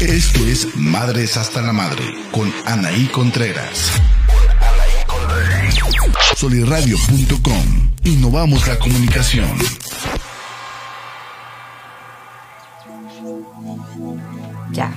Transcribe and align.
Esto 0.00 0.46
es 0.46 0.76
Madres 0.76 1.36
hasta 1.36 1.60
la 1.60 1.74
Madre 1.74 2.02
con 2.32 2.50
Anaí 2.64 3.04
Contreras. 3.08 3.92
Soliradio.com. 6.36 7.90
Innovamos 8.04 8.66
la 8.66 8.78
comunicación. 8.78 9.50
Ya. 14.72 14.90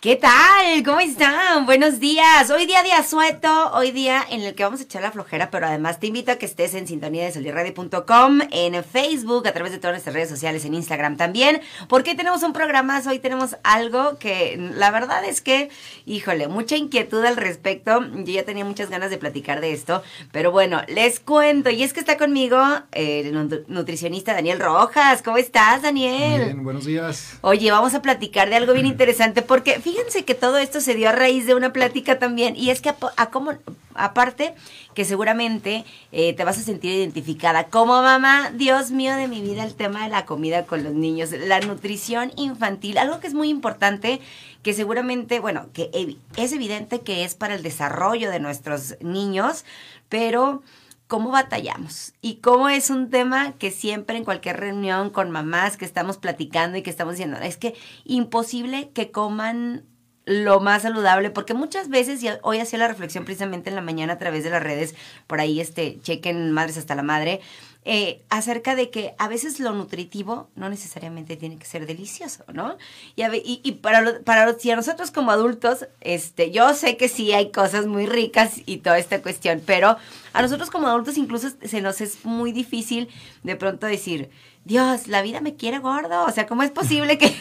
¿Qué 0.00 0.14
tal? 0.14 0.84
¿Cómo 0.84 1.00
están? 1.00 1.66
Buenos 1.66 1.98
días. 1.98 2.48
Hoy 2.50 2.66
día 2.66 2.84
de 2.84 2.92
asueto, 2.92 3.72
hoy 3.72 3.90
día 3.90 4.24
en 4.30 4.42
el 4.42 4.54
que 4.54 4.62
vamos 4.62 4.78
a 4.78 4.84
echar 4.84 5.02
la 5.02 5.10
flojera, 5.10 5.50
pero 5.50 5.66
además 5.66 5.98
te 5.98 6.06
invito 6.06 6.30
a 6.30 6.36
que 6.36 6.46
estés 6.46 6.74
en 6.74 6.86
sintonía 6.86 7.24
de 7.24 7.32
solirradio.com, 7.32 8.42
en 8.52 8.84
Facebook, 8.84 9.48
a 9.48 9.52
través 9.52 9.72
de 9.72 9.78
todas 9.78 9.94
nuestras 9.94 10.14
redes 10.14 10.28
sociales, 10.28 10.64
en 10.64 10.74
Instagram 10.74 11.16
también, 11.16 11.62
porque 11.88 12.14
tenemos 12.14 12.44
un 12.44 12.52
programa, 12.52 13.02
hoy 13.08 13.18
tenemos 13.18 13.56
algo 13.64 14.18
que 14.18 14.56
la 14.72 14.92
verdad 14.92 15.24
es 15.24 15.40
que, 15.40 15.68
híjole, 16.06 16.46
mucha 16.46 16.76
inquietud 16.76 17.24
al 17.24 17.36
respecto. 17.36 18.00
Yo 18.00 18.32
ya 18.32 18.44
tenía 18.44 18.64
muchas 18.64 18.90
ganas 18.90 19.10
de 19.10 19.18
platicar 19.18 19.60
de 19.60 19.72
esto, 19.72 20.04
pero 20.30 20.52
bueno, 20.52 20.80
les 20.86 21.18
cuento. 21.18 21.70
Y 21.70 21.82
es 21.82 21.92
que 21.92 21.98
está 21.98 22.16
conmigo 22.16 22.62
el 22.92 23.64
nutricionista 23.66 24.32
Daniel 24.32 24.60
Rojas. 24.60 25.22
¿Cómo 25.22 25.38
estás, 25.38 25.82
Daniel? 25.82 26.44
Bien, 26.44 26.62
buenos 26.62 26.84
días. 26.84 27.36
Oye, 27.40 27.72
vamos 27.72 27.94
a 27.94 28.00
platicar 28.00 28.48
de 28.48 28.54
algo 28.54 28.74
bien 28.74 28.86
interesante 28.86 29.42
porque 29.42 29.80
fíjense 29.88 30.24
que 30.24 30.34
todo 30.34 30.58
esto 30.58 30.80
se 30.80 30.94
dio 30.94 31.08
a 31.08 31.12
raíz 31.12 31.46
de 31.46 31.54
una 31.54 31.72
plática 31.72 32.18
también. 32.18 32.56
Y 32.56 32.70
es 32.70 32.82
que, 32.82 32.90
a, 32.90 33.30
como, 33.30 33.54
aparte, 33.94 34.54
que 34.94 35.06
seguramente 35.06 35.84
eh, 36.12 36.34
te 36.34 36.44
vas 36.44 36.58
a 36.58 36.62
sentir 36.62 36.92
identificada 36.92 37.68
como 37.68 38.02
mamá, 38.02 38.50
Dios 38.54 38.90
mío 38.90 39.16
de 39.16 39.28
mi 39.28 39.40
vida, 39.40 39.64
el 39.64 39.74
tema 39.74 40.04
de 40.04 40.10
la 40.10 40.26
comida 40.26 40.66
con 40.66 40.84
los 40.84 40.92
niños, 40.92 41.30
la 41.32 41.60
nutrición 41.60 42.32
infantil, 42.36 42.98
algo 42.98 43.18
que 43.20 43.28
es 43.28 43.34
muy 43.34 43.48
importante, 43.48 44.20
que 44.62 44.74
seguramente, 44.74 45.40
bueno, 45.40 45.68
que 45.72 45.90
es 46.36 46.52
evidente 46.52 47.00
que 47.00 47.24
es 47.24 47.34
para 47.34 47.54
el 47.54 47.62
desarrollo 47.62 48.30
de 48.30 48.40
nuestros 48.40 48.96
niños, 49.00 49.64
pero 50.10 50.62
cómo 51.08 51.30
batallamos 51.30 52.12
y 52.20 52.36
cómo 52.36 52.68
es 52.68 52.90
un 52.90 53.10
tema 53.10 53.54
que 53.58 53.70
siempre 53.70 54.16
en 54.16 54.24
cualquier 54.24 54.60
reunión 54.60 55.10
con 55.10 55.30
mamás 55.30 55.76
que 55.76 55.86
estamos 55.86 56.18
platicando 56.18 56.78
y 56.78 56.82
que 56.82 56.90
estamos 56.90 57.14
diciendo, 57.14 57.38
es 57.38 57.56
que 57.56 57.74
imposible 58.04 58.90
que 58.90 59.10
coman 59.10 59.84
lo 60.28 60.60
más 60.60 60.82
saludable, 60.82 61.30
porque 61.30 61.54
muchas 61.54 61.88
veces, 61.88 62.22
y 62.22 62.28
hoy 62.42 62.58
hacía 62.60 62.78
la 62.78 62.86
reflexión 62.86 63.24
precisamente 63.24 63.70
en 63.70 63.76
la 63.76 63.80
mañana 63.80 64.12
a 64.12 64.18
través 64.18 64.44
de 64.44 64.50
las 64.50 64.62
redes, 64.62 64.94
por 65.26 65.40
ahí 65.40 65.58
este, 65.58 65.98
chequen 66.02 66.52
Madres 66.52 66.76
hasta 66.76 66.94
la 66.94 67.02
Madre, 67.02 67.40
eh, 67.86 68.20
acerca 68.28 68.76
de 68.76 68.90
que 68.90 69.14
a 69.16 69.28
veces 69.28 69.58
lo 69.58 69.72
nutritivo 69.72 70.50
no 70.54 70.68
necesariamente 70.68 71.38
tiene 71.38 71.56
que 71.56 71.64
ser 71.64 71.86
delicioso, 71.86 72.44
¿no? 72.52 72.76
Y, 73.16 73.22
y, 73.64 73.72
para, 73.72 74.20
para 74.20 74.42
a 74.42 74.76
nosotros 74.76 75.10
como 75.10 75.30
adultos, 75.30 75.88
este, 76.02 76.50
yo 76.50 76.74
sé 76.74 76.98
que 76.98 77.08
sí 77.08 77.32
hay 77.32 77.50
cosas 77.50 77.86
muy 77.86 78.04
ricas 78.04 78.60
y 78.66 78.78
toda 78.78 78.98
esta 78.98 79.22
cuestión, 79.22 79.62
pero 79.64 79.96
a 80.34 80.42
nosotros 80.42 80.68
como 80.70 80.88
adultos 80.88 81.16
incluso 81.16 81.48
se 81.62 81.80
nos 81.80 82.02
es 82.02 82.26
muy 82.26 82.52
difícil 82.52 83.08
de 83.44 83.56
pronto 83.56 83.86
decir, 83.86 84.28
Dios, 84.68 85.08
la 85.08 85.22
vida 85.22 85.40
me 85.40 85.56
quiere 85.56 85.78
gordo, 85.78 86.26
o 86.26 86.30
sea, 86.30 86.46
¿cómo 86.46 86.62
es 86.62 86.70
posible 86.70 87.16
que... 87.16 87.34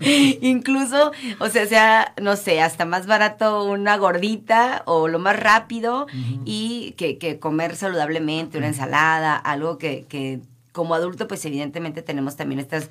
Incluso, 0.40 1.12
o 1.38 1.48
sea, 1.48 1.66
sea, 1.66 2.12
no 2.20 2.34
sé, 2.34 2.60
hasta 2.60 2.84
más 2.84 3.06
barato 3.06 3.62
una 3.62 3.96
gordita 3.96 4.82
o 4.86 5.06
lo 5.06 5.20
más 5.20 5.38
rápido 5.38 6.08
y 6.44 6.92
que, 6.96 7.18
que, 7.18 7.38
comer 7.38 7.76
saludablemente, 7.76 8.58
una 8.58 8.66
ensalada, 8.66 9.36
algo 9.36 9.78
que, 9.78 10.06
que 10.08 10.40
como 10.72 10.96
adulto, 10.96 11.28
pues 11.28 11.44
evidentemente 11.44 12.02
tenemos 12.02 12.34
también 12.34 12.58
estas 12.58 12.90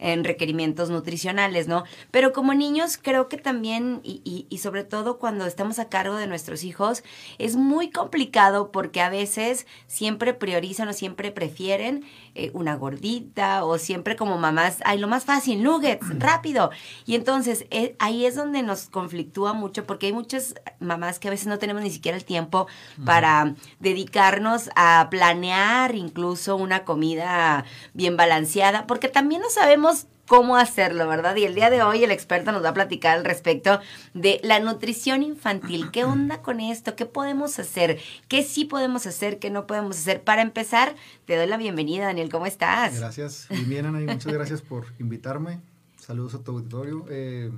en 0.00 0.24
requerimientos 0.24 0.90
nutricionales, 0.90 1.68
¿no? 1.68 1.84
Pero 2.10 2.32
como 2.32 2.54
niños 2.54 2.98
creo 3.00 3.28
que 3.28 3.36
también, 3.36 4.00
y, 4.02 4.46
y, 4.48 4.58
sobre 4.58 4.82
todo 4.82 5.18
cuando 5.18 5.46
estamos 5.46 5.78
a 5.78 5.88
cargo 5.88 6.16
de 6.16 6.26
nuestros 6.26 6.64
hijos, 6.64 7.04
es 7.38 7.56
muy 7.56 7.90
complicado 7.90 8.72
porque 8.72 9.02
a 9.02 9.10
veces 9.10 9.66
siempre 9.86 10.34
priorizan 10.34 10.88
o 10.88 10.92
siempre 10.92 11.30
prefieren 11.30 12.04
eh, 12.34 12.50
una 12.54 12.76
gordita 12.76 13.64
o 13.64 13.78
siempre 13.78 14.16
como 14.16 14.38
mamás, 14.38 14.78
ay, 14.84 14.98
lo 14.98 15.08
más 15.08 15.24
fácil, 15.24 15.62
nuggets, 15.62 16.06
rápido. 16.18 16.70
Y 17.04 17.14
entonces 17.14 17.66
eh, 17.70 17.94
ahí 17.98 18.24
es 18.24 18.34
donde 18.34 18.62
nos 18.62 18.86
conflictúa 18.86 19.52
mucho 19.52 19.84
porque 19.86 20.06
hay 20.06 20.12
muchas 20.12 20.54
mamás 20.78 21.18
que 21.18 21.28
a 21.28 21.30
veces 21.30 21.46
no 21.46 21.58
tenemos 21.58 21.82
ni 21.82 21.90
siquiera 21.90 22.16
el 22.16 22.24
tiempo 22.24 22.66
para 23.04 23.54
dedicarnos 23.80 24.70
a 24.76 25.08
planear 25.10 25.94
incluso 25.94 26.56
una 26.56 26.84
comida 26.84 27.64
bien 27.92 28.16
balanceada, 28.16 28.86
porque 28.86 29.08
también 29.08 29.42
no 29.42 29.50
sabemos 29.50 29.89
cómo 30.30 30.56
hacerlo, 30.56 31.08
¿verdad? 31.08 31.34
Y 31.34 31.44
el 31.44 31.56
día 31.56 31.70
de 31.70 31.82
hoy 31.82 32.04
el 32.04 32.12
experto 32.12 32.52
nos 32.52 32.62
va 32.62 32.68
a 32.68 32.74
platicar 32.74 33.18
al 33.18 33.24
respecto 33.24 33.80
de 34.14 34.40
la 34.44 34.60
nutrición 34.60 35.24
infantil. 35.24 35.90
¿Qué 35.90 36.04
onda 36.04 36.40
con 36.40 36.60
esto? 36.60 36.94
¿Qué 36.94 37.04
podemos 37.04 37.58
hacer? 37.58 37.98
¿Qué 38.28 38.44
sí 38.44 38.64
podemos 38.64 39.08
hacer? 39.08 39.40
¿Qué 39.40 39.50
no 39.50 39.66
podemos 39.66 39.98
hacer? 39.98 40.22
Para 40.22 40.42
empezar, 40.42 40.94
te 41.24 41.36
doy 41.36 41.48
la 41.48 41.56
bienvenida, 41.56 42.06
Daniel. 42.06 42.30
¿Cómo 42.30 42.46
estás? 42.46 43.00
Gracias. 43.00 43.48
Bien, 43.66 43.86
Ana, 43.86 43.98
muchas 43.98 44.32
gracias 44.32 44.62
por 44.62 44.86
invitarme. 45.00 45.58
Saludos 45.96 46.34
a 46.34 46.44
tu 46.44 46.52
auditorio. 46.52 47.06
Eh, 47.10 47.50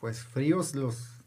pues 0.00 0.20
fríos 0.20 0.74
los 0.74 1.17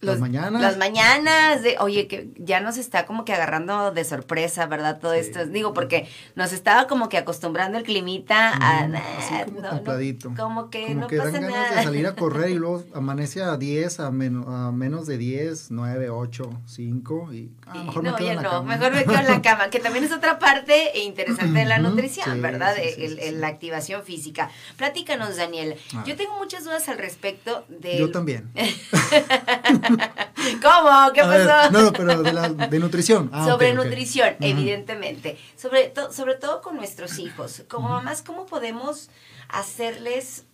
las 0.00 0.20
mañanas. 0.20 0.62
Las 0.62 0.76
mañanas, 0.76 1.62
de, 1.62 1.76
oye, 1.80 2.06
que 2.06 2.30
ya 2.36 2.60
nos 2.60 2.76
está 2.76 3.04
como 3.04 3.24
que 3.24 3.32
agarrando 3.32 3.90
de 3.90 4.04
sorpresa, 4.04 4.66
¿verdad? 4.66 5.00
Todo 5.00 5.12
esto. 5.12 5.44
Digo, 5.46 5.74
porque 5.74 6.08
nos 6.36 6.52
estaba 6.52 6.86
como 6.86 7.08
que 7.08 7.18
acostumbrando 7.18 7.78
el 7.78 7.84
climita 7.84 8.50
a... 8.50 8.84
así 9.18 9.34
como 9.46 9.68
templadito. 9.68 10.32
como 10.36 10.70
que 10.70 10.94
no 10.94 11.08
que 11.08 11.18
pasa 11.18 11.32
dan 11.32 11.50
ganas 11.50 11.74
de 11.74 11.82
salir 11.82 12.06
a 12.06 12.14
correr 12.14 12.50
y 12.50 12.54
luego 12.54 12.84
amanece 12.94 13.42
a 13.42 13.56
10, 13.56 14.00
a, 14.00 14.10
menos 14.12 14.46
a 14.46 14.70
menos 14.70 15.06
de 15.06 15.18
10, 15.18 15.70
9, 15.70 16.10
8, 16.10 16.50
5 16.66 17.32
y... 17.32 17.50
Ah, 17.66 17.82
mejor 17.84 18.04
no, 18.04 18.12
me 18.12 18.16
quedo 18.16 18.30
en 18.30 18.36
la 18.36 18.42
no, 18.42 18.50
cama. 18.50 18.76
mejor 18.76 18.92
me 18.92 19.04
quedo 19.04 19.18
en 19.18 19.26
la 19.26 19.42
cama, 19.42 19.70
que 19.70 19.80
también 19.80 20.04
es 20.04 20.12
otra 20.12 20.38
parte 20.38 20.98
interesante 21.00 21.58
de 21.58 21.64
la 21.64 21.78
nutrición, 21.78 22.40
¿verdad? 22.40 22.74
de 22.76 23.32
la 23.32 23.48
activación 23.48 24.04
física. 24.04 24.50
Platícanos, 24.76 25.36
Daniel. 25.36 25.76
Yo 26.06 26.16
tengo 26.16 26.36
muchas 26.36 26.64
dudas 26.64 26.88
al 26.88 26.98
respecto 26.98 27.64
de... 27.68 27.98
Yo 27.98 28.10
también. 28.10 28.50
¿Cómo? 30.62 31.12
¿Qué 31.12 31.20
A 31.20 31.26
ver, 31.26 31.46
pasó? 31.46 31.70
no, 31.72 31.92
pero 31.92 32.22
de, 32.22 32.32
la, 32.32 32.48
de 32.48 32.78
nutrición. 32.78 33.30
Ah, 33.32 33.46
sobre 33.46 33.72
nutrición, 33.74 34.36
evidentemente. 34.40 35.38
Sobre, 35.56 35.88
to- 35.88 36.12
sobre 36.12 36.34
todo 36.34 36.60
con 36.62 36.76
nuestros 36.76 37.18
hijos. 37.18 37.62
Como 37.68 37.88
mamás, 37.88 38.22
¿cómo 38.22 38.46
podemos 38.46 39.10
hacerles... 39.48 40.44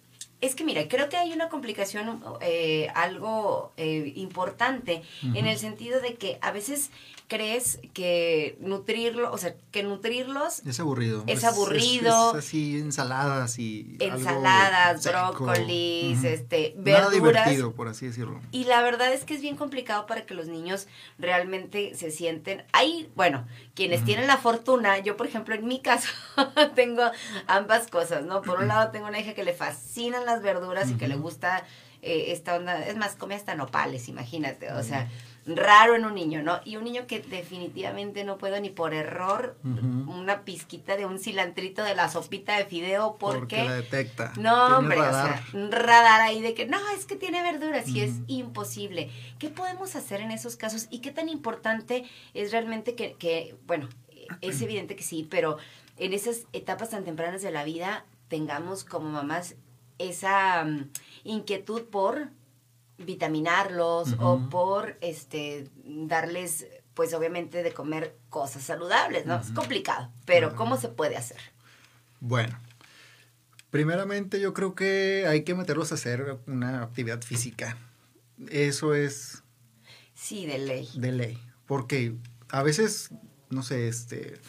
Es 0.41 0.55
que 0.55 0.65
mira, 0.65 0.87
creo 0.89 1.09
que 1.09 1.17
hay 1.17 1.33
una 1.33 1.49
complicación 1.49 2.23
eh, 2.43 2.89
algo 2.95 3.73
eh, 3.79 4.13
importante 4.17 5.03
en 5.23 5.47
el 5.47 5.57
sentido 5.59 6.01
de 6.01 6.17
que 6.17 6.39
a 6.43 6.51
veces 6.51 6.91
crees 7.29 7.81
que 7.95 8.57
nutrirlo, 8.61 9.33
o 9.33 9.39
sea, 9.39 9.55
que 9.71 9.83
nutrirlos 9.83 10.61
Es 10.61 10.79
aburrido. 10.79 11.25
Es 11.27 11.45
aburrido. 11.45 12.31
Es, 12.31 12.45
así, 12.45 12.79
ensaladas 12.79 13.59
y. 13.59 13.97
ensaladas, 14.01 15.05
brócolis, 15.05 16.23
este, 16.23 16.75
Nada 16.77 17.09
verduras. 17.09 17.45
divertido, 17.47 17.73
por 17.73 17.89
así 17.89 18.07
decirlo. 18.07 18.41
Y 18.53 18.65
la 18.65 18.83
verdad 18.83 19.13
es 19.13 19.25
que 19.25 19.35
es 19.35 19.41
bien 19.41 19.57
complicado 19.57 20.07
para 20.07 20.27
que 20.27 20.35
los 20.35 20.49
niños 20.49 20.87
realmente 21.19 21.95
se 21.95 22.11
sienten. 22.11 22.65
Hay, 22.73 23.11
bueno, 23.17 23.47
quienes 23.75 24.05
tienen 24.05 24.27
la 24.27 24.37
fortuna, 24.37 24.99
yo 24.99 25.17
por 25.17 25.27
ejemplo 25.27 25.55
en 25.55 25.67
mi 25.67 25.81
caso 25.81 26.09
tengo 26.75 27.03
ambas 27.47 27.89
cosas, 27.89 28.25
¿no? 28.25 28.43
Por 28.43 28.61
un 28.61 28.69
lado 28.69 28.91
tengo 28.91 29.07
una 29.07 29.19
hija 29.19 29.35
que 29.35 29.45
le 29.45 29.55
fascinan 29.55 30.27
las 30.27 30.43
verduras 30.43 30.91
y 30.91 30.95
que 30.95 31.09
le 31.09 31.17
gusta 31.17 31.65
eh, 32.03 32.33
esta 32.33 32.57
onda, 32.57 32.85
es 32.87 32.97
más, 32.99 33.17
come 33.17 33.35
hasta 33.35 33.55
nopales, 33.55 34.09
imagínate, 34.09 34.71
o 34.73 34.83
sea, 34.83 35.09
raro 35.47 35.95
en 35.95 36.05
un 36.05 36.15
niño, 36.15 36.43
¿no? 36.43 36.61
Y 36.65 36.77
un 36.77 36.85
niño 36.85 37.07
que 37.07 37.21
definitivamente 37.21 38.25
no 38.25 38.39
puedo 38.39 38.59
ni 38.61 38.71
por 38.71 38.95
error 38.95 39.57
una 39.63 40.43
pizquita 40.43 40.97
de 40.97 41.07
un 41.07 41.19
cilantrito 41.19 41.83
de 41.85 41.95
la 41.95 42.09
sopita 42.09 42.57
de 42.57 42.65
fideo 42.65 43.17
porque... 43.19 43.57
Porque 43.57 43.65
la 43.65 43.77
detecta. 43.77 44.33
No, 44.39 44.79
hombre, 44.79 44.97
radar. 44.97 45.43
o 45.43 45.51
sea, 45.51 45.61
un 45.61 45.71
radar 45.71 46.21
ahí 46.23 46.41
de 46.41 46.55
que 46.55 46.67
no, 46.67 46.79
es 46.97 47.05
que 47.05 47.17
tiene 47.17 47.43
verduras 47.43 47.89
y 47.89 48.01
es 48.01 48.15
imposible. 48.27 49.11
¿Qué 49.39 49.51
podemos 49.51 49.97
hacer 49.97 50.21
en 50.21 50.31
esos 50.31 50.57
casos 50.57 50.87
y 50.91 51.01
qué 51.01 51.11
tan 51.11 51.29
importante 51.29 52.05
es 52.33 52.53
realmente 52.53 52.95
que, 52.95 53.15
que, 53.15 53.55
bueno, 53.67 53.89
es 54.41 54.63
evidente 54.63 54.97
que 54.97 55.03
sí, 55.03 55.27
pero 55.29 55.59
en 55.99 56.13
esas 56.13 56.47
etapas 56.53 56.91
tan 56.91 57.05
tempranas 57.05 57.43
de 57.43 57.51
la 57.51 57.65
vida 57.65 58.05
tengamos 58.29 58.85
como 58.85 59.11
mamás 59.11 59.57
esa 59.99 60.65
mm, 60.65 60.91
inquietud 61.25 61.83
por 61.85 62.31
vitaminarlos 62.99 64.15
o 64.19 64.49
por 64.51 64.97
este 65.01 65.69
darles 65.85 66.67
pues 66.95 67.13
obviamente 67.13 67.63
de 67.63 67.73
comer 67.73 68.17
cosas 68.31 68.63
saludables, 68.63 69.27
¿no? 69.27 69.41
Es 69.41 69.51
complicado, 69.51 70.11
pero. 70.25 70.55
¿cómo 70.55 70.77
se 70.77 70.89
puede 70.89 71.17
hacer? 71.17 71.39
Bueno, 72.21 72.57
primeramente 73.71 74.41
yo 74.41 74.55
creo 74.55 74.75
que 74.75 75.27
hay 75.29 75.43
que 75.43 75.55
meterlos 75.55 75.91
a 75.91 75.97
hacer 75.97 76.39
una 76.47 76.83
actividad 76.83 77.21
física. 77.23 77.77
Eso 78.49 78.95
es 78.95 79.43
Sí, 80.15 80.47
de 80.47 80.59
ley. 80.59 80.89
de 80.95 81.13
ley. 81.13 81.39
Porque 81.67 82.15
a 82.51 82.63
veces, 82.63 83.11
no 83.51 83.63
sé, 83.65 83.89
este, 83.89 84.41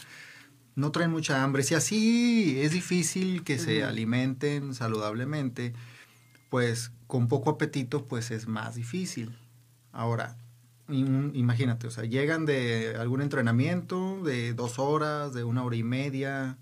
no 0.76 0.92
traen 0.92 1.12
mucha 1.12 1.44
hambre. 1.44 1.64
Si 1.64 1.74
así 1.74 2.62
es 2.62 2.72
difícil 2.72 3.44
que 3.44 3.58
se 3.58 3.84
alimenten 3.84 4.76
saludablemente, 4.76 5.74
pues 6.50 6.92
con 7.07 7.28
poco 7.28 7.52
apetito 7.52 8.06
pues 8.06 8.31
es 8.31 8.48
más 8.48 8.75
difícil. 8.75 9.38
Ahora, 9.92 10.38
imagínate, 10.90 11.88
o 11.88 11.92
sea, 11.92 12.04
llegan 12.04 12.46
de 12.46 12.96
algún 13.00 13.22
entrenamiento 13.22 14.22
de 14.24 14.54
dos 14.54 14.78
horas, 14.78 15.34
de 15.34 15.44
una 15.44 15.63
hora 15.63 15.75
y 15.75 15.84
media, 15.84 16.57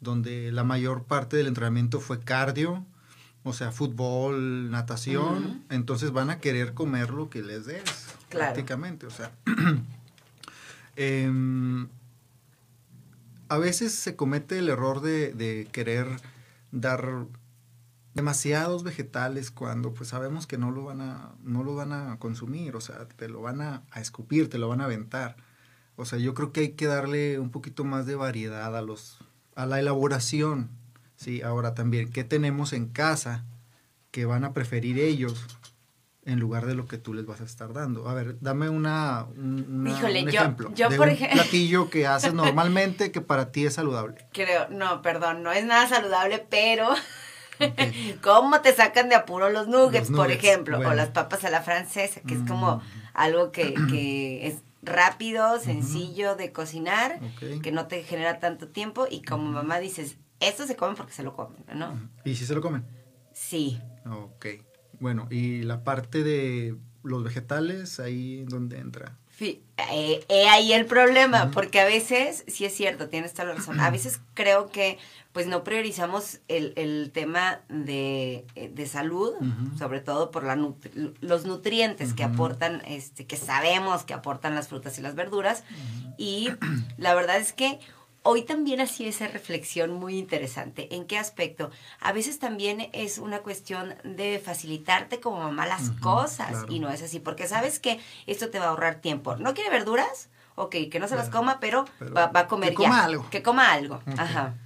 donde 0.00 0.52
la 0.52 0.64
mayor 0.64 1.04
parte 1.04 1.36
del 1.36 1.48
entrenamiento 1.48 2.00
fue 2.00 2.20
cardio, 2.20 2.84
o 3.42 3.52
sea, 3.52 3.72
fútbol, 3.72 4.70
natación, 4.70 5.64
entonces 5.70 6.12
van 6.12 6.30
a 6.30 6.38
querer 6.38 6.74
comer 6.74 7.10
lo 7.10 7.30
que 7.30 7.42
les 7.42 7.66
des, 7.66 7.82
prácticamente, 8.28 9.06
o 9.06 9.10
sea. 9.10 9.32
Em, 11.00 11.86
a 13.48 13.56
veces 13.56 13.94
se 13.94 14.16
comete 14.16 14.58
el 14.58 14.68
error 14.68 15.00
de, 15.00 15.32
de 15.32 15.68
querer 15.70 16.08
dar 16.72 17.26
demasiados 18.14 18.82
vegetales 18.82 19.50
cuando 19.50 19.94
pues 19.94 20.10
sabemos 20.10 20.46
que 20.46 20.58
no 20.58 20.70
lo 20.70 20.84
van 20.84 21.00
a, 21.00 21.34
no 21.42 21.62
lo 21.62 21.74
van 21.74 21.92
a 21.92 22.18
consumir, 22.18 22.76
o 22.76 22.80
sea, 22.80 23.06
te 23.06 23.28
lo 23.28 23.40
van 23.40 23.60
a, 23.60 23.82
escupir, 23.96 24.50
te 24.50 24.58
lo 24.58 24.68
van 24.68 24.80
a 24.80 24.84
aventar. 24.84 25.36
O 25.96 26.04
sea, 26.04 26.18
yo 26.18 26.34
creo 26.34 26.52
que 26.52 26.60
hay 26.60 26.68
que 26.72 26.86
darle 26.86 27.38
un 27.38 27.50
poquito 27.50 27.84
más 27.84 28.06
de 28.06 28.14
variedad 28.14 28.76
a 28.76 28.82
los, 28.82 29.18
a 29.54 29.66
la 29.66 29.80
elaboración. 29.80 30.70
Sí, 31.16 31.42
ahora 31.42 31.74
también, 31.74 32.10
¿qué 32.10 32.24
tenemos 32.24 32.72
en 32.72 32.88
casa 32.88 33.44
que 34.10 34.24
van 34.24 34.44
a 34.44 34.52
preferir 34.52 34.98
ellos 34.98 35.46
en 36.28 36.38
lugar 36.38 36.66
de 36.66 36.74
lo 36.74 36.86
que 36.86 36.98
tú 36.98 37.14
les 37.14 37.24
vas 37.24 37.40
a 37.40 37.44
estar 37.44 37.72
dando. 37.72 38.06
A 38.06 38.12
ver, 38.12 38.38
dame 38.40 38.68
una, 38.68 39.24
un 39.34 39.86
ejemplo 39.86 40.70
yo, 40.74 40.90
de 40.90 40.96
por 40.98 41.08
un 41.08 41.16
platillo 41.16 41.88
que 41.88 42.06
haces 42.06 42.34
normalmente 42.34 43.10
que 43.10 43.22
para 43.22 43.50
ti 43.50 43.64
es 43.64 43.74
saludable. 43.74 44.26
Creo, 44.32 44.68
no, 44.68 45.00
perdón, 45.00 45.42
no 45.42 45.52
es 45.52 45.64
nada 45.64 45.88
saludable, 45.88 46.46
pero 46.50 46.90
¿Cómo 48.22 48.60
te 48.60 48.74
sacan 48.74 49.08
de 49.08 49.14
apuro 49.14 49.50
los 49.50 49.68
nuggets, 49.68 50.10
por 50.10 50.30
ejemplo? 50.30 50.78
O 50.78 50.94
las 50.94 51.08
papas 51.10 51.44
a 51.44 51.50
la 51.50 51.62
francesa, 51.62 52.20
que 52.20 52.34
es 52.34 52.40
como 52.48 52.76
mm. 52.76 52.82
algo 53.14 53.52
que, 53.52 54.46
es 54.46 54.62
rápido, 54.82 55.58
sencillo 55.58 56.36
de 56.36 56.52
cocinar, 56.52 57.20
que 57.62 57.72
no 57.72 57.86
te 57.86 58.02
genera 58.02 58.38
tanto 58.38 58.68
tiempo 58.68 59.06
y 59.10 59.22
como 59.22 59.50
mamá 59.50 59.78
dices, 59.78 60.16
esto 60.40 60.66
se 60.66 60.76
come 60.76 60.94
porque 60.94 61.12
se 61.12 61.22
lo 61.22 61.34
comen, 61.34 61.62
¿no? 61.74 61.98
¿Y 62.24 62.36
si 62.36 62.46
se 62.46 62.54
lo 62.54 62.60
comen? 62.60 62.84
Sí. 63.32 63.80
Ok. 64.10 64.46
Bueno, 65.00 65.26
y 65.30 65.62
la 65.62 65.84
parte 65.84 66.22
de 66.22 66.76
los 67.02 67.22
vegetales, 67.24 68.00
ahí 68.00 68.44
donde 68.44 68.78
entra. 68.78 69.16
Sí, 69.38 69.62
eh, 69.92 70.24
ahí 70.50 70.72
el 70.72 70.86
problema, 70.86 71.52
porque 71.52 71.80
a 71.80 71.84
veces, 71.84 72.44
sí 72.48 72.64
es 72.64 72.74
cierto, 72.74 73.08
tienes 73.08 73.34
toda 73.34 73.46
la 73.46 73.54
razón, 73.54 73.78
a 73.78 73.90
veces 73.92 74.20
creo 74.34 74.70
que 74.70 74.98
pues 75.38 75.46
no 75.46 75.62
priorizamos 75.62 76.40
el, 76.48 76.72
el 76.74 77.12
tema 77.12 77.60
de, 77.68 78.44
eh, 78.56 78.72
de 78.74 78.86
salud, 78.88 79.34
sobre 79.78 80.00
todo 80.00 80.32
por 80.32 80.42
la 80.42 80.56
los 81.20 81.44
nutrientes 81.44 82.12
que 82.12 82.24
aportan, 82.24 82.82
este, 82.86 83.24
que 83.24 83.36
sabemos 83.36 84.02
que 84.02 84.14
aportan 84.14 84.56
las 84.56 84.66
frutas 84.66 84.98
y 84.98 85.00
las 85.00 85.14
verduras. 85.14 85.62
Y 86.16 86.50
la 86.96 87.14
verdad 87.14 87.36
es 87.36 87.52
que 87.52 87.78
hoy 88.24 88.42
también 88.42 88.80
hacía 88.80 89.08
esa 89.08 89.28
reflexión 89.28 89.92
muy 89.92 90.18
interesante. 90.18 90.92
¿En 90.96 91.04
qué 91.04 91.18
aspecto? 91.18 91.70
A 92.00 92.10
veces 92.10 92.40
también 92.40 92.90
es 92.92 93.18
una 93.18 93.38
cuestión 93.38 93.94
de 94.02 94.42
facilitarte 94.44 95.20
como 95.20 95.38
mamá 95.38 95.68
las 95.68 95.90
cosas 96.00 96.64
y 96.68 96.80
no 96.80 96.90
es 96.90 97.00
así, 97.00 97.20
porque 97.20 97.46
sabes 97.46 97.78
que 97.78 98.00
esto 98.26 98.50
te 98.50 98.58
va 98.58 98.64
a 98.64 98.68
ahorrar 98.70 98.96
tiempo. 98.96 99.36
¿No 99.36 99.54
quiere 99.54 99.70
verduras? 99.70 100.30
Ok, 100.56 100.74
que 100.90 100.98
no 100.98 101.06
se 101.06 101.14
las 101.14 101.28
coma, 101.28 101.60
pero, 101.60 101.84
va, 102.02 102.32
a 102.34 102.48
comer 102.48 102.74
que 102.74 102.82
ya. 102.82 102.88
Coma 102.88 103.04
algo. 103.04 103.30
Que 103.30 103.42
coma 103.44 103.72
algo. 103.72 104.02
Ajá. 104.16 104.56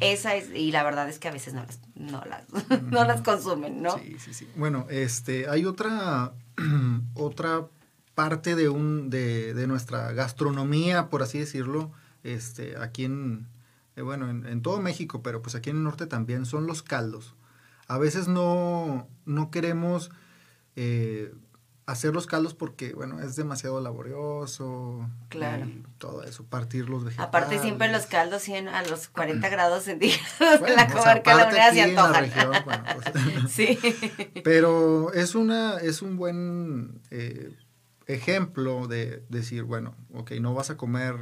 Esa 0.00 0.34
es, 0.34 0.50
y 0.54 0.72
la 0.72 0.82
verdad 0.84 1.08
es 1.08 1.18
que 1.18 1.28
a 1.28 1.32
veces 1.32 1.52
no 1.52 1.62
las, 1.62 1.80
no 1.94 2.22
las, 2.24 2.44
no 2.82 3.04
las 3.04 3.20
consumen, 3.20 3.82
¿no? 3.82 3.98
Sí, 3.98 4.16
sí, 4.18 4.32
sí. 4.32 4.48
Bueno, 4.56 4.86
este, 4.88 5.48
hay 5.50 5.66
otra, 5.66 6.32
otra 7.14 7.66
parte 8.14 8.56
de 8.56 8.70
un, 8.70 9.10
de, 9.10 9.52
de, 9.52 9.66
nuestra 9.66 10.12
gastronomía, 10.12 11.10
por 11.10 11.22
así 11.22 11.38
decirlo, 11.38 11.92
este, 12.24 12.78
aquí 12.78 13.04
en, 13.04 13.46
eh, 13.96 14.02
bueno, 14.02 14.30
en, 14.30 14.62
todo 14.62 14.80
México, 14.80 15.22
pero 15.22 15.42
pues 15.42 15.54
aquí 15.54 15.70
en 15.70 15.76
el 15.76 15.84
norte 15.84 16.06
también, 16.06 16.46
son 16.46 16.66
los 16.66 16.82
caldos. 16.82 17.34
A 17.86 17.98
veces 17.98 18.28
no, 18.28 19.06
no 19.26 19.50
queremos 19.50 20.10
eh, 20.76 21.34
hacer 21.86 22.12
los 22.12 22.26
caldos 22.26 22.52
porque, 22.54 22.92
bueno, 22.92 23.20
es 23.20 23.36
demasiado 23.36 23.80
laborioso. 23.80 25.08
Claro. 25.28 25.66
todo 25.98 26.24
eso, 26.24 26.44
partir 26.44 26.88
los 26.88 27.04
vegetales. 27.04 27.28
Aparte 27.28 27.58
siempre 27.60 27.90
los 27.90 28.06
caldos 28.06 28.42
100 28.42 28.68
a 28.68 28.82
los 28.82 29.08
40 29.08 29.48
grados 29.48 29.84
centígrados 29.84 30.68
en 30.68 30.74
la 30.74 30.88
comarca 30.88 31.30
de 31.30 31.42
la 31.42 31.48
unidad 31.48 31.72
se 31.72 31.82
antojan. 31.82 32.30
Pues, 32.32 33.52
sí. 33.52 33.78
Pero 34.42 35.12
es, 35.12 35.34
una, 35.36 35.78
es 35.78 36.02
un 36.02 36.16
buen 36.16 37.00
eh, 37.10 37.56
ejemplo 38.06 38.88
de 38.88 39.24
decir, 39.28 39.62
bueno, 39.62 39.94
ok, 40.12 40.32
no 40.40 40.54
vas 40.54 40.70
a 40.70 40.76
comer 40.76 41.14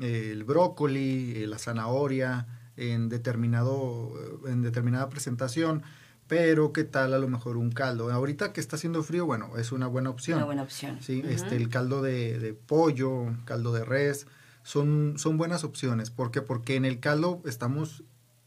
eh, 0.00 0.30
el 0.30 0.44
brócoli, 0.44 1.42
eh, 1.42 1.46
la 1.48 1.58
zanahoria 1.58 2.46
en, 2.76 3.08
determinado, 3.08 4.12
en 4.46 4.62
determinada 4.62 5.08
presentación, 5.08 5.82
pero 6.28 6.72
qué 6.72 6.84
tal 6.84 7.14
a 7.14 7.18
lo 7.18 7.28
mejor 7.28 7.56
un 7.56 7.70
caldo. 7.70 8.10
Ahorita 8.10 8.52
que 8.52 8.60
está 8.60 8.76
haciendo 8.76 9.02
frío, 9.02 9.26
bueno, 9.26 9.56
es 9.56 9.72
una 9.72 9.86
buena 9.86 10.10
opción. 10.10 10.38
Una 10.38 10.46
buena 10.46 10.62
opción. 10.62 10.98
Sí, 11.00 11.22
este, 11.26 11.56
el 11.56 11.68
caldo 11.68 12.02
de, 12.02 12.58
pollo, 12.66 13.26
caldo 13.44 13.72
de 13.72 13.84
res, 13.84 14.26
son, 14.62 15.14
son 15.18 15.38
buenas 15.38 15.62
opciones. 15.62 16.10
¿Por 16.10 16.30
qué? 16.30 16.42
Porque 16.42 16.74
en 16.74 16.84
el 16.84 16.98
caldo 16.98 17.42
estamos 17.44 18.02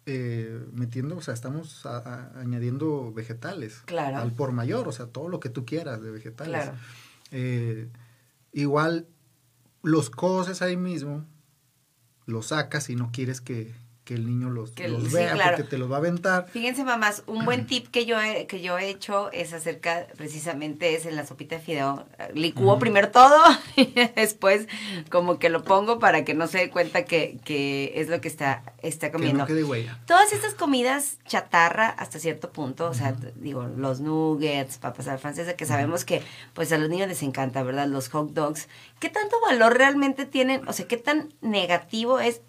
eh, 0.06 0.66
metiendo, 0.74 1.18
o 1.18 1.22
sea, 1.22 1.34
estamos 1.34 1.86
añadiendo 1.86 3.14
vegetales. 3.14 3.81
Claro. 3.86 4.18
Al 4.18 4.34
por 4.34 4.52
mayor, 4.52 4.88
o 4.88 4.92
sea, 4.92 5.08
todo 5.08 5.30
lo 5.30 5.40
que 5.40 5.50
tú 5.50 5.66
quieras 5.66 6.02
de 6.02 6.12
vegetales. 6.12 6.64
Claro. 6.64 6.78
Eh, 7.31 7.90
igual 8.52 9.08
los 9.84 10.10
coces 10.10 10.62
ahí 10.62 10.76
mismo, 10.76 11.26
los 12.26 12.48
sacas 12.48 12.90
y 12.90 12.96
no 12.96 13.12
quieres 13.14 13.40
que, 13.40 13.74
que 14.09 14.15
el 14.15 14.25
niño 14.25 14.50
los, 14.50 14.73
vea 14.73 15.38
porque 15.50 15.61
te 15.61 15.77
los 15.77 15.91
va 15.91 15.97
a 15.97 16.00
aventar. 16.00 16.47
Fíjense, 16.50 16.83
mamás, 16.83 17.21
un 17.27 17.45
buen 17.45 17.67
tip 17.67 17.89
que 17.89 18.07
yo 18.07 18.19
he, 18.19 18.47
que 18.47 18.59
yo 18.59 18.79
he 18.79 18.89
hecho 18.89 19.31
es 19.31 19.53
acerca, 19.53 20.07
precisamente 20.17 20.95
es 20.95 21.06
en 21.06 21.15
la 21.15 21.27
sopita 21.27 21.57
de 21.57 21.61
fideo. 21.61 22.07
Licúo 22.33 22.79
primero 22.79 23.11
todo 23.11 23.39
y 23.75 23.94
después 24.15 24.67
como 25.11 25.38
que 25.38 25.50
lo 25.50 25.63
pongo 25.63 26.00
para 26.00 26.25
que 26.25 26.33
no 26.33 26.47
se 26.47 26.57
dé 26.57 26.69
cuenta 26.71 27.06
que, 27.06 27.38
que 27.45 27.91
es 27.97 28.09
lo 28.09 28.19
que 28.19 28.29
está, 28.29 28.63
está 28.81 29.11
comiendo. 29.11 29.45
Que 29.45 29.53
no 29.53 29.67
quede 29.69 29.88
Todas 30.07 30.33
estas 30.33 30.56
comidas 30.56 31.19
chatarra 31.27 31.89
hasta 31.89 32.17
cierto 32.17 32.51
punto, 32.51 32.89
o 32.89 32.95
sea, 32.95 33.16
digo, 33.35 33.68
los 33.78 33.99
nuggets, 33.99 34.80
papas 34.80 35.07
a 35.07 35.11
la 35.11 35.18
francesa, 35.19 35.54
que 35.54 35.68
sabemos 35.68 36.04
que 36.04 36.23
pues 36.56 36.71
a 36.71 36.80
los 36.80 36.89
niños 36.89 37.09
les 37.09 37.21
encanta, 37.21 37.61
¿verdad? 37.61 37.85
Los 37.85 38.09
hot 38.09 38.31
dogs. 38.31 38.69
¿Qué 38.99 39.09
tanto 39.09 39.35
valor 39.47 39.78
realmente 39.78 40.25
tienen? 40.25 40.68
O 40.68 40.73
sea, 40.73 40.87
¿qué 40.87 40.97
tan 40.97 41.31
negativo 41.42 42.19
es 42.19 42.42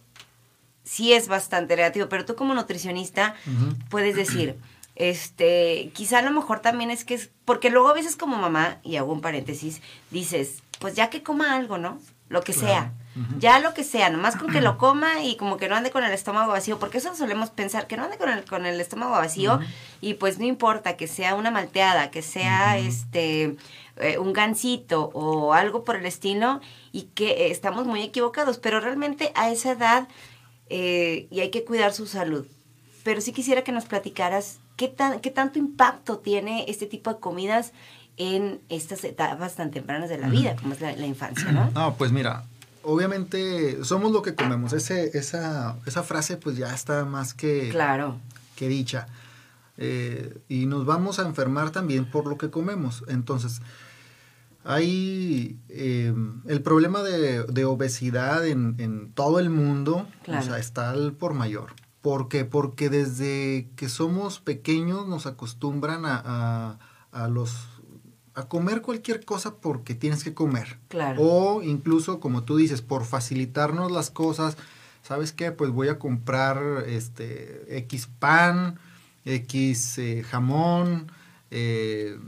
sí 0.84 1.12
es 1.12 1.28
bastante 1.28 1.76
negativo, 1.76 2.08
pero 2.08 2.24
tú 2.24 2.34
como 2.34 2.54
nutricionista 2.54 3.34
puedes 3.88 4.16
decir, 4.16 4.56
este, 4.96 5.90
quizá 5.94 6.18
a 6.18 6.22
lo 6.22 6.30
mejor 6.30 6.60
también 6.60 6.90
es 6.90 7.04
que 7.04 7.14
es, 7.14 7.30
porque 7.44 7.70
luego 7.70 7.88
a 7.88 7.94
veces 7.94 8.16
como 8.16 8.36
mamá, 8.36 8.78
y 8.82 8.96
hago 8.96 9.12
un 9.12 9.20
paréntesis, 9.20 9.80
dices, 10.10 10.62
pues 10.78 10.94
ya 10.94 11.10
que 11.10 11.22
coma 11.22 11.54
algo, 11.54 11.78
¿no? 11.78 11.98
Lo 12.28 12.42
que 12.42 12.52
sea. 12.52 12.92
Ya 13.38 13.58
lo 13.58 13.74
que 13.74 13.82
sea, 13.82 14.08
nomás 14.08 14.36
con 14.36 14.52
que 14.52 14.60
lo 14.60 14.78
coma 14.78 15.22
y 15.22 15.36
como 15.36 15.56
que 15.56 15.68
no 15.68 15.74
ande 15.74 15.90
con 15.90 16.04
el 16.04 16.12
estómago 16.12 16.52
vacío, 16.52 16.78
porque 16.78 16.98
eso 16.98 17.14
solemos 17.14 17.50
pensar, 17.50 17.86
que 17.86 17.96
no 17.96 18.04
ande 18.04 18.18
con 18.18 18.28
el, 18.28 18.44
con 18.44 18.66
el 18.66 18.80
estómago 18.80 19.12
vacío 19.12 19.58
y 20.00 20.14
pues 20.14 20.38
no 20.38 20.44
importa 20.44 20.96
que 20.96 21.08
sea 21.08 21.34
una 21.34 21.50
malteada, 21.50 22.10
que 22.10 22.22
sea 22.22 22.78
este 22.78 23.56
eh, 23.96 24.18
un 24.18 24.32
gansito 24.32 25.10
o 25.12 25.52
algo 25.52 25.84
por 25.84 25.96
el 25.96 26.06
estilo 26.06 26.60
y 26.92 27.02
que 27.14 27.50
estamos 27.50 27.86
muy 27.86 28.02
equivocados, 28.02 28.58
pero 28.58 28.80
realmente 28.80 29.32
a 29.34 29.50
esa 29.50 29.72
edad 29.72 30.08
eh, 30.70 31.26
y 31.30 31.40
hay 31.40 31.50
que 31.50 31.64
cuidar 31.64 31.92
su 31.92 32.06
salud. 32.06 32.46
Pero 33.02 33.20
sí 33.20 33.32
quisiera 33.32 33.62
que 33.62 33.72
nos 33.72 33.84
platicaras 33.84 34.58
qué, 34.76 34.88
tan, 34.88 35.20
qué 35.20 35.30
tanto 35.30 35.58
impacto 35.58 36.18
tiene 36.18 36.64
este 36.68 36.86
tipo 36.86 37.12
de 37.12 37.20
comidas 37.20 37.72
en 38.16 38.60
estas 38.68 39.04
etapas 39.04 39.56
tan 39.56 39.70
tempranas 39.70 40.08
de 40.08 40.18
la 40.18 40.28
vida, 40.28 40.54
como 40.56 40.74
es 40.74 40.80
la, 40.80 40.92
infancia, 41.06 41.50
¿no? 41.52 41.70
No, 41.70 41.94
pues 41.94 42.12
mira, 42.12 42.44
obviamente 42.82 43.82
somos 43.84 44.12
lo 44.12 44.22
que 44.22 44.34
comemos. 44.34 44.72
Ese, 44.72 45.16
esa, 45.18 45.76
esa 45.86 46.02
frase 46.02 46.36
pues 46.36 46.56
ya 46.56 46.74
está 46.74 47.04
más 47.04 47.34
que, 47.34 47.70
claro. 47.70 48.18
que 48.56 48.68
dicha. 48.68 49.08
Eh, 49.78 50.38
y 50.48 50.66
nos 50.66 50.84
vamos 50.84 51.18
a 51.18 51.22
enfermar 51.22 51.70
también 51.70 52.04
por 52.04 52.26
lo 52.26 52.36
que 52.36 52.50
comemos. 52.50 53.02
Entonces, 53.08 53.62
hay 54.64 55.58
eh, 55.68 56.14
el 56.46 56.62
problema 56.62 57.02
de, 57.02 57.64
obesidad 57.64 58.46
en, 58.46 59.12
todo 59.14 59.38
el 59.38 59.50
mundo, 59.50 60.06
o 60.26 60.42
sea, 60.42 60.58
está 60.58 60.90
al 60.90 61.12
por 61.12 61.34
mayor. 61.34 61.70
¿Por 62.02 62.28
qué? 62.28 62.44
Porque 62.44 62.88
desde 62.88 63.68
que 63.76 63.88
somos 63.88 64.40
pequeños 64.40 65.06
nos 65.06 65.26
acostumbran 65.26 66.02
a, 66.04 66.78
los 67.28 67.66
a 68.34 68.48
comer 68.48 68.80
cualquier 68.80 69.24
cosa 69.24 69.56
porque 69.56 69.94
tienes 69.94 70.24
que 70.24 70.32
comer. 70.32 70.78
Claro. 70.88 71.20
O 71.22 71.62
incluso, 71.62 72.20
como 72.20 72.44
tú 72.44 72.56
dices, 72.56 72.80
por 72.80 73.04
facilitarnos 73.04 73.90
las 73.90 74.10
cosas, 74.10 74.56
¿sabes 75.02 75.32
qué? 75.32 75.52
Pues 75.52 75.70
voy 75.70 75.88
a 75.88 75.98
comprar 75.98 76.84
este 76.86 77.78
X 77.78 78.08
pan, 78.18 78.78
X 79.24 79.98
eh, 79.98 80.22
jamón, 80.22 81.10
eh, 81.50 82.18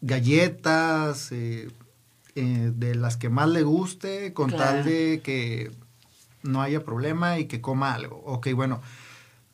galletas, 0.00 1.32
eh, 1.32 1.68
de 2.34 2.94
las 2.94 3.16
que 3.16 3.28
más 3.28 3.48
le 3.48 3.62
guste, 3.62 4.32
con 4.32 4.50
tal 4.50 4.84
de 4.84 5.20
que 5.24 5.72
no 6.42 6.62
haya 6.62 6.84
problema 6.84 7.38
y 7.38 7.46
que 7.46 7.60
coma 7.60 7.94
algo. 7.94 8.22
Ok, 8.24 8.48
bueno, 8.54 8.80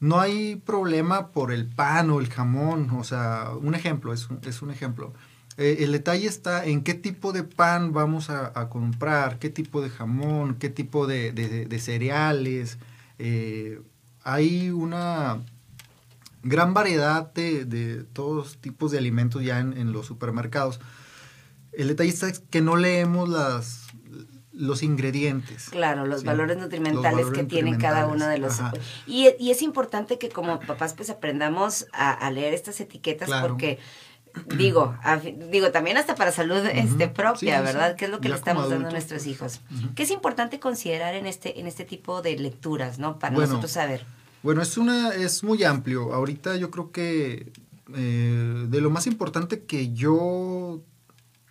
no 0.00 0.20
hay 0.20 0.56
problema 0.56 1.28
por 1.28 1.50
el 1.50 1.66
pan 1.66 2.10
o 2.10 2.20
el 2.20 2.28
jamón, 2.28 2.90
o 2.90 3.04
sea, 3.04 3.52
un 3.58 3.74
ejemplo, 3.74 4.12
es 4.12 4.28
un, 4.28 4.40
es 4.44 4.60
un 4.60 4.70
ejemplo. 4.70 5.14
el 5.56 5.92
detalle 5.92 6.26
está 6.26 6.66
en 6.66 6.82
qué 6.82 6.92
tipo 6.92 7.32
de 7.32 7.44
pan 7.44 7.92
vamos 7.94 8.28
a, 8.28 8.68
comprar, 8.68 9.38
qué 9.38 9.48
tipo 9.48 9.80
de 9.80 9.88
jamón, 9.88 10.56
qué 10.56 10.68
tipo 10.68 11.06
de, 11.06 11.78
cereales. 11.80 12.78
hay 14.24 14.70
una 14.70 15.40
gran 16.44 16.74
variedad 16.74 17.32
de, 17.32 18.04
todos 18.12 18.58
tipos 18.58 18.92
de 18.92 18.98
alimentos 18.98 19.42
ya 19.42 19.58
en, 19.58 19.92
los 19.92 20.06
supermercados. 20.06 20.80
El 21.72 21.88
detalle 21.88 22.10
está 22.10 22.30
que 22.50 22.60
no 22.60 22.76
leemos 22.76 23.28
las, 23.28 23.86
los 24.52 24.82
ingredientes. 24.82 25.70
Claro, 25.70 26.06
los 26.06 26.22
valores 26.22 26.56
nutrimentales 26.56 27.26
que 27.30 27.44
tiene 27.44 27.78
cada 27.78 28.06
uno 28.06 28.26
de 28.28 28.38
los... 28.38 28.60
Y, 29.06 29.30
y, 29.38 29.50
es 29.50 29.62
importante 29.62 30.18
que 30.18 30.28
como 30.28 30.60
papás 30.60 30.94
pues 30.94 31.10
aprendamos 31.10 31.86
a, 31.92 32.30
leer 32.30 32.54
estas 32.54 32.80
etiquetas 32.80 33.30
porque... 33.40 33.78
Digo, 34.56 34.96
digo, 35.52 35.70
también 35.70 35.96
hasta 35.96 36.16
para 36.16 36.32
salud 36.32 36.66
este, 36.66 37.06
propia, 37.06 37.60
¿verdad? 37.60 37.94
¿Qué 37.94 38.06
es 38.06 38.10
lo 38.10 38.20
que 38.20 38.28
le 38.28 38.34
estamos 38.34 38.68
dando 38.68 38.88
a 38.88 38.90
nuestros 38.90 39.28
hijos? 39.28 39.60
¿Qué 39.94 40.02
es 40.02 40.10
importante 40.10 40.58
considerar 40.58 41.14
en 41.14 41.26
este, 41.26 41.60
en 41.60 41.68
este 41.68 41.84
tipo 41.84 42.20
de 42.20 42.36
lecturas, 42.36 42.98
¿no? 42.98 43.20
Para 43.20 43.36
nosotros 43.36 43.70
saber. 43.70 44.04
Bueno, 44.44 44.60
es 44.60 44.76
una, 44.76 45.14
es 45.14 45.42
muy 45.42 45.64
amplio. 45.64 46.12
Ahorita 46.12 46.56
yo 46.56 46.70
creo 46.70 46.92
que 46.92 47.50
eh, 47.94 48.66
de 48.68 48.80
lo 48.82 48.90
más 48.90 49.06
importante 49.06 49.64
que 49.64 49.94
yo 49.94 50.82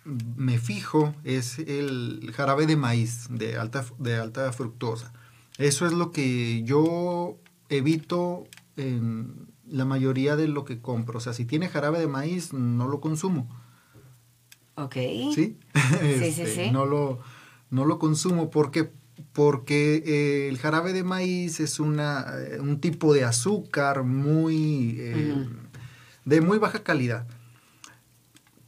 me 0.04 0.58
fijo 0.58 1.12
es 1.24 1.58
el 1.58 2.30
jarabe 2.32 2.66
de 2.66 2.76
maíz 2.76 3.26
de 3.30 3.56
alta, 3.56 3.84
de 3.98 4.14
alta 4.14 4.52
fructosa. 4.52 5.12
Eso 5.58 5.86
es 5.86 5.92
lo 5.92 6.12
que 6.12 6.62
yo 6.62 7.36
evito 7.68 8.44
en 8.76 9.48
la 9.66 9.84
mayoría 9.84 10.36
de 10.36 10.46
lo 10.46 10.64
que 10.64 10.80
compro. 10.80 11.18
O 11.18 11.20
sea, 11.20 11.32
si 11.32 11.44
tiene 11.46 11.68
jarabe 11.68 11.98
de 11.98 12.06
maíz, 12.06 12.52
no 12.52 12.86
lo 12.86 13.00
consumo. 13.00 13.48
Ok. 14.76 14.94
¿Sí? 15.34 15.58
sí, 16.00 16.30
sí, 16.30 16.42
este, 16.42 16.70
No 16.70 16.84
lo, 16.84 17.18
no 17.70 17.86
lo 17.86 17.98
consumo 17.98 18.50
porque 18.50 18.92
porque 19.34 20.02
eh, 20.06 20.48
el 20.48 20.58
jarabe 20.58 20.92
de 20.92 21.02
maíz 21.02 21.58
es 21.58 21.80
una, 21.80 22.24
eh, 22.38 22.60
un 22.60 22.80
tipo 22.80 23.12
de 23.12 23.24
azúcar 23.24 24.04
muy 24.04 24.96
eh, 25.00 25.46
de 26.24 26.40
muy 26.40 26.58
baja 26.58 26.84
calidad. 26.84 27.26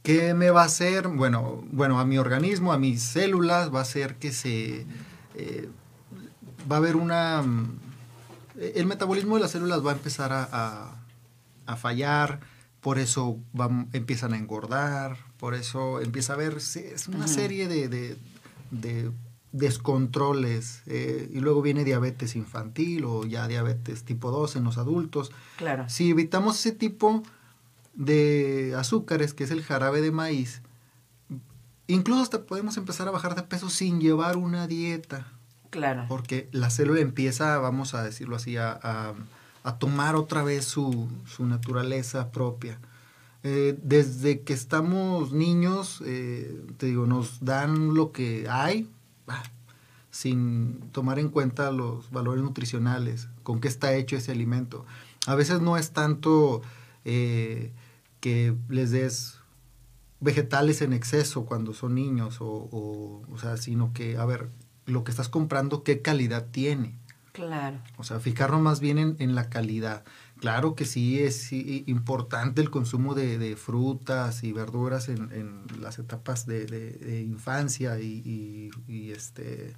¿Qué 0.03 0.33
me 0.33 0.51
va 0.51 0.63
a 0.63 0.65
hacer? 0.65 1.07
Bueno, 1.07 1.63
bueno, 1.71 1.99
a 1.99 2.05
mi 2.05 2.17
organismo, 2.17 2.73
a 2.73 2.77
mis 2.77 3.01
células, 3.01 3.73
va 3.73 3.79
a 3.79 3.81
hacer 3.83 4.15
que 4.15 4.31
se 4.31 4.85
va 6.69 6.75
a 6.75 6.79
haber 6.79 6.95
una 6.95 7.43
el 8.55 8.85
metabolismo 8.87 9.35
de 9.35 9.41
las 9.41 9.51
células 9.51 9.85
va 9.85 9.91
a 9.91 9.95
empezar 9.95 10.33
a, 10.33 10.95
a, 11.65 11.75
fallar, 11.75 12.39
por 12.81 12.97
eso 12.97 13.37
empiezan 13.93 14.33
a 14.33 14.37
engordar, 14.37 15.17
por 15.37 15.53
eso 15.53 16.01
empieza 16.01 16.33
a 16.33 16.35
haber 16.37 16.57
es 16.57 17.07
una 17.07 17.27
serie 17.27 17.67
de, 17.67 18.17
de 18.71 19.11
descontroles 19.51 20.81
eh, 20.85 21.29
y 21.33 21.39
luego 21.39 21.61
viene 21.61 21.83
diabetes 21.83 22.35
infantil 22.35 23.05
o 23.05 23.25
ya 23.25 23.47
diabetes 23.47 24.03
tipo 24.03 24.31
2 24.31 24.57
en 24.57 24.63
los 24.63 24.77
adultos. 24.77 25.31
Claro. 25.57 25.87
Si 25.89 26.09
evitamos 26.09 26.59
ese 26.59 26.73
tipo 26.73 27.23
de 27.93 28.75
azúcares, 28.77 29.33
que 29.33 29.43
es 29.43 29.51
el 29.51 29.63
jarabe 29.63 30.01
de 30.01 30.11
maíz, 30.11 30.61
incluso 31.87 32.21
hasta 32.21 32.43
podemos 32.43 32.77
empezar 32.77 33.07
a 33.07 33.11
bajar 33.11 33.35
de 33.35 33.43
peso 33.43 33.69
sin 33.69 33.99
llevar 33.99 34.37
una 34.37 34.67
dieta. 34.67 35.31
Claro. 35.69 36.05
Porque 36.07 36.47
la 36.51 36.69
célula 36.69 37.01
empieza, 37.01 37.57
vamos 37.57 37.93
a 37.93 38.03
decirlo 38.03 38.35
así, 38.35 38.57
a, 38.57 38.79
a, 39.63 39.77
tomar 39.79 40.15
otra 40.15 40.43
vez 40.43 40.63
su, 40.63 41.09
su 41.25 41.45
naturaleza 41.45 42.31
propia. 42.31 42.79
Eh, 43.43 43.77
desde 43.83 44.41
que 44.41 44.53
estamos 44.53 45.31
niños, 45.31 46.01
eh, 46.05 46.59
te 46.77 46.87
digo, 46.87 47.05
nos 47.05 47.43
dan 47.43 47.93
lo 47.93 48.11
que 48.11 48.47
hay, 48.49 48.89
sin 50.11 50.79
tomar 50.91 51.19
en 51.19 51.29
cuenta 51.29 51.71
los 51.71 52.11
valores 52.11 52.43
nutricionales, 52.43 53.29
con 53.43 53.59
qué 53.59 53.67
está 53.67 53.93
hecho 53.93 54.15
ese 54.15 54.31
alimento. 54.31 54.85
A 55.25 55.35
veces 55.35 55.61
no 55.61 55.77
es 55.77 55.91
tanto 55.91 56.61
eh, 57.05 57.71
que 58.19 58.55
les 58.69 58.91
des 58.91 59.39
vegetales 60.19 60.81
en 60.81 60.93
exceso 60.93 61.45
cuando 61.45 61.73
son 61.73 61.95
niños, 61.95 62.37
o, 62.41 63.23
o, 63.29 63.37
sea, 63.37 63.57
sino 63.57 63.93
que, 63.93 64.17
a 64.17 64.25
ver, 64.25 64.49
lo 64.85 65.03
que 65.03 65.11
estás 65.11 65.29
comprando, 65.29 65.83
¿qué 65.83 66.01
calidad 66.01 66.47
tiene? 66.51 66.95
Claro. 67.33 67.77
O 67.97 68.03
sea, 68.03 68.19
fijarnos 68.19 68.61
más 68.61 68.79
bien 68.79 69.15
en, 69.19 69.35
la 69.35 69.49
calidad. 69.49 70.03
Claro 70.39 70.75
que 70.75 70.85
sí 70.85 71.19
es 71.19 71.51
importante 71.51 72.61
el 72.61 72.69
consumo 72.69 73.15
de, 73.15 73.55
frutas 73.55 74.43
y 74.43 74.51
verduras 74.51 75.09
en, 75.09 75.63
las 75.81 75.97
etapas 75.97 76.45
de, 76.45 77.25
infancia 77.27 77.99
y, 77.99 78.69
este 79.11 79.75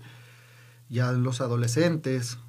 ya 0.89 1.12
los 1.12 1.39
adolescentes 1.39 2.39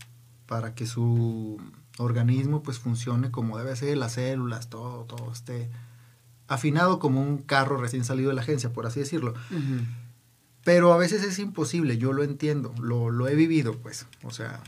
para 0.46 0.74
que 0.74 0.86
su 0.86 1.60
organismo 1.98 2.62
pues 2.62 2.78
funcione 2.78 3.30
como 3.30 3.58
debe 3.58 3.76
ser, 3.76 3.98
las 3.98 4.14
células, 4.14 4.70
todo, 4.70 5.04
todo 5.04 5.30
esté 5.30 5.68
afinado 6.48 6.98
como 6.98 7.20
un 7.20 7.38
carro 7.38 7.76
recién 7.76 8.04
salido 8.04 8.30
de 8.30 8.34
la 8.34 8.42
agencia, 8.42 8.72
por 8.72 8.86
así 8.86 9.00
decirlo. 9.00 9.34
Pero 10.64 10.92
a 10.92 10.96
veces 10.96 11.22
es 11.22 11.38
imposible, 11.38 11.98
yo 11.98 12.12
lo 12.12 12.24
entiendo, 12.24 12.74
lo, 12.80 13.10
lo 13.10 13.28
he 13.28 13.34
vivido 13.34 13.76
pues, 13.76 14.06
o 14.24 14.30
sea, 14.30 14.62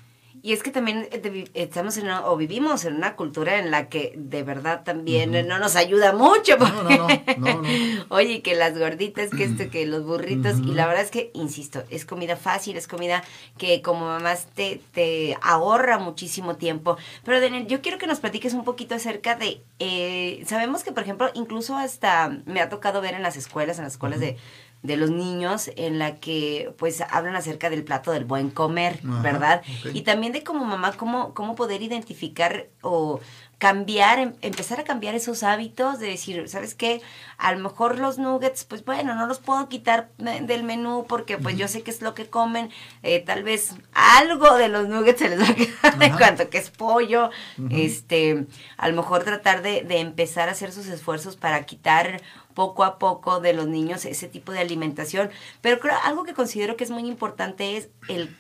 y 0.45 0.53
es 0.53 0.65
que 0.65 0.73
también 0.73 1.09
eh, 1.13 1.45
estamos 1.55 1.97
en 1.97 2.11
o 2.11 2.37
vivimos 2.37 2.85
en 2.85 2.97
una 2.97 3.15
cultura 3.15 3.61
en 3.61 3.71
la 3.71 3.89
que 3.89 4.13
de 4.17 4.43
verdad 4.43 4.83
también 4.83 5.31
no 5.47 5.59
nos 5.61 5.77
ayuda 5.77 6.13
mucho. 6.13 6.57
No, 6.57 6.83
no, 6.83 7.09
no, 7.39 7.63
Oye, 8.09 8.43
que 8.43 8.57
las 8.57 8.77
gorditas, 8.77 9.31
que 9.31 9.45
esto, 9.45 9.71
que 9.71 9.87
los 9.87 10.05
burritos. 10.05 10.59
Y 10.59 10.75
la 10.75 10.89
verdad 10.89 11.05
es 11.05 11.13
que, 11.13 11.31
insisto, 11.35 11.85
es 11.91 12.05
comida 12.05 12.37
fácil, 12.37 12.77
es 12.77 12.89
comida 12.89 13.23
que 13.57 13.83
como 13.83 14.07
mamás 14.07 14.47
te, 14.47 14.81
te 14.93 15.39
ahorra 15.43 15.99
muchísimo 15.99 16.57
tiempo. 16.57 16.97
Pero 17.25 17.41
Daniel, 17.41 17.69
yo 17.69 17.81
quiero 17.81 17.99
que 17.99 18.09
nos 18.09 18.19
platiques 18.19 18.53
un 18.53 18.65
poquito 18.65 18.97
acerca 18.97 19.37
de, 19.37 19.63
eh, 19.79 20.43
sabemos 20.47 20.83
que 20.83 20.91
por 20.91 21.05
ejemplo, 21.05 21.31
incluso 21.35 21.77
hasta 21.77 22.37
me 22.47 22.61
ha 22.61 22.69
tocado 22.69 23.01
ver 23.01 23.15
en 23.15 23.23
las 23.23 23.37
escuelas, 23.37 23.79
en 23.79 23.85
las 23.85 23.93
escuelas 23.93 24.19
de 24.19 24.37
de 24.83 24.97
los 24.97 25.11
niños 25.11 25.71
en 25.77 25.99
la 25.99 26.17
que 26.17 26.75
pues 26.79 27.03
hablan 27.09 27.37
acerca 27.37 27.71
del 27.71 27.85
plato 27.85 28.11
del 28.11 28.25
buen 28.25 28.51
comer, 28.51 28.99
¿verdad? 29.03 29.63
Y 29.95 30.03
también 30.03 30.33
de 30.33 30.43
como 30.43 30.65
mamá 30.65 30.93
cómo, 30.93 31.35
cómo 31.35 31.55
poder 31.55 31.83
identificar 31.83 32.67
o 32.83 33.21
cambiar, 33.63 34.19
em, 34.19 34.33
empezar 34.43 34.81
a 34.81 34.83
cambiar 34.83 35.15
esos 35.15 35.45
hábitos 35.45 36.01
de 36.01 36.09
decir, 36.09 36.49
¿sabes 36.49 36.75
qué? 36.75 37.01
A 37.39 37.53
lo 37.53 37.61
mejor 37.61 37.97
los 37.97 38.19
nuggets, 38.19 38.65
pues 38.65 38.85
bueno, 38.85 39.15
no 39.15 39.29
los 39.29 39.39
puedo 39.39 39.69
quitar 39.69 40.11
del 40.19 40.65
menú 40.65 41.07
porque 41.09 41.39
pues 41.39 41.57
yo 41.57 41.69
sé 41.69 41.83
que 41.83 41.93
es 41.93 42.03
lo 42.03 42.13
que 42.13 42.29
comen, 42.29 42.71
eh, 43.05 43.21
tal 43.21 43.45
vez 43.45 43.77
algo 43.93 44.57
de 44.57 44.69
los 44.69 44.89
nuggets 44.89 45.21
se 45.21 45.29
les 45.29 45.41
va 45.41 45.49
a 45.49 45.55
quedar 45.55 46.03
en 46.03 46.17
cuanto 46.17 46.51
que 46.51 46.59
es 46.59 46.71
pollo, 46.71 47.31
este, 47.71 48.47
a 48.79 48.89
lo 48.89 48.97
mejor 48.97 49.23
tratar 49.23 49.63
de, 49.63 49.83
de 49.83 50.01
empezar 50.01 50.49
a 50.49 50.53
hacer 50.53 50.73
sus 50.73 50.89
esfuerzos 50.89 51.37
para 51.37 51.65
quitar 51.65 52.21
poco 52.55 52.85
a 52.85 52.99
poco 52.99 53.41
de 53.41 53.53
los 53.53 53.67
niños 53.67 54.05
ese 54.05 54.29
tipo 54.29 54.53
de 54.53 54.61
alimentación. 54.61 55.31
Pero 55.61 55.81
creo, 55.81 55.95
algo 56.05 56.25
que 56.25 56.35
considero 56.35 56.77
que 56.77 56.85
es 56.85 56.91
muy 56.91 57.07
importante 57.07 57.77
es 57.77 57.89
el 58.09 58.37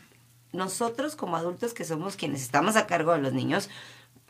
nosotros 0.53 1.17
como 1.17 1.37
adultos 1.37 1.73
que 1.73 1.85
somos 1.85 2.17
quienes 2.17 2.43
estamos 2.43 2.77
a 2.77 2.87
cargo 2.87 3.13
de 3.13 3.21
los 3.23 3.33
niños, 3.33 3.71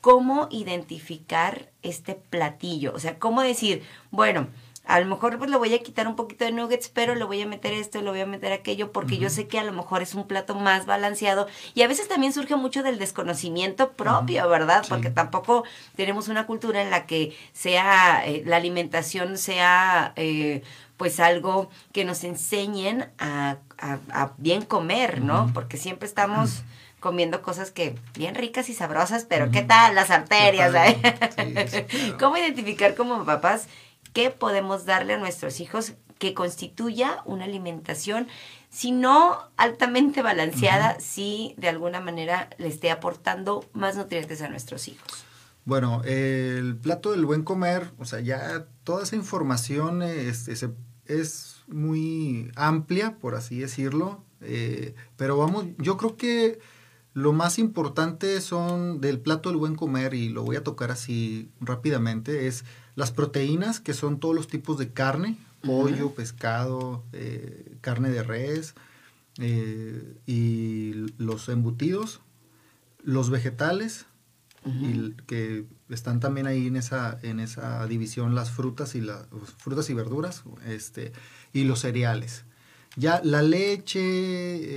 cómo 0.00 0.48
identificar 0.50 1.70
este 1.82 2.14
platillo. 2.14 2.92
O 2.94 2.98
sea, 2.98 3.18
cómo 3.18 3.42
decir, 3.42 3.82
bueno, 4.10 4.48
a 4.84 4.98
lo 4.98 5.06
mejor 5.06 5.38
pues 5.38 5.48
le 5.48 5.56
voy 5.56 5.72
a 5.74 5.82
quitar 5.82 6.08
un 6.08 6.16
poquito 6.16 6.44
de 6.44 6.52
nuggets, 6.52 6.88
pero 6.88 7.14
le 7.14 7.24
voy 7.24 7.40
a 7.40 7.46
meter 7.46 7.72
esto 7.72 8.02
le 8.02 8.10
voy 8.10 8.20
a 8.20 8.26
meter 8.26 8.52
aquello 8.52 8.90
porque 8.90 9.16
yo 9.16 9.30
sé 9.30 9.46
que 9.46 9.58
a 9.58 9.64
lo 9.64 9.72
mejor 9.72 10.02
es 10.02 10.14
un 10.14 10.26
plato 10.26 10.54
más 10.54 10.86
balanceado. 10.86 11.46
Y 11.74 11.82
a 11.82 11.88
veces 11.88 12.08
también 12.08 12.32
surge 12.32 12.56
mucho 12.56 12.82
del 12.82 12.98
desconocimiento 12.98 13.92
propio, 13.92 14.48
¿verdad? 14.48 14.84
Porque 14.88 15.10
tampoco 15.10 15.64
tenemos 15.94 16.28
una 16.28 16.46
cultura 16.46 16.82
en 16.82 16.90
la 16.90 17.06
que 17.06 17.36
sea 17.52 18.26
eh, 18.26 18.42
la 18.44 18.56
alimentación 18.56 19.38
sea 19.38 20.12
eh, 20.16 20.62
pues 20.96 21.20
algo 21.20 21.70
que 21.92 22.04
nos 22.04 22.24
enseñen 22.24 23.10
a, 23.18 23.58
bien 24.36 24.62
comer, 24.64 25.20
¿no? 25.20 25.50
Porque 25.52 25.76
siempre 25.76 26.06
estamos 26.06 26.62
comiendo 27.00 27.42
cosas 27.42 27.72
que 27.72 27.96
bien 28.14 28.36
ricas 28.36 28.68
y 28.68 28.74
sabrosas, 28.74 29.26
pero 29.28 29.50
¿qué 29.50 29.62
tal 29.62 29.96
las 29.96 30.10
arterias? 30.10 30.72
¿Cómo 32.20 32.36
identificar 32.36 32.94
como 32.94 33.24
papás 33.24 33.66
qué 34.12 34.30
podemos 34.30 34.84
darle 34.84 35.14
a 35.14 35.18
nuestros 35.18 35.60
hijos 35.60 35.94
que 36.18 36.34
constituya 36.34 37.22
una 37.24 37.44
alimentación 37.44 38.28
si 38.70 38.90
no 38.90 39.38
altamente 39.56 40.22
balanceada, 40.22 40.98
sí 40.98 41.54
de 41.58 41.68
alguna 41.68 42.00
manera 42.00 42.48
le 42.56 42.68
esté 42.68 42.90
aportando 42.90 43.68
más 43.74 43.96
nutrientes 43.96 44.40
a 44.40 44.48
nuestros 44.48 44.88
hijos. 44.88 45.24
Bueno, 45.64 46.02
el 46.04 46.76
plato 46.76 47.12
del 47.12 47.26
buen 47.26 47.42
comer, 47.42 47.92
o 47.98 48.04
sea, 48.04 48.20
ya 48.20 48.66
toda 48.82 49.02
esa 49.02 49.14
información 49.14 50.02
este, 50.02 50.54
es 51.06 51.62
muy 51.68 52.50
amplia, 52.56 53.18
por 53.18 53.34
así 53.34 53.58
decirlo, 53.58 54.24
eh, 54.40 54.94
pero 55.16 55.36
vamos, 55.36 55.66
yo 55.78 55.96
creo 55.98 56.16
que 56.16 56.58
lo 57.14 57.32
más 57.32 57.58
importante 57.58 58.40
son 58.40 59.00
del 59.00 59.20
plato 59.20 59.50
del 59.50 59.58
buen 59.58 59.76
comer, 59.76 60.14
y 60.14 60.30
lo 60.30 60.42
voy 60.44 60.56
a 60.56 60.64
tocar 60.64 60.90
así 60.90 61.50
rápidamente, 61.60 62.46
es 62.46 62.64
las 62.94 63.12
proteínas, 63.12 63.80
que 63.80 63.94
son 63.94 64.20
todos 64.20 64.34
los 64.34 64.48
tipos 64.48 64.78
de 64.78 64.92
carne, 64.92 65.38
pollo, 65.64 66.14
pescado, 66.14 67.04
eh, 67.12 67.76
carne 67.80 68.10
de 68.10 68.22
res 68.22 68.74
eh, 69.38 70.16
y 70.26 70.92
los 71.18 71.48
embutidos, 71.48 72.20
los 73.02 73.30
vegetales, 73.30 74.06
y 74.64 75.14
que 75.26 75.66
están 75.88 76.20
también 76.20 76.46
ahí 76.46 76.68
en 76.68 76.76
esa, 76.76 77.18
en 77.22 77.40
esa 77.40 77.84
división 77.88 78.36
las 78.36 78.52
frutas 78.52 78.94
y 78.94 79.00
las 79.00 79.26
frutas 79.58 79.90
y 79.90 79.94
verduras, 79.94 80.44
este, 80.64 81.12
y 81.52 81.64
los 81.64 81.80
cereales. 81.80 82.44
Ya 82.94 83.20
la 83.24 83.42
leche, 83.42 84.00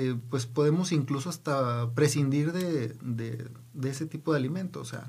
eh, 0.09 0.15
pues 0.31 0.47
podemos 0.47 0.91
incluso 0.91 1.29
hasta 1.29 1.91
prescindir 1.93 2.51
de, 2.51 2.95
de, 3.03 3.89
ese 3.89 4.07
tipo 4.07 4.31
de 4.31 4.39
alimentos. 4.39 4.87
O 4.87 4.89
sea, 4.89 5.07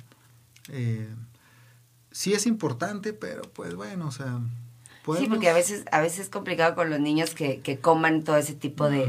sí 2.17 2.33
es 2.33 2.47
importante, 2.47 3.13
pero 3.13 3.43
pues 3.43 3.75
bueno, 3.75 4.09
o 4.09 4.11
sea, 4.11 4.41
Sí, 5.19 5.27
porque 5.29 5.49
a 5.49 5.55
veces, 5.55 5.85
a 5.93 6.01
veces 6.01 6.21
es 6.21 6.29
complicado 6.31 6.75
con 6.75 6.91
los 6.91 6.99
niños 6.99 7.33
que, 7.33 7.61
que 7.61 7.79
coman 7.79 8.25
todo 8.25 8.39
ese 8.39 8.55
tipo 8.55 8.91
de, 8.91 9.07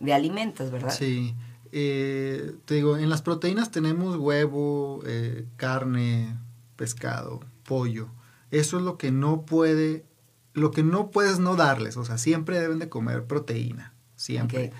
de, 0.00 0.12
alimentos, 0.14 0.70
¿verdad? 0.70 0.94
Sí. 0.96 1.34
Eh, 1.72 2.54
te 2.64 2.76
digo, 2.76 2.96
en 2.96 3.10
las 3.10 3.20
proteínas 3.20 3.70
tenemos 3.70 4.16
huevo, 4.16 5.02
eh, 5.04 5.44
carne, 5.56 6.34
pescado, 6.76 7.40
pollo. 7.64 8.08
Eso 8.50 8.78
es 8.78 8.82
lo 8.82 8.96
que 8.96 9.10
no 9.10 9.42
puede, 9.42 10.06
lo 10.54 10.70
que 10.70 10.82
no 10.82 11.10
puedes 11.10 11.38
no 11.38 11.54
darles. 11.54 11.98
O 11.98 12.06
sea, 12.06 12.16
siempre 12.16 12.58
deben 12.58 12.78
de 12.78 12.88
comer 12.88 13.24
proteína. 13.24 13.92
Siempre. 14.16 14.72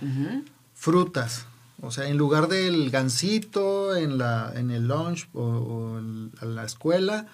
Frutas. 0.73 1.47
O 1.81 1.91
sea, 1.91 2.09
en 2.09 2.17
lugar 2.17 2.49
del 2.49 2.91
gansito 2.91 3.97
en, 3.97 4.17
la, 4.19 4.53
en 4.55 4.71
el 4.71 4.89
lunch 4.89 5.29
o, 5.35 5.43
o 5.43 5.99
en 5.99 6.31
la 6.41 6.65
escuela, 6.65 7.27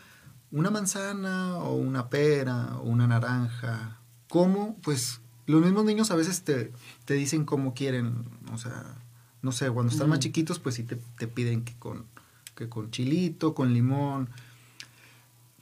una 0.51 0.71
manzana 0.71 1.59
o 1.59 1.75
una 1.75 2.09
pera 2.09 2.77
o 2.79 2.83
una 2.83 3.07
naranja. 3.07 3.99
¿Cómo? 4.29 4.77
Pues 4.83 5.21
los 5.47 5.63
mismos 5.63 5.85
niños 5.85 6.11
a 6.11 6.17
veces 6.17 6.43
te, 6.43 6.73
te 7.05 7.15
dicen 7.15 7.45
cómo 7.45 7.75
quieren, 7.75 8.25
o 8.53 8.59
sea, 8.59 8.97
no 9.43 9.53
sé, 9.53 9.71
cuando 9.71 9.93
están 9.93 10.09
más 10.09 10.21
chiquitos, 10.21 10.59
pues 10.59 10.75
sí 10.75 10.85
te, 10.85 11.27
piden 11.27 11.65
que 11.65 11.75
con, 11.79 12.07
que 12.55 12.69
con 12.69 12.91
chilito, 12.91 13.55
con 13.55 13.73
limón. 13.73 14.29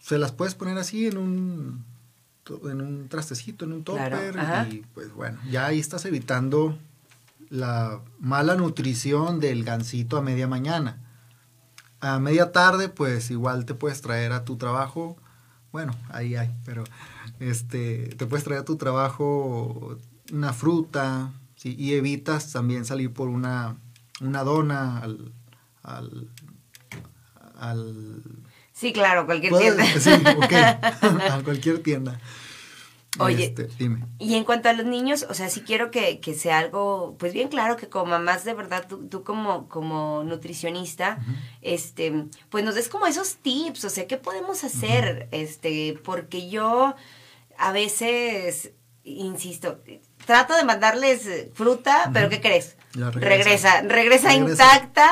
Se 0.00 0.18
las 0.18 0.32
puedes 0.32 0.54
poner 0.54 0.78
así 0.78 1.06
en 1.06 1.16
un, 1.16 1.84
en 2.64 2.80
un 2.80 3.08
trastecito, 3.08 3.64
en 3.64 3.72
un 3.72 3.84
topper, 3.84 4.36
y 4.70 4.84
pues 4.94 5.12
bueno, 5.12 5.38
ya 5.50 5.66
ahí 5.66 5.78
estás 5.78 6.04
evitando 6.06 6.78
la 7.48 8.00
mala 8.18 8.54
nutrición 8.54 9.40
del 9.40 9.64
gansito 9.64 10.16
a 10.16 10.22
media 10.22 10.46
mañana 10.46 11.08
a 12.00 12.18
media 12.18 12.52
tarde, 12.52 12.88
pues 12.88 13.30
igual 13.30 13.64
te 13.64 13.74
puedes 13.74 14.00
traer 14.00 14.32
a 14.32 14.44
tu 14.44 14.56
trabajo, 14.56 15.16
bueno, 15.72 15.94
ahí 16.10 16.36
hay, 16.36 16.50
pero 16.64 16.84
este, 17.40 18.14
te 18.16 18.26
puedes 18.26 18.44
traer 18.44 18.62
a 18.62 18.64
tu 18.64 18.76
trabajo 18.76 19.98
una 20.32 20.52
fruta, 20.52 21.32
¿sí? 21.56 21.74
y 21.78 21.94
evitas 21.94 22.52
también 22.52 22.84
salir 22.84 23.12
por 23.12 23.28
una, 23.28 23.76
una 24.20 24.44
dona 24.44 24.98
al, 24.98 25.32
al, 25.82 26.28
al 27.58 28.22
Sí, 28.72 28.92
claro, 28.92 29.26
cualquier 29.26 29.58
tienda. 29.58 29.84
Sí, 29.98 30.10
a 31.30 31.40
cualquier 31.42 31.82
tienda. 31.82 32.20
Oye, 33.18 33.46
este, 33.46 33.68
dime. 33.78 34.04
y 34.18 34.34
en 34.34 34.44
cuanto 34.44 34.68
a 34.68 34.74
los 34.74 34.86
niños, 34.86 35.26
o 35.28 35.34
sea, 35.34 35.48
sí 35.48 35.62
quiero 35.62 35.90
que, 35.90 36.20
sea 36.38 36.58
algo, 36.58 37.16
pues 37.18 37.32
bien 37.32 37.48
claro, 37.48 37.76
que 37.76 37.88
como 37.88 38.06
mamás 38.06 38.44
de 38.44 38.54
verdad, 38.54 38.86
tú, 38.86 39.24
como, 39.24 39.68
como 39.68 40.22
nutricionista, 40.24 41.18
este, 41.62 42.26
pues 42.50 42.64
nos 42.64 42.74
des 42.74 42.88
como 42.88 43.06
esos 43.06 43.36
tips, 43.36 43.84
o 43.84 43.90
sea, 43.90 44.06
¿qué 44.06 44.18
podemos 44.18 44.62
hacer? 44.62 45.28
Este, 45.32 45.98
porque 46.04 46.48
yo 46.50 46.94
a 47.56 47.72
veces, 47.72 48.72
insisto, 49.04 49.80
trato 50.24 50.54
de 50.54 50.64
mandarles 50.64 51.28
fruta, 51.54 52.10
pero 52.12 52.28
¿qué 52.28 52.40
crees? 52.40 52.77
Regresa. 52.98 53.82
regresa, 53.82 54.34
intacta 54.34 55.08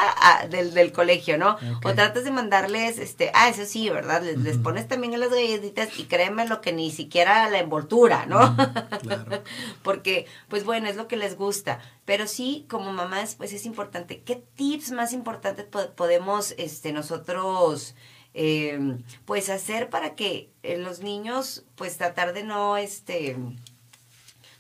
del, 0.51 0.75
del, 0.75 0.93
colegio, 0.93 1.39
¿no? 1.39 1.57
O 1.85 1.95
tratas 1.95 2.25
de 2.25 2.31
mandarles, 2.31 2.99
este, 2.99 3.31
ah, 3.35 3.49
eso 3.49 3.65
sí, 3.65 3.89
¿verdad? 3.89 4.23
Les, 4.23 4.59
pones 4.59 4.89
también 4.89 5.15
en 5.15 5.21
las 5.21 5.31
galletitas 5.31 5.99
y 5.99 6.05
créeme 6.05 6.47
lo 6.47 6.61
que 6.61 6.73
ni 6.73 6.91
siquiera 6.91 7.49
la 7.49 7.59
envoltura, 7.59 8.27
¿no? 8.27 8.57
claro. 9.03 9.43
Porque, 9.83 10.27
pues 10.49 10.65
bueno, 10.65 10.89
es 10.89 10.97
lo 10.97 11.09
que 11.09 11.17
les 11.17 11.37
gusta. 11.37 11.79
Pero 12.05 12.27
sí, 12.27 12.67
como 12.69 12.93
mamás, 12.93 13.35
pues 13.35 13.53
es 13.53 13.67
importante. 13.67 14.23
¿Qué 14.23 14.37
tips 14.37 14.91
más 14.91 15.13
importantes 15.13 15.67
podemos, 15.95 16.55
este, 16.59 16.93
nosotros... 16.93 17.95
Em, 18.39 19.03
pues 19.25 19.49
hacer 19.49 19.89
para 19.89 20.15
que 20.15 20.51
eh, 20.63 20.77
los 20.77 21.01
niños 21.01 21.65
pues 21.75 21.97
tratar 21.97 22.35
de 22.35 22.45
no 22.45 22.77
este 22.77 23.35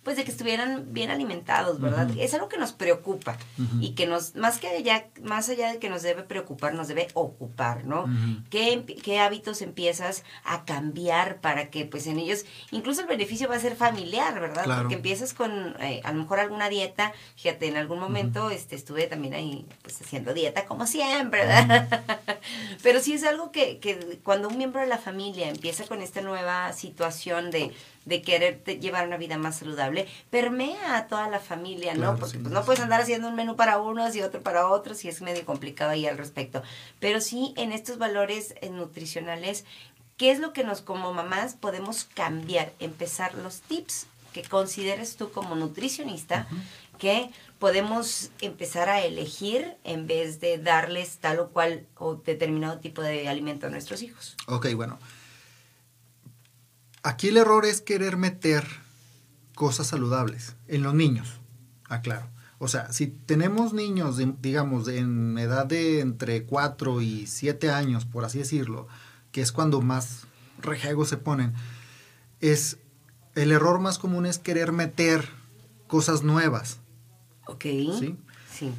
pues 0.07 0.17
de 0.17 0.23
que 0.23 0.31
estuvieran 0.31 0.93
bien 0.93 1.11
alimentados, 1.11 1.81
¿verdad? 1.81 2.09
Es 2.17 2.33
algo 2.33 2.49
que 2.49 2.59
nos 2.59 2.73
preocupa 2.73 3.37
y 3.81 3.97
que 3.97 4.07
nos, 4.07 4.37
más 4.37 4.61
que 4.61 4.69
allá, 4.69 5.09
más 5.25 5.49
allá 5.49 5.73
de 5.73 5.81
que 5.81 5.89
nos 5.89 6.03
debe 6.03 6.23
preocupar, 6.23 6.75
nos 6.75 6.87
debe 6.87 7.09
ocupar, 7.15 7.85
¿no? 7.85 8.05
¿Qué, 8.49 9.19
hábitos 9.19 9.63
empiezas 9.63 10.23
a 10.45 10.65
cambiar 10.65 11.41
para 11.41 11.71
que 11.71 11.87
pues 11.87 12.07
en 12.07 12.21
ellos, 12.21 12.45
incluso 12.71 13.01
el 13.01 13.09
beneficio 13.09 13.49
va 13.49 13.57
a 13.57 13.59
ser 13.59 13.75
familiar, 13.75 14.39
¿verdad? 14.39 14.79
Porque 14.79 14.95
empiezas 14.95 15.35
con 15.35 15.75
eh, 15.81 16.01
a 16.05 16.13
lo 16.13 16.21
mejor 16.21 16.39
alguna 16.39 16.69
dieta, 16.69 17.13
fíjate, 17.35 17.67
en 17.67 17.77
algún 17.77 17.99
momento 17.99 18.53
este, 18.53 18.77
estuve 18.77 19.09
también 19.09 19.35
ahí 19.35 19.67
pues 19.83 20.01
haciendo 20.01 20.35
dieta 20.35 20.67
como 20.67 20.87
siempre, 20.87 21.47
¿verdad? 21.47 21.89
Pero 22.85 23.01
sí 23.01 23.15
es 23.15 23.25
algo 23.25 23.51
que, 23.51 23.81
que 23.81 24.21
cuando 24.23 24.47
un 24.47 24.57
miembro 24.57 24.81
de 24.81 24.87
la 24.87 24.99
familia 24.99 25.49
empieza 25.49 25.85
con 25.85 26.01
esta 26.01 26.21
nueva 26.21 26.73
situación 26.75 27.51
de 27.51 27.73
de 28.07 28.23
querer 28.23 28.65
llevar 28.65 29.07
una 29.07 29.19
vida 29.19 29.37
más 29.37 29.59
saludable, 29.59 30.09
permea 30.31 30.97
a 30.97 31.09
toda 31.09 31.29
la 31.29 31.41
familia, 31.41 31.95
¿no? 31.95 32.17
Porque 32.17 32.39
pues, 32.39 32.53
no 32.53 32.65
puedes 32.65 32.81
andar 32.81 33.03
haciendo 33.03 33.29
un 33.29 33.35
menú 33.35 33.57
para 33.57 33.79
unos 33.79 34.15
y 34.17 34.23
otro 34.23 34.41
para 34.41 34.69
otros 34.69 35.05
y 35.05 35.09
es 35.09 35.21
medio 35.21 35.45
complicado 35.45 35.91
ahí 35.91 36.07
al 36.07 36.17
respecto. 36.17 36.63
Pero 37.01 37.21
sí, 37.21 37.53
en 37.57 37.73
estos 37.73 37.99
valores 37.99 38.55
eh, 38.61 38.71
nutricionales, 38.71 39.65
¿qué 40.17 40.31
es 40.31 40.39
lo 40.39 40.53
que 40.53 40.65
nos 40.65 40.81
como 40.81 41.13
mamás 41.13 41.55
podemos 41.55 42.05
cambiar? 42.05 42.73
Empezar 42.79 43.35
los 43.35 43.61
tips 43.61 44.07
que 44.33 44.45
consideres 44.45 45.17
tú 45.17 45.33
como 45.33 45.57
nutricionista, 45.57 46.47
que 46.99 47.31
podemos 47.59 48.31
empezar 48.41 48.89
a 48.89 49.01
elegir 49.01 49.77
en 49.83 50.07
vez 50.07 50.41
de 50.41 50.59
darles 50.59 51.19
tal 51.19 51.41
o 51.41 51.49
cual 51.49 51.87
o 51.97 52.15
determinado 52.15 52.79
tipo 52.79 53.03
de 53.03 53.29
alimento 53.29 53.67
a 53.67 53.71
nuestros 53.71 54.03
hijos. 54.03 54.37
Ok, 54.47 54.73
bueno. 54.75 54.99
Aquí 57.07 57.29
el 57.29 57.37
error 57.37 57.65
es 57.65 57.81
querer 57.81 58.17
meter 58.17 58.67
cosas 59.55 59.87
saludables 59.87 60.57
en 60.67 60.83
los 60.83 60.93
niños, 60.93 61.39
aclaro. 61.89 62.29
O 62.59 62.67
sea, 62.67 62.93
si 62.93 63.07
tenemos 63.07 63.73
niños, 63.73 64.19
digamos, 64.43 64.89
en 64.89 65.39
edad 65.39 65.67
de 65.67 66.01
entre 66.01 66.43
4 66.43 67.01
y 67.03 67.29
7 67.29 67.71
años, 67.71 68.07
por 68.07 68.25
así 68.25 68.39
decirlo, 68.41 68.89
que 69.31 69.41
es 69.41 69.53
cuando 69.53 69.83
más 69.83 70.27
rejegos 70.59 71.09
se 71.09 71.17
ponen, 71.17 71.55
es 72.41 72.79
el 73.37 73.53
error 73.53 73.79
más 73.79 74.01
común 74.01 74.27
es 74.27 74.41
querer 74.41 74.73
meter 74.73 75.29
cosas 75.87 76.25
nuevas. 76.25 76.81
Ok. 77.47 77.63
¿Sí? 78.01 78.17
Sí. 78.53 78.75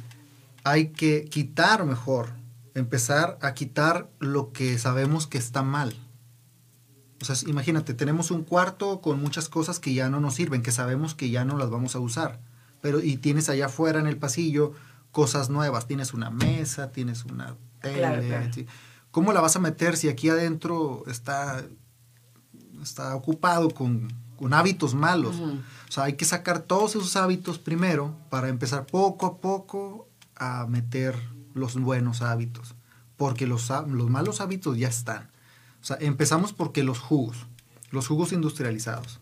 Hay 0.64 0.88
que 0.88 1.24
quitar 1.30 1.86
mejor, 1.86 2.34
empezar 2.74 3.38
a 3.40 3.54
quitar 3.54 4.10
lo 4.18 4.52
que 4.52 4.78
sabemos 4.78 5.26
que 5.26 5.38
está 5.38 5.62
mal. 5.62 5.96
O 7.20 7.24
sea, 7.24 7.36
imagínate, 7.48 7.94
tenemos 7.94 8.30
un 8.30 8.44
cuarto 8.44 9.00
con 9.00 9.20
muchas 9.20 9.48
cosas 9.48 9.80
que 9.80 9.92
ya 9.92 10.08
no 10.08 10.20
nos 10.20 10.34
sirven, 10.34 10.62
que 10.62 10.72
sabemos 10.72 11.14
que 11.14 11.30
ya 11.30 11.44
no 11.44 11.58
las 11.58 11.70
vamos 11.70 11.96
a 11.96 12.00
usar. 12.00 12.40
Pero, 12.80 13.00
y 13.00 13.16
tienes 13.16 13.48
allá 13.48 13.66
afuera 13.66 13.98
en 13.98 14.06
el 14.06 14.18
pasillo 14.18 14.72
cosas 15.10 15.50
nuevas. 15.50 15.86
Tienes 15.86 16.14
una 16.14 16.30
mesa, 16.30 16.92
tienes 16.92 17.24
una 17.24 17.56
tele. 17.80 18.50
¿Cómo 19.10 19.32
la 19.32 19.40
vas 19.40 19.56
a 19.56 19.60
meter 19.60 19.96
si 19.96 20.08
aquí 20.08 20.28
adentro 20.28 21.02
está, 21.08 21.64
está 22.80 23.16
ocupado 23.16 23.70
con, 23.70 24.08
hábitos 24.52 24.94
malos? 24.94 25.40
O 25.40 25.92
sea, 25.92 26.04
hay 26.04 26.12
que 26.12 26.24
sacar 26.24 26.60
todos 26.60 26.94
esos 26.94 27.16
hábitos 27.16 27.58
primero 27.58 28.14
para 28.30 28.48
empezar 28.48 28.86
poco 28.86 29.26
a 29.26 29.38
poco 29.38 30.08
a 30.36 30.66
meter 30.68 31.16
los 31.54 31.74
buenos 31.74 32.22
hábitos. 32.22 32.76
Porque 33.16 33.48
los, 33.48 33.68
los 33.88 34.08
malos 34.08 34.40
hábitos 34.40 34.78
ya 34.78 34.86
están. 34.86 35.30
O 35.80 35.84
sea, 35.84 35.96
empezamos 36.00 36.52
porque 36.52 36.82
los 36.82 36.98
jugos, 36.98 37.36
los 37.90 38.06
jugos 38.08 38.32
industrializados. 38.32 39.20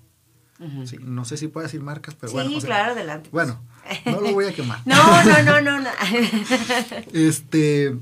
Sí, 0.86 0.96
no 1.02 1.26
sé 1.26 1.36
si 1.36 1.48
puedo 1.48 1.66
decir 1.66 1.82
marcas, 1.82 2.14
pero 2.18 2.28
Sí, 2.30 2.34
bueno. 2.34 2.50
sea, 2.52 2.60
claro, 2.66 2.92
adelante. 2.92 3.28
Bueno, 3.30 3.60
no 4.06 4.22
lo 4.22 4.32
voy 4.32 4.46
a 4.46 4.54
quemar. 4.54 4.80
No, 4.86 5.24
no, 5.24 5.42
no, 5.42 5.60
no, 5.60 5.80
no. 5.80 5.90
Este, 7.12 7.94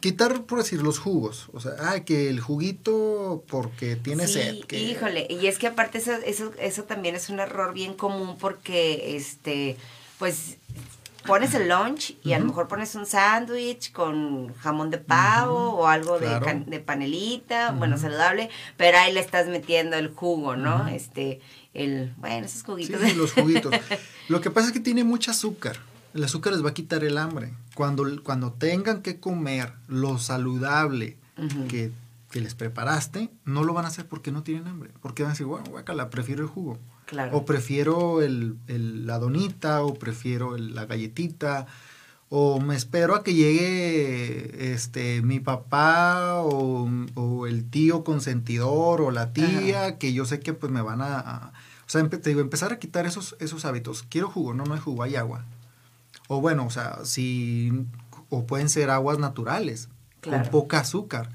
quitar, 0.00 0.44
por 0.44 0.58
decir, 0.62 0.82
los 0.82 0.98
jugos. 0.98 1.48
O 1.52 1.60
sea, 1.60 1.72
ah, 1.80 2.00
que 2.00 2.30
el 2.30 2.40
juguito 2.40 3.44
porque 3.48 3.96
tiene 3.96 4.26
Sí, 4.26 4.32
sed. 4.32 4.64
Que, 4.64 4.80
Híjole, 4.82 5.26
y 5.28 5.46
es 5.46 5.58
que 5.58 5.66
aparte 5.66 5.98
eso, 5.98 6.12
eso, 6.24 6.52
eso 6.58 6.84
también 6.84 7.16
es 7.16 7.28
un 7.28 7.38
error 7.38 7.74
bien 7.74 7.92
común 7.92 8.36
porque, 8.38 9.16
este, 9.16 9.76
pues, 10.18 10.56
pones 11.26 11.54
el 11.54 11.68
lunch 11.68 12.16
y 12.22 12.32
a 12.32 12.38
lo 12.38 12.46
mejor 12.46 12.68
pones 12.68 12.94
un 12.94 13.06
sándwich 13.06 13.92
con 13.92 14.54
jamón 14.56 14.90
de 14.90 14.98
pavo 14.98 15.70
o 15.74 15.86
algo 15.86 16.18
de, 16.18 16.26
can- 16.40 16.66
de 16.66 16.80
panelita, 16.80 17.72
bueno, 17.72 17.98
saludable, 17.98 18.50
pero 18.76 18.98
ahí 18.98 19.12
le 19.12 19.20
estás 19.20 19.46
metiendo 19.48 19.96
el 19.96 20.08
jugo, 20.14 20.56
¿no? 20.56 20.88
Este, 20.88 21.40
el, 21.74 22.12
bueno, 22.18 22.46
esos 22.46 22.62
juguitos. 22.62 23.00
sí, 23.00 23.14
los 23.14 23.32
juguitos. 23.32 23.74
Lo 24.28 24.40
que 24.40 24.50
pasa 24.50 24.68
es 24.68 24.72
que 24.72 24.80
tiene 24.80 25.04
mucho 25.04 25.30
azúcar. 25.30 25.76
El 26.14 26.22
azúcar 26.24 26.52
les 26.52 26.64
va 26.64 26.70
a 26.70 26.74
quitar 26.74 27.02
el 27.04 27.18
hambre. 27.18 27.52
Cuando, 27.74 28.04
cuando 28.22 28.52
tengan 28.52 29.02
que 29.02 29.18
comer 29.18 29.72
lo 29.88 30.18
saludable 30.18 31.16
que, 31.68 31.90
que 32.30 32.40
les 32.40 32.54
preparaste, 32.54 33.30
no 33.44 33.64
lo 33.64 33.74
van 33.74 33.84
a 33.84 33.88
hacer 33.88 34.06
porque 34.06 34.30
no 34.30 34.42
tienen 34.44 34.68
hambre. 34.68 34.90
Porque 35.02 35.24
van 35.24 35.30
a 35.30 35.32
decir, 35.34 35.46
bueno, 35.46 35.66
guácala, 35.70 36.10
prefiero 36.10 36.42
el 36.42 36.48
jugo. 36.48 36.78
Claro. 37.14 37.36
O 37.38 37.44
prefiero 37.44 38.22
el, 38.22 38.56
el- 38.66 39.06
la 39.06 39.18
donita, 39.18 39.82
o 39.82 39.94
prefiero 39.94 40.56
el- 40.56 40.74
la 40.74 40.84
galletita, 40.86 41.66
o 42.28 42.60
me 42.60 42.74
espero 42.74 43.14
a 43.14 43.22
que 43.22 43.34
llegue 43.34 44.72
este 44.72 45.22
mi 45.22 45.40
papá 45.40 46.40
o, 46.42 46.88
o 47.14 47.46
el 47.46 47.68
tío 47.70 48.02
consentidor 48.04 49.00
o 49.00 49.10
la 49.10 49.32
tía, 49.32 49.98
que 49.98 50.12
yo 50.12 50.24
sé 50.24 50.40
que 50.40 50.52
pues 50.52 50.72
me 50.72 50.82
van 50.82 51.00
a... 51.00 51.18
a- 51.18 51.52
o 51.86 51.88
sea, 51.90 52.08
te 52.08 52.16
digo, 52.30 52.40
empezar 52.40 52.72
a 52.72 52.78
quitar 52.78 53.04
esos, 53.06 53.36
esos 53.40 53.64
hábitos. 53.66 54.04
Quiero 54.08 54.30
jugo, 54.30 54.54
no, 54.54 54.64
no 54.64 54.72
hay 54.74 54.80
jugo, 54.80 55.02
hay 55.02 55.16
agua. 55.16 55.44
O 56.28 56.40
bueno, 56.40 56.64
o 56.66 56.70
sea, 56.70 57.00
si... 57.04 57.70
O 58.30 58.46
pueden 58.46 58.68
ser 58.70 58.88
aguas 58.90 59.18
naturales, 59.18 59.88
Claro. 60.20 60.42
con 60.44 60.50
poca 60.50 60.80
azúcar. 60.80 61.28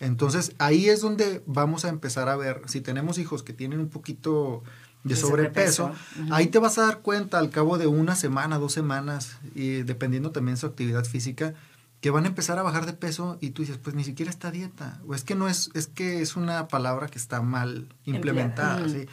Entonces 0.00 0.52
ahí 0.58 0.88
es 0.90 1.00
donde 1.00 1.42
vamos 1.46 1.86
a 1.86 1.88
empezar 1.88 2.28
a 2.28 2.36
ver, 2.36 2.60
si 2.66 2.82
tenemos 2.82 3.16
hijos 3.16 3.42
que 3.42 3.54
tienen 3.54 3.80
un 3.80 3.88
poquito 3.88 4.62
de 5.04 5.16
sobrepeso, 5.16 5.92
ahí 6.30 6.46
te 6.48 6.58
vas 6.58 6.78
a 6.78 6.82
dar 6.86 6.98
cuenta 7.00 7.38
al 7.38 7.50
cabo 7.50 7.78
de 7.78 7.86
una 7.86 8.16
semana, 8.16 8.58
dos 8.58 8.72
semanas, 8.72 9.36
y 9.54 9.82
dependiendo 9.82 10.30
también 10.32 10.56
su 10.56 10.66
actividad 10.66 11.04
física, 11.04 11.54
que 12.00 12.10
van 12.10 12.24
a 12.24 12.28
empezar 12.28 12.58
a 12.58 12.62
bajar 12.62 12.84
de 12.86 12.92
peso 12.92 13.38
y 13.40 13.50
tú 13.50 13.62
dices, 13.62 13.78
pues 13.78 13.94
ni 13.96 14.04
siquiera 14.04 14.30
está 14.30 14.50
dieta. 14.50 15.00
O 15.06 15.14
es 15.14 15.24
que 15.24 15.34
no 15.34 15.48
es, 15.48 15.70
es 15.74 15.86
que 15.86 16.20
es 16.20 16.36
una 16.36 16.68
palabra 16.68 17.06
que 17.08 17.18
está 17.18 17.40
mal 17.40 17.88
implementada, 18.04 18.86
¿sí? 18.88 19.06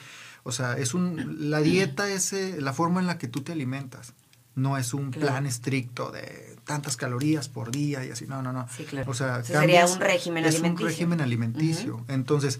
O 0.43 0.51
sea, 0.51 0.77
es 0.77 0.93
un, 0.93 1.49
la 1.51 1.59
dieta 1.61 2.09
es 2.09 2.33
eh, 2.33 2.57
la 2.59 2.73
forma 2.73 2.99
en 2.99 3.07
la 3.07 3.17
que 3.17 3.27
tú 3.27 3.41
te 3.41 3.51
alimentas. 3.51 4.13
No 4.55 4.77
es 4.77 4.93
un 4.93 5.11
Claro. 5.11 5.27
plan 5.27 5.45
estricto 5.45 6.11
de 6.11 6.57
tantas 6.65 6.97
calorías 6.97 7.47
por 7.47 7.71
día 7.71 8.03
y 8.05 8.11
así. 8.11 8.25
No, 8.27 8.41
no, 8.41 8.51
no. 8.51 8.67
Sí, 8.75 8.83
claro. 8.83 9.09
O 9.09 9.13
sea, 9.13 9.43
sería 9.43 9.85
un 9.85 9.99
régimen 9.99 10.43
es 10.45 10.55
alimenticio. 10.55 10.85
un 10.85 10.89
régimen 10.91 11.21
alimenticio. 11.21 12.05
Entonces, 12.09 12.59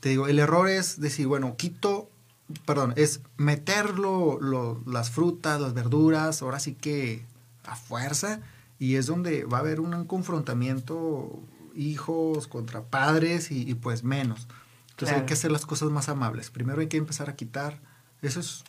te 0.00 0.08
digo, 0.10 0.28
el 0.28 0.38
error 0.38 0.68
es 0.70 1.00
decir, 1.00 1.26
bueno, 1.26 1.56
quito, 1.56 2.08
perdón, 2.64 2.92
es 2.96 3.20
meter 3.36 3.98
lo- 3.98 4.38
lo- 4.40 4.82
las 4.86 5.10
frutas, 5.10 5.60
las 5.60 5.74
verduras, 5.74 6.42
ahora 6.42 6.60
sí 6.60 6.74
que 6.74 7.24
a 7.64 7.74
fuerza, 7.76 8.40
y 8.78 8.94
es 8.96 9.06
donde 9.06 9.44
va 9.44 9.58
a 9.58 9.60
haber 9.60 9.80
un 9.80 10.04
confrontamiento 10.04 11.38
hijos 11.74 12.46
contra 12.46 12.82
padres 12.82 13.50
y, 13.50 13.68
y 13.68 13.74
pues 13.74 14.04
menos. 14.04 14.46
Entonces 14.90 15.16
hay 15.20 15.26
que 15.26 15.34
hacer 15.34 15.50
las 15.52 15.66
cosas 15.66 15.90
más 15.90 16.08
amables. 16.08 16.50
Primero 16.50 16.80
hay 16.80 16.86
que 16.86 16.96
empezar 16.96 17.28
a 17.28 17.36
quitar, 17.36 17.80
eso 18.22 18.40
es 18.40 18.64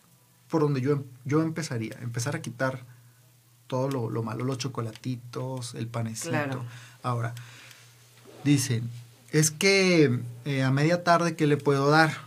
por 0.50 0.62
donde 0.62 0.82
yo, 0.82 1.04
yo 1.26 1.42
empezaría, 1.42 1.98
empezar 2.02 2.36
a 2.36 2.42
quitar 2.42 2.84
todo 3.68 3.90
lo, 3.90 4.10
lo 4.10 4.24
malo, 4.24 4.44
los 4.46 4.58
chocolatitos, 4.58 5.76
el 5.76 5.88
panecito. 5.88 6.30
Claro. 6.32 6.64
Ahora, 7.04 7.34
dicen, 8.44 8.90
es 9.32 9.52
que 9.52 10.20
eh, 10.46 10.64
a 10.64 10.72
media 10.72 11.04
tarde, 11.04 11.36
¿qué 11.36 11.48
le 11.48 11.58
puedo 11.58 11.90
dar? 11.90 12.27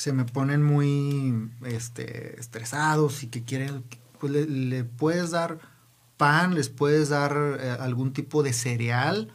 Se 0.00 0.14
me 0.14 0.24
ponen 0.24 0.62
muy 0.62 1.50
este, 1.66 2.40
estresados 2.40 3.22
y 3.22 3.26
que 3.26 3.44
quieren, 3.44 3.84
pues 4.18 4.32
le, 4.32 4.46
le 4.46 4.84
puedes 4.84 5.30
dar 5.30 5.58
pan, 6.16 6.54
les 6.54 6.70
puedes 6.70 7.10
dar 7.10 7.58
eh, 7.60 7.76
algún 7.78 8.14
tipo 8.14 8.42
de 8.42 8.54
cereal, 8.54 9.28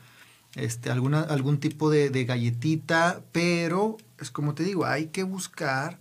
este, 0.55 0.89
alguna, 0.89 1.21
algún 1.21 1.59
tipo 1.59 1.91
de, 1.91 2.09
de 2.09 2.25
galletita, 2.25 3.21
pero 3.31 3.97
es 4.19 4.31
como 4.31 4.55
te 4.55 4.63
digo, 4.63 4.85
hay 4.87 5.09
que 5.09 5.21
buscar 5.21 5.99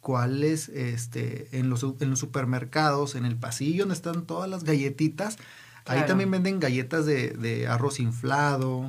cuáles 0.00 0.70
este, 0.70 1.48
en, 1.58 1.68
los, 1.68 1.84
en 2.00 2.08
los 2.08 2.18
supermercados, 2.18 3.16
en 3.16 3.26
el 3.26 3.36
pasillo 3.36 3.82
donde 3.82 3.96
están 3.96 4.24
todas 4.24 4.48
las 4.48 4.64
galletitas, 4.64 5.36
ahí 5.84 6.06
también 6.06 6.30
venden 6.30 6.58
galletas 6.58 7.04
de, 7.04 7.32
de 7.32 7.68
arroz 7.68 8.00
inflado, 8.00 8.86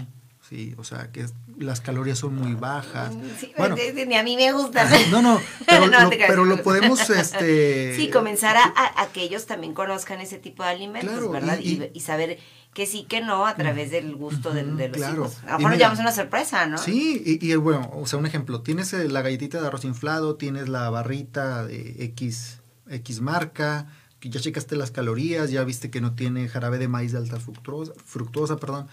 sí, 0.52 0.76
o 0.78 0.84
sea 0.84 1.12
que 1.12 1.22
es- 1.22 1.34
las 1.58 1.80
calorías 1.82 2.18
son 2.20 2.36
muy 2.36 2.54
bajas. 2.56 3.14
Sí, 3.40 3.52
Bueno, 3.58 3.76
ni 4.08 4.16
a 4.16 4.24
mí 4.24 4.36
me 4.36 4.52
gusta. 4.52 4.88
no, 5.10 5.22
no, 5.22 5.40
pero, 5.68 5.88
No, 5.88 6.04
lo, 6.04 6.10
pero 6.10 6.46
lo 6.46 6.62
podemos, 6.62 7.10
este... 7.10 7.96
Sí, 7.96 8.10
comenzar 8.10 8.58
a, 8.58 8.64
a- 8.64 9.02
a 9.04 9.08
que 9.14 9.22
ellos 9.24 9.46
también 9.46 9.74
conozcan 9.74 10.20
ese 10.22 10.38
tipo 10.38 10.62
de 10.64 10.70
alimentos, 10.70 11.12
Claro, 11.12 11.30
¿verdad? 11.32 11.58
y- 11.60 11.70
Y, 11.70 11.84
y- 11.84 11.92
y 11.94 12.00
saber 12.02 12.38
que 12.74 12.86
sí, 12.86 13.06
que 13.08 13.22
no, 13.22 13.46
a 13.48 13.56
través 13.56 13.92
del 13.92 14.16
gusto 14.16 14.52
de, 14.54 14.64
los 14.64 14.90
claro. 14.98 15.14
hijos. 15.26 15.38
A 15.44 15.52
lo 15.54 15.58
mejor 15.58 15.72
nos 15.72 15.78
llevamos 15.78 16.00
una 16.00 16.12
sorpresa, 16.12 16.66
¿no? 16.68 16.78
Sí, 16.78 17.22
y, 17.26 17.52
y, 17.52 17.56
bueno, 17.56 17.90
o 17.94 18.06
sea, 18.06 18.18
un 18.20 18.26
ejemplo, 18.26 18.62
tienes 18.62 18.92
eh, 18.94 19.08
la 19.10 19.22
galletita 19.22 19.60
de 19.62 19.68
arroz 19.68 19.86
inflado, 19.86 20.36
tienes 20.36 20.68
la 20.70 20.90
barrita 20.90 21.66
de 21.66 21.96
X, 22.06 22.60
X 22.90 23.22
marca, 23.22 23.88
ya 24.22 24.40
checaste 24.40 24.76
las 24.76 24.92
calorías, 24.92 25.50
ya 25.52 25.64
viste 25.64 25.90
que 25.90 26.00
no 26.00 26.14
tiene 26.14 26.48
jarabe 26.48 26.78
de 26.78 26.88
maíz 26.88 27.12
de 27.12 27.18
alta 27.18 27.40
fructuosa, 27.40 27.94
fructuosa 28.06 28.58
perdón. 28.58 28.88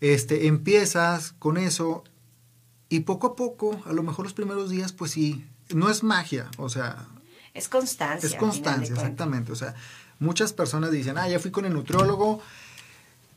Este, 0.00 0.46
empiezas 0.46 1.32
con 1.38 1.56
eso 1.58 2.04
y 2.88 3.00
poco 3.00 3.28
a 3.28 3.36
poco, 3.36 3.80
a 3.86 3.92
lo 3.92 4.02
mejor 4.02 4.24
los 4.24 4.34
primeros 4.34 4.70
días, 4.70 4.92
pues 4.92 5.10
sí, 5.12 5.44
no 5.74 5.90
es 5.90 6.02
magia, 6.02 6.50
o 6.56 6.68
sea, 6.68 7.06
Es 7.54 7.68
constancia. 7.68 8.26
es 8.28 8.34
constancia, 8.34 8.94
exactamente. 8.94 9.52
O 9.52 9.56
sea, 9.56 9.74
muchas 10.18 10.52
personas 10.52 10.90
dicen, 10.90 11.18
ah, 11.18 11.28
ya 11.28 11.38
fui 11.38 11.50
con 11.50 11.64
el 11.66 11.72
nutriólogo 11.74 12.40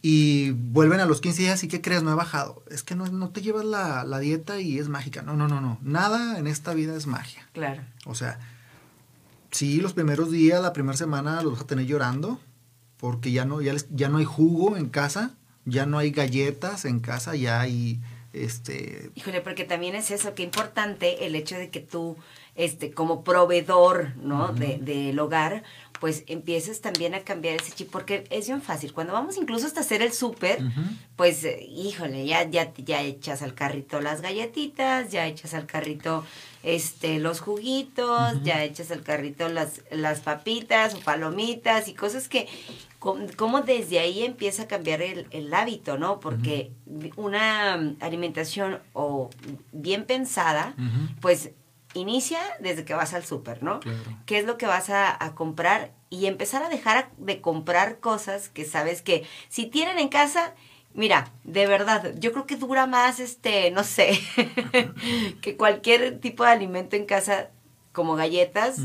y 0.01 0.51
vuelven 0.51 0.99
a 0.99 1.05
los 1.05 1.21
15 1.21 1.41
días 1.43 1.63
y 1.63 1.67
¿qué 1.67 1.81
crees? 1.81 2.03
No 2.03 2.11
he 2.11 2.15
bajado. 2.15 2.63
Es 2.69 2.83
que 2.83 2.95
no, 2.95 3.05
no 3.07 3.29
te 3.29 3.41
llevas 3.41 3.63
la, 3.65 4.03
la 4.03 4.19
dieta 4.19 4.59
y 4.59 4.79
es 4.79 4.89
mágica. 4.89 5.21
No, 5.21 5.35
no, 5.35 5.47
no, 5.47 5.61
no. 5.61 5.77
Nada 5.81 6.37
en 6.39 6.47
esta 6.47 6.73
vida 6.73 6.95
es 6.95 7.07
magia. 7.07 7.47
Claro. 7.53 7.83
O 8.05 8.13
sea, 8.15 8.39
sí, 9.51 9.79
los 9.79 9.93
primeros 9.93 10.29
días, 10.31 10.61
la 10.61 10.73
primera 10.73 10.97
semana 10.97 11.41
los 11.41 11.53
vas 11.53 11.61
a 11.61 11.67
tener 11.67 11.85
llorando 11.85 12.39
porque 12.97 13.31
ya 13.31 13.45
no, 13.45 13.61
ya, 13.61 13.73
les- 13.73 13.87
ya 13.91 14.09
no 14.09 14.17
hay 14.17 14.25
jugo 14.25 14.75
en 14.77 14.89
casa, 14.89 15.31
ya 15.65 15.85
no 15.85 15.97
hay 15.97 16.11
galletas 16.11 16.85
en 16.85 16.99
casa, 16.99 17.35
ya 17.35 17.61
hay 17.61 17.99
este 18.33 19.11
Híjole, 19.15 19.41
porque 19.41 19.63
también 19.63 19.95
es 19.95 20.11
eso, 20.11 20.33
qué 20.33 20.43
importante 20.43 21.25
el 21.25 21.35
hecho 21.35 21.55
de 21.55 21.69
que 21.69 21.79
tú, 21.79 22.17
este, 22.55 22.91
como 22.91 23.23
proveedor, 23.23 24.15
¿no? 24.17 24.53
de, 24.53 24.77
del 24.79 25.17
hogar, 25.19 25.63
pues 25.99 26.23
empieces 26.27 26.81
también 26.81 27.13
a 27.13 27.21
cambiar 27.21 27.55
ese 27.55 27.71
chip, 27.71 27.89
porque 27.89 28.25
es 28.29 28.47
bien 28.47 28.61
fácil. 28.61 28.91
Cuando 28.91 29.13
vamos 29.13 29.37
incluso 29.37 29.67
hasta 29.67 29.79
hacer 29.79 30.01
el 30.01 30.11
súper, 30.11 30.59
pues, 31.15 31.45
eh, 31.45 31.63
híjole, 31.63 32.25
ya, 32.25 32.43
ya, 32.49 32.73
ya 32.75 33.01
echas 33.01 33.41
al 33.41 33.53
carrito 33.53 34.01
las 34.01 34.21
galletitas, 34.21 35.11
ya 35.11 35.27
echas 35.27 35.53
al 35.53 35.65
carrito 35.65 36.25
este 36.63 37.19
los 37.19 37.39
juguitos, 37.39 38.41
ya 38.43 38.63
echas 38.63 38.91
al 38.91 39.01
carrito 39.01 39.47
las, 39.47 39.81
las 39.91 40.21
papitas 40.21 40.95
o 40.95 40.99
palomitas 40.99 41.87
y 41.87 41.93
cosas 41.93 42.27
que, 42.27 42.47
como 43.37 43.61
desde 43.61 43.99
ahí 43.99 44.23
empieza 44.23 44.63
a 44.63 44.67
cambiar 44.67 45.01
el, 45.01 45.27
el 45.31 45.53
hábito, 45.53 45.97
¿no? 45.97 46.19
Porque 46.19 46.71
una 47.17 47.77
mm, 47.77 47.97
alimentación 48.01 48.79
o 48.93 49.29
bien 49.71 50.05
pensada, 50.05 50.73
pues 51.21 51.51
inicia 51.93 52.39
desde 52.59 52.85
que 52.85 52.93
vas 52.93 53.13
al 53.13 53.23
súper, 53.25 53.61
¿no? 53.61 53.79
Claro. 53.81 53.99
qué 54.25 54.39
es 54.39 54.45
lo 54.45 54.57
que 54.57 54.65
vas 54.65 54.89
a, 54.89 55.23
a 55.23 55.35
comprar 55.35 55.91
y 56.09 56.25
empezar 56.27 56.63
a 56.63 56.69
dejar 56.69 56.97
a- 56.97 57.09
de 57.17 57.41
comprar 57.41 57.99
cosas 57.99 58.49
que 58.49 58.65
sabes 58.65 59.01
que 59.01 59.25
si 59.49 59.65
tienen 59.67 59.99
en 59.99 60.07
casa, 60.09 60.53
mira, 60.95 61.31
de 61.43 61.67
verdad, 61.67 62.13
yo 62.19 62.31
creo 62.31 62.45
que 62.47 62.55
dura 62.55 62.87
más, 62.87 63.19
este, 63.19 63.69
no 63.71 63.83
sé, 63.83 64.19
que 65.41 65.55
cualquier 65.57 66.19
tipo 66.19 66.43
de 66.43 66.51
alimento 66.51 66.95
en 66.95 67.05
casa, 67.05 67.49
como 67.91 68.15
galletas. 68.15 68.79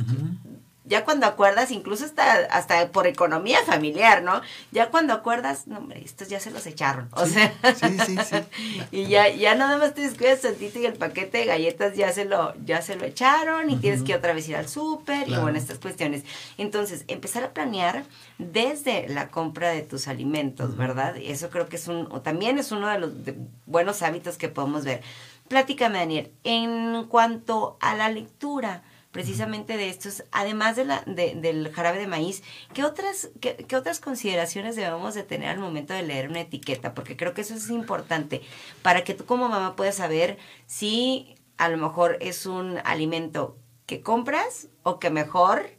Ya 0.89 1.05
cuando 1.05 1.27
acuerdas, 1.27 1.71
incluso 1.71 2.05
hasta, 2.05 2.33
hasta 2.51 2.89
por 2.91 3.07
economía 3.07 3.59
familiar, 3.65 4.23
¿no? 4.23 4.41
Ya 4.73 4.89
cuando 4.91 5.13
acuerdas, 5.13 5.67
no, 5.67 5.79
hombre, 5.79 6.03
estos 6.05 6.29
ya 6.29 6.41
se 6.41 6.51
los 6.51 6.67
echaron. 6.67 7.09
O 7.13 7.27
Sí, 7.27 7.33
sea, 7.35 7.55
sí, 7.75 7.99
sí, 8.07 8.17
sí. 8.25 8.37
y 8.91 9.07
ya, 9.07 9.29
ya 9.29 9.55
nada 9.55 9.77
más 9.79 9.95
te 9.95 10.01
descuidas 10.01 10.41
tantito 10.41 10.79
y 10.79 10.87
el 10.87 10.95
paquete 10.95 11.39
de 11.39 11.45
galletas 11.45 11.95
ya 11.97 12.13
se 12.13 12.25
lo, 12.25 12.55
ya 12.65 12.81
se 12.83 12.97
lo 12.97 13.05
echaron 13.05 13.71
y 13.71 13.77
tienes 13.77 14.03
que 14.03 14.15
otra 14.15 14.33
vez 14.33 14.49
ir 14.49 14.57
al 14.57 14.69
súper 14.69 15.29
y 15.29 15.35
bueno, 15.37 15.59
estas 15.59 15.79
cuestiones. 15.79 16.25
Entonces, 16.57 17.05
empezar 17.09 17.45
a 17.45 17.53
planear 17.53 18.05
desde 18.39 19.09
la 19.09 19.29
compra 19.29 19.71
de 19.71 19.83
tus 19.83 20.09
alimentos, 20.09 20.77
¿verdad? 20.77 21.17
Y 21.17 21.31
eso 21.31 21.51
creo 21.51 21.69
que 21.69 21.77
es 21.77 21.89
un, 21.89 22.09
o 22.11 22.21
también 22.23 22.59
es 22.59 22.73
uno 22.73 22.89
de 22.89 22.99
los 22.99 23.25
de- 23.25 23.37
buenos 23.67 24.03
hábitos 24.03 24.37
que 24.39 24.49
podemos 24.49 24.85
ver. 24.85 25.03
platícame, 25.49 25.99
Daniel, 25.99 26.31
en 26.45 27.05
cuanto 27.09 27.77
a 27.81 27.95
la 27.95 28.09
lectura, 28.11 28.83
precisamente 29.13 29.77
de 29.77 29.89
estos, 29.89 30.25
además 30.33 30.77
de 30.77 30.85
la, 30.85 31.03
de, 31.07 31.35
del 31.35 31.73
jarabe 31.73 31.99
de 31.99 32.07
maíz, 32.07 32.43
¿qué 32.75 32.85
otras, 32.85 33.31
qué, 33.41 33.57
qué, 33.57 33.77
otras 33.77 34.01
consideraciones 34.01 34.77
debemos 34.77 35.15
de 35.15 35.23
tener 35.23 35.49
al 35.49 35.59
momento 35.59 35.95
de 35.95 36.03
leer 36.03 36.29
una 36.29 36.41
etiqueta? 36.41 36.95
Porque 36.95 37.17
creo 37.17 37.35
que 37.35 37.41
eso 37.41 37.55
es 37.55 37.71
importante 37.71 38.43
para 38.83 39.05
que 39.05 39.15
tú 39.15 39.25
como 39.25 39.49
mamá 39.49 39.77
puedas 39.77 39.97
saber 39.97 40.39
si 40.67 41.35
a 41.57 41.69
lo 41.69 41.79
mejor 41.79 42.19
es 42.21 42.47
un 42.47 42.79
alimento 42.85 43.59
que 43.87 44.03
compras 44.03 44.69
o 44.83 44.99
que 44.99 45.11
mejor 45.11 45.71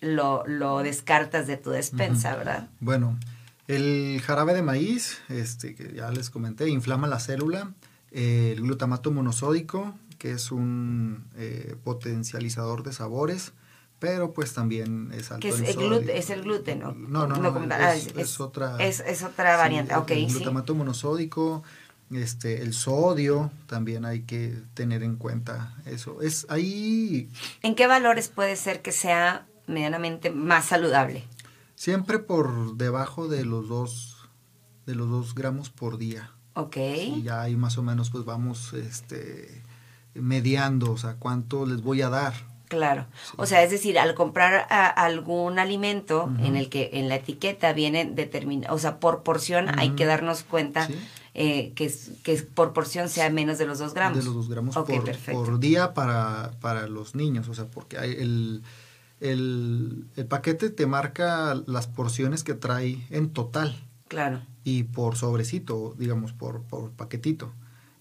lo, 0.00 0.46
lo 0.46 0.78
descartas 0.78 1.46
de 1.46 1.56
tu 1.56 1.70
despensa, 1.70 2.30
uh 2.30 2.34
-huh. 2.34 2.38
¿verdad? 2.38 2.68
Bueno, 2.80 3.18
el 3.66 4.22
jarabe 4.24 4.54
de 4.54 4.62
maíz, 4.62 5.20
este, 5.28 5.74
que 5.74 5.92
ya 5.92 6.10
les 6.10 6.30
comenté, 6.30 6.68
inflama 6.68 7.08
la 7.08 7.18
célula. 7.18 7.74
Eh, 8.12 8.52
el 8.56 8.62
glutamato 8.62 9.10
monosódico, 9.10 9.94
que 10.18 10.32
es 10.32 10.52
un 10.52 11.28
eh, 11.36 11.76
potencializador 11.84 12.82
de 12.82 12.92
sabores, 12.92 13.52
pero 13.98 14.32
pues 14.32 14.52
también 14.52 15.10
es 15.12 15.30
alto 15.30 15.40
que 15.40 15.48
es, 15.48 15.60
en 15.60 15.66
el 15.66 15.76
gluten, 15.76 16.16
es 16.16 16.30
el 16.30 16.42
gluten, 16.42 16.80
¿no? 16.80 16.92
No, 16.92 17.26
no, 17.26 17.36
no, 17.36 17.74
ah, 17.74 17.94
es, 17.94 18.08
es, 18.08 18.16
es, 18.16 18.40
otra... 18.40 18.76
Es, 18.78 19.00
es 19.00 19.22
otra 19.22 19.56
variante, 19.56 19.94
sí, 19.94 20.00
ok, 20.00 20.10
el 20.10 20.28
sí. 20.28 20.34
glutamato 20.34 20.74
monosódico, 20.74 21.62
este, 22.10 22.62
el 22.62 22.74
sodio, 22.74 23.50
también 23.66 24.04
hay 24.04 24.22
que 24.22 24.54
tener 24.74 25.02
en 25.02 25.16
cuenta 25.16 25.74
eso. 25.86 26.20
Es 26.22 26.46
ahí... 26.50 27.30
¿En 27.62 27.74
qué 27.74 27.86
valores 27.86 28.28
puede 28.28 28.56
ser 28.56 28.82
que 28.82 28.92
sea 28.92 29.46
medianamente 29.66 30.30
más 30.30 30.66
saludable? 30.66 31.24
Siempre 31.74 32.18
por 32.18 32.76
debajo 32.76 33.28
de 33.28 33.44
los 33.44 33.68
dos, 33.68 34.28
de 34.86 34.94
los 34.94 35.10
dos 35.10 35.34
gramos 35.34 35.70
por 35.70 35.98
día. 35.98 36.32
Ok. 36.54 36.76
Y 36.76 37.22
ya 37.22 37.42
ahí 37.42 37.56
más 37.56 37.76
o 37.76 37.82
menos 37.82 38.10
pues 38.10 38.24
vamos 38.24 38.72
este, 38.72 39.62
mediando, 40.20 40.92
o 40.92 40.98
sea, 40.98 41.16
cuánto 41.18 41.66
les 41.66 41.82
voy 41.82 42.02
a 42.02 42.08
dar. 42.08 42.34
Claro. 42.68 43.06
Sí. 43.22 43.34
O 43.36 43.46
sea, 43.46 43.62
es 43.62 43.70
decir, 43.70 43.98
al 43.98 44.14
comprar 44.14 44.66
a, 44.70 44.86
algún 44.86 45.58
alimento 45.58 46.24
uh 46.24 46.28
-huh. 46.28 46.46
en 46.46 46.56
el 46.56 46.68
que 46.68 46.90
en 46.94 47.08
la 47.08 47.16
etiqueta 47.16 47.72
viene 47.72 48.04
determinado, 48.04 48.74
o 48.74 48.78
sea, 48.78 48.98
por 48.98 49.22
porción 49.22 49.66
uh 49.66 49.68
-huh. 49.68 49.78
hay 49.78 49.90
que 49.90 50.04
darnos 50.04 50.42
cuenta 50.42 50.86
¿Sí? 50.86 50.94
eh, 51.34 51.72
que, 51.74 51.92
que 52.24 52.36
por 52.42 52.72
porción 52.72 53.08
sea 53.08 53.30
menos 53.30 53.58
de 53.58 53.66
los 53.66 53.78
dos 53.78 53.94
gramos. 53.94 54.18
De 54.18 54.24
los 54.24 54.34
dos 54.34 54.48
gramos 54.48 54.76
okay, 54.76 54.98
por, 54.98 55.44
por, 55.44 55.60
día 55.60 55.94
para, 55.94 56.52
para 56.60 56.88
los 56.88 57.14
niños, 57.14 57.48
o 57.48 57.54
sea, 57.54 57.66
porque 57.66 57.98
hay 57.98 58.12
el, 58.12 58.62
el, 59.20 60.06
el 60.16 60.26
paquete 60.26 60.70
te 60.70 60.86
marca 60.86 61.54
las 61.66 61.86
porciones 61.86 62.42
que 62.42 62.54
trae 62.54 63.06
en 63.10 63.30
total. 63.30 63.76
Claro. 64.08 64.40
Y 64.64 64.84
por 64.84 65.16
sobrecito, 65.16 65.94
digamos, 65.98 66.32
por, 66.32 66.62
por 66.62 66.90
paquetito. 66.92 67.52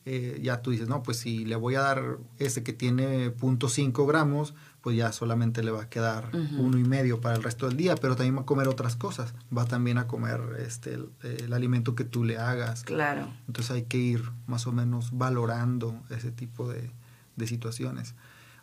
Eh, 0.08 0.40
ya 0.44 0.62
tú 0.62 0.70
dices, 0.70 0.88
no, 0.88 1.02
pues 1.02 1.18
si 1.18 1.46
le 1.46 1.56
voy 1.56 1.74
a 1.76 1.82
dar 1.82 2.20
ese 2.38 2.62
que 2.62 2.74
tiene 2.74 3.34
0.5 3.36 4.08
gramos, 4.08 4.54
pues 4.82 4.96
ya 4.96 5.12
solamente 5.12 5.64
le 5.64 5.72
va 5.72 5.82
a 5.84 5.90
quedar 5.90 6.30
uh 6.32 6.38
-huh. 6.38 6.60
uno 6.60 6.78
y 6.78 6.84
medio 6.84 7.20
para 7.22 7.36
el 7.36 7.42
resto 7.42 7.68
del 7.68 7.76
día, 7.76 7.96
pero 7.96 8.16
también 8.16 8.38
va 8.38 8.42
a 8.42 8.46
comer 8.46 8.68
otras 8.68 8.96
cosas. 8.96 9.34
Va 9.56 9.66
también 9.66 9.98
a 9.98 10.06
comer 10.06 10.42
este 10.60 10.94
el, 10.94 11.10
el 11.24 11.54
alimento 11.54 11.96
que 11.96 12.04
tú 12.04 12.24
le 12.24 12.38
hagas. 12.38 12.84
Claro. 12.84 13.30
Entonces 13.48 13.72
hay 13.72 13.84
que 13.84 13.98
ir 13.98 14.22
más 14.46 14.68
o 14.68 14.72
menos 14.72 15.10
valorando 15.12 16.00
ese 16.12 16.32
tipo 16.32 16.70
de, 16.70 16.92
de 17.36 17.48
situaciones. 17.48 18.14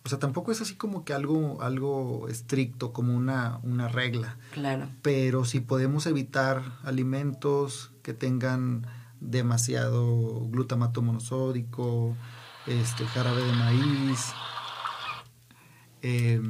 O 0.05 0.09
sea, 0.09 0.19
tampoco 0.19 0.51
es 0.51 0.61
así 0.61 0.75
como 0.75 1.05
que 1.05 1.13
algo, 1.13 1.63
algo 1.63 2.29
estricto, 2.29 2.93
como 2.93 3.15
una, 3.17 3.59
una 3.63 3.89
regla. 3.89 4.37
Claro. 4.53 4.89
Pero 5.01 5.45
si 5.45 5.61
podemos 5.61 6.07
evitar 6.07 6.63
alimentos 6.83 7.93
que 8.03 8.13
tengan 8.13 8.87
demasiado 9.23 10.41
glutamato 10.49 11.01
monosódico, 11.03 12.17
este 12.67 13.07
jarabe 13.07 13.43
de 13.43 13.53
maíz, 13.53 14.33
eh, 16.03 16.43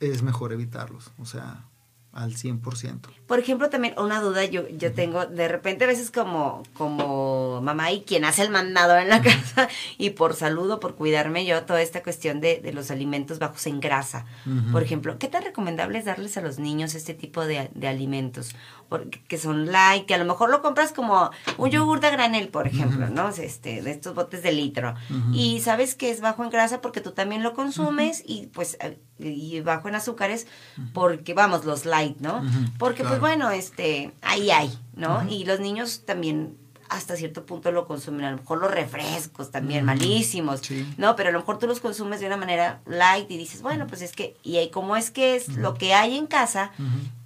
es 0.00 0.22
mejor 0.22 0.52
evitarlos, 0.52 1.10
o 1.18 1.24
sea, 1.24 1.64
al 2.12 2.34
100%. 2.34 3.10
Por 3.26 3.38
ejemplo, 3.38 3.68
también 3.68 3.94
una 3.98 4.20
duda 4.20 4.44
yo, 4.44 4.68
yo 4.68 4.92
tengo, 4.92 5.26
de 5.26 5.46
repente 5.46 5.84
a 5.84 5.86
veces 5.86 6.10
como, 6.10 6.62
como 6.74 7.60
mamá 7.62 7.92
y 7.92 8.02
quien 8.02 8.24
hace 8.24 8.42
el 8.42 8.50
mandado 8.50 8.96
en 8.96 9.08
la 9.08 9.22
casa, 9.22 9.68
y 9.98 10.10
por 10.10 10.34
salud 10.34 10.70
o 10.70 10.80
por 10.80 10.94
cuidarme 10.96 11.44
yo, 11.46 11.64
toda 11.64 11.82
esta 11.82 12.02
cuestión 12.02 12.40
de, 12.40 12.60
de 12.60 12.72
los 12.72 12.90
alimentos 12.90 13.38
bajos 13.38 13.66
en 13.66 13.80
grasa. 13.80 14.24
Uh 14.46 14.50
-huh. 14.50 14.72
Por 14.72 14.82
ejemplo, 14.82 15.18
¿qué 15.18 15.28
tan 15.28 15.44
recomendable 15.44 15.98
es 15.98 16.06
darles 16.06 16.36
a 16.36 16.40
los 16.40 16.58
niños 16.58 16.94
este 16.94 17.14
tipo 17.14 17.44
de, 17.44 17.70
de 17.74 17.88
alimentos? 17.88 18.54
Porque, 18.88 19.22
que 19.28 19.36
son 19.36 19.70
light, 19.70 20.06
que 20.06 20.14
a 20.14 20.18
lo 20.18 20.24
mejor 20.24 20.50
lo 20.50 20.62
compras 20.62 20.92
como 20.92 21.30
un 21.58 21.70
yogur 21.70 22.00
de 22.00 22.10
granel, 22.10 22.48
por 22.48 22.66
ejemplo, 22.66 23.06
uh 23.06 23.10
-huh. 23.10 23.12
¿no? 23.12 23.28
Este, 23.28 23.82
de 23.82 23.90
estos 23.90 24.14
botes 24.14 24.42
de 24.42 24.52
litro. 24.52 24.94
Uh 25.10 25.14
-huh. 25.14 25.34
Y 25.34 25.60
sabes 25.60 25.94
que 25.94 26.10
es 26.10 26.20
bajo 26.20 26.42
en 26.42 26.50
grasa 26.50 26.80
porque 26.80 27.00
tú 27.00 27.12
también 27.12 27.42
lo 27.42 27.52
consumes 27.52 28.22
y 28.26 28.46
pues 28.46 28.78
y 29.18 29.60
bajo 29.60 29.88
en 29.88 29.96
azúcares 29.96 30.46
porque, 30.94 31.34
vamos, 31.34 31.64
los 31.64 31.84
light, 31.84 32.18
¿no? 32.20 32.42
Porque, 32.78 33.02
claro. 33.02 33.08
pues 33.10 33.20
bueno, 33.20 33.50
este, 33.50 34.12
ahí 34.22 34.50
hay, 34.50 34.78
¿no? 34.94 35.28
Y 35.28 35.44
los 35.44 35.60
niños 35.60 36.04
también 36.06 36.56
hasta 36.88 37.16
cierto 37.16 37.44
punto 37.46 37.70
lo 37.72 37.86
consumen, 37.86 38.24
a 38.24 38.30
lo 38.30 38.38
mejor 38.38 38.58
los 38.58 38.70
refrescos 38.70 39.50
también, 39.50 39.84
Mm, 39.84 39.86
malísimos, 39.86 40.60
sí. 40.60 40.86
¿no? 40.98 41.16
Pero 41.16 41.28
a 41.28 41.32
lo 41.32 41.38
mejor 41.40 41.58
tú 41.58 41.66
los 41.66 41.80
consumes 41.80 42.20
de 42.20 42.26
una 42.26 42.36
manera 42.36 42.80
light 42.86 43.30
y 43.30 43.36
dices, 43.36 43.62
bueno, 43.62 43.86
pues 43.86 44.02
es 44.02 44.12
que, 44.12 44.36
y 44.42 44.56
ahí 44.56 44.70
como 44.70 44.96
es 44.96 45.10
que 45.10 45.36
es 45.36 45.56
lo 45.56 45.74
que 45.74 45.94
hay 45.94 46.16
en 46.16 46.26
casa, 46.26 46.72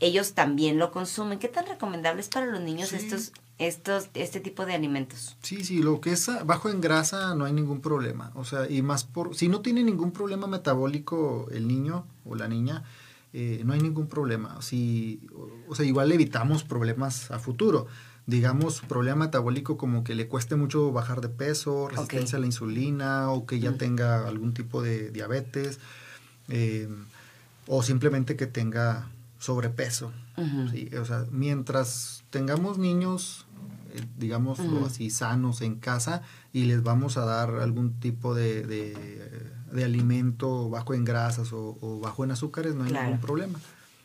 ellos 0.01 0.35
también 0.35 0.79
lo 0.79 0.91
consumen. 0.93 1.39
¿Qué 1.39 1.49
tan 1.49 1.67
recomendable 1.67 2.21
es 2.21 2.29
para 2.29 2.47
los 2.47 2.61
niños 2.61 2.89
Sí. 2.91 2.97
estos, 2.97 3.33
estos, 3.59 4.09
este 4.15 4.41
tipo 4.41 4.67
de 4.67 4.75
alimentos? 4.75 5.37
Sí, 5.43 5.65
sí, 5.65 5.83
lo 5.83 6.01
que 6.01 6.13
es 6.13 6.29
bajo 6.45 6.69
en 6.69 6.81
grasa 6.81 7.35
no 7.35 7.45
hay 7.45 7.53
ningún 7.53 7.81
problema. 7.81 8.33
O 8.35 8.45
sea, 8.45 8.69
y 8.69 8.83
más 8.83 9.05
por. 9.05 9.35
Si 9.37 9.49
no 9.49 9.61
tiene 9.61 9.83
ningún 9.85 10.11
problema 10.13 10.47
metabólico 10.47 11.47
el 11.53 11.69
niño 11.69 12.05
o 12.25 12.35
la 12.35 12.49
niña, 12.49 12.83
eh, 13.33 13.63
no 13.65 13.73
hay 13.73 13.81
ningún 13.81 14.09
problema. 14.09 14.61
Si, 14.63 15.21
o, 15.35 15.49
o 15.71 15.75
sea, 15.75 15.87
igual 15.87 16.11
evitamos 16.13 16.65
problemas 16.65 17.31
a 17.31 17.39
futuro. 17.39 17.87
Digamos, 18.27 18.81
problema 18.83 19.25
metabólico 19.25 19.77
como 19.77 20.05
que 20.05 20.15
le 20.15 20.29
cueste 20.29 20.55
mucho 20.55 20.93
bajar 20.93 21.21
de 21.21 21.29
peso, 21.29 21.89
resistencia 21.89 22.39
a 22.39 22.41
la 22.41 22.47
insulina 22.47 23.31
o 23.31 23.47
que 23.47 23.59
ya 23.59 23.73
tenga 23.73 24.29
algún 24.29 24.55
tipo 24.55 24.81
de 24.81 25.11
diabetes 25.11 25.81
eh, 26.49 26.89
o 27.67 27.83
simplemente 27.83 28.37
que 28.37 28.47
tenga 28.47 29.09
sobrepeso. 29.41 30.13
Ujú. 30.37 30.69
Sí, 30.69 30.89
o 30.97 31.05
sea, 31.05 31.25
mientras 31.33 32.23
tengamos 32.31 32.79
niños, 32.79 33.45
eh, 33.93 34.01
digámoslo 34.19 34.77
Ujú. 34.79 34.87
así, 34.87 35.11
sanos 35.11 35.61
en 35.61 35.77
casa 35.81 36.23
y 36.53 36.65
les 36.67 36.85
vamos 36.85 37.17
a 37.17 37.25
dar 37.25 37.51
algún 37.57 37.99
tipo 37.99 38.37
de, 38.37 38.63
de, 38.65 39.51
de 39.73 39.85
alimento 39.85 40.71
bajo 40.71 40.95
en 40.95 41.05
grasas 41.05 41.53
o, 41.53 41.77
o 41.81 41.99
bajo 41.99 42.23
en 42.23 42.31
azúcares, 42.31 42.77
no 42.77 42.85
hay 42.85 42.91
Claro. 42.91 43.07
ningún 43.07 43.21
problema. 43.21 43.59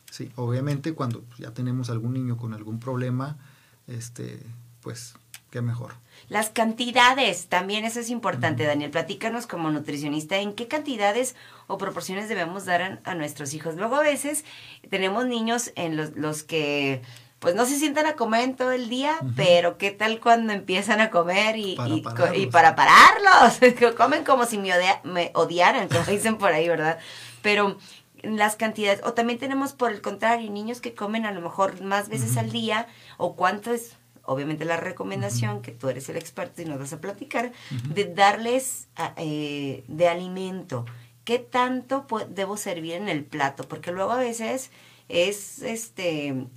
Sí, 0.09 0.31
obviamente 0.37 0.93
cuando 0.93 1.23
ya 1.37 1.51
tenemos 1.51 1.91
algún 1.91 2.13
niño 2.13 2.37
con 2.37 2.53
algún 2.55 2.79
problema, 2.79 3.37
este, 3.87 4.39
pues, 4.81 5.15
qué 5.49 5.61
mejor. 5.61 5.95
Las 6.29 6.49
cantidades, 6.49 7.47
también 7.47 7.85
eso 7.85 7.99
es 7.99 8.09
importante, 8.09 8.65
Daniel. 8.65 8.91
Platícanos 8.91 9.47
como 9.47 9.71
nutricionista, 9.71 10.37
¿en 10.37 10.53
qué 10.53 10.67
cantidades 10.67 11.35
o 11.67 11.77
proporciones 11.77 12.27
debemos 12.27 12.65
dar 12.65 12.81
a, 12.81 12.99
a 13.03 13.15
nuestros 13.15 13.53
hijos? 13.53 13.75
Luego 13.75 13.95
a 13.95 14.01
veces 14.01 14.43
tenemos 14.89 15.25
niños 15.25 15.71
en 15.75 15.95
los, 15.95 16.15
los 16.15 16.43
que 16.43 17.01
pues 17.39 17.53
no 17.53 17.65
se 17.65 17.77
sientan 17.77 18.07
a 18.07 18.13
comer 18.13 18.41
en 18.41 18.55
todo 18.55 18.71
el 18.71 18.89
día, 18.89 19.15
pero 19.35 19.77
¿qué 19.77 19.91
tal 19.91 20.19
cuando 20.19 20.53
empiezan 20.53 21.01
a 21.01 21.11
comer 21.11 21.55
y, 21.57 21.75
Para 21.75 21.89
y, 21.89 22.01
pararlos. 22.01 22.37
y 22.37 22.47
para 22.47 22.75
pararlos? 22.75 23.59
Comen 23.97 24.23
como 24.23 24.45
si 24.45 24.57
me, 24.57 24.71
me 25.03 25.31
odiaran, 25.35 25.87
como 25.87 26.03
dicen 26.07 26.37
por 26.37 26.51
ahí, 26.51 26.67
¿verdad? 26.67 26.97
Pero 27.43 27.77
las 28.23 28.55
cantidades, 28.55 29.01
o 29.03 29.13
también 29.13 29.37
tenemos 29.37 29.73
por 29.73 29.91
el 29.91 30.01
contrario, 30.01 30.49
niños 30.49 30.81
que 30.81 30.95
comen 30.95 31.27
a 31.27 31.31
lo 31.31 31.41
mejor 31.41 31.81
más 31.81 32.09
veces 32.09 32.35
al 32.37 32.51
día, 32.51 32.87
o 33.17 33.35
cuánto 33.35 33.73
es, 33.73 33.93
obviamente 34.23 34.65
la 34.65 34.77
recomendación, 34.77 35.61
que 35.61 35.71
tú 35.71 35.89
eres 35.89 36.09
el 36.09 36.17
experto 36.17 36.61
y 36.61 36.65
nos 36.65 36.79
vas 36.79 36.93
a 36.93 37.01
platicar, 37.01 37.51
de 37.93 38.05
darles 38.05 38.87
eh, 39.17 39.83
de 39.87 40.07
alimento. 40.07 40.85
¿Qué 41.23 41.39
tanto 41.39 42.05
debo 42.29 42.55
servir 42.55 42.93
en 42.93 43.09
el 43.09 43.25
plato? 43.25 43.67
Porque 43.67 43.91
luego 43.91 44.11
a 44.11 44.17
veces 44.17 44.71
es 45.09 45.61
este 45.61 46.47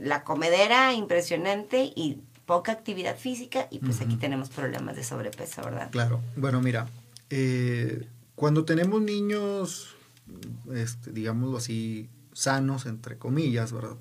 la 0.00 0.24
comedera 0.24 0.92
impresionante 0.94 1.92
y 1.94 2.18
poca 2.44 2.72
actividad 2.72 3.16
física 3.16 3.66
y 3.70 3.80
pues 3.80 4.00
aquí 4.00 4.16
tenemos 4.16 4.48
problemas 4.48 4.96
de 4.96 5.04
sobrepeso, 5.04 5.62
¿verdad? 5.62 5.90
Claro, 5.90 6.20
bueno, 6.36 6.60
mira, 6.60 6.88
eh, 7.28 8.06
cuando 8.36 8.64
tenemos 8.64 9.02
niños, 9.02 9.96
este, 10.72 11.10
digámoslo 11.10 11.58
así, 11.58 12.08
sanos, 12.32 12.86
entre 12.86 13.18
comillas, 13.18 13.72
¿verdad? 13.72 13.96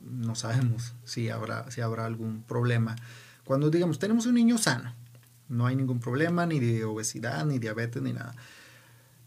No 0.00 0.34
sabemos 0.34 0.94
si 1.04 1.28
habrá, 1.28 1.70
si 1.70 1.80
habrá 1.80 2.06
algún 2.06 2.42
problema. 2.42 2.96
Cuando, 3.44 3.70
digamos, 3.70 3.98
tenemos 3.98 4.26
un 4.26 4.34
niño 4.34 4.58
sano, 4.58 4.94
no 5.48 5.66
hay 5.66 5.76
ningún 5.76 6.00
problema 6.00 6.46
ni 6.46 6.60
de 6.60 6.84
obesidad, 6.84 7.44
ni 7.44 7.58
diabetes, 7.58 8.02
ni 8.02 8.12
nada. 8.12 8.34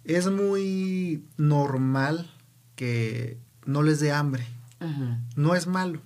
Es 0.03 0.27
muy 0.29 1.25
normal 1.37 2.31
que 2.75 3.37
no 3.65 3.83
les 3.83 3.99
dé 3.99 4.11
hambre. 4.11 4.47
No 5.35 5.55
es 5.55 5.67
malo. 5.67 6.01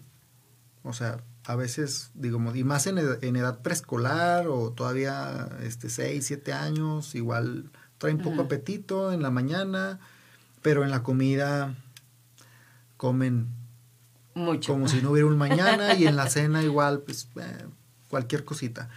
O 0.84 0.94
sea, 0.94 1.24
a 1.46 1.56
veces, 1.56 2.12
digamos, 2.14 2.56
y 2.56 2.64
más 2.64 2.88
en 2.88 2.98
edad, 2.98 3.24
en 3.24 3.36
edad 3.36 3.62
preescolar 3.62 4.48
o 4.48 4.72
todavía 4.72 5.50
este, 5.64 5.90
6, 5.90 6.26
7 6.26 6.54
años, 6.54 7.16
igual 7.16 7.72
traen 7.98 8.20
poco 8.20 8.42
apetito 8.42 9.12
en 9.12 9.22
la 9.22 9.32
mañana, 9.32 10.00
pero 10.62 10.84
en 10.84 10.92
la 10.92 11.04
comida 11.04 11.76
comen 12.98 13.48
Mucho. 14.38 14.74
como 14.74 14.88
si 14.88 15.02
no 15.02 15.12
hubiera 15.12 15.28
un 15.28 15.38
mañana 15.38 15.94
y 15.96 16.08
en 16.08 16.16
la 16.16 16.30
cena 16.30 16.64
igual, 16.64 17.00
pues 17.02 17.28
eh, 17.40 17.66
cualquier 18.10 18.46
cosita. 18.46 18.90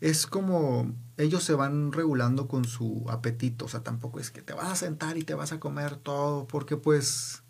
Es 0.00 0.26
como 0.26 0.92
ellos 1.16 1.44
se 1.44 1.54
van 1.54 1.92
regulando 1.92 2.48
con 2.48 2.64
su 2.64 3.04
apetito, 3.08 3.66
o 3.66 3.68
sea, 3.68 3.80
tampoco 3.84 4.18
es 4.18 4.30
que 4.30 4.42
te 4.42 4.52
vas 4.52 4.68
a 4.68 4.76
sentar 4.76 5.16
y 5.16 5.22
te 5.22 5.34
vas 5.34 5.52
a 5.52 5.60
comer 5.60 5.96
todo, 5.96 6.46
porque 6.46 6.76
pues 6.76 7.42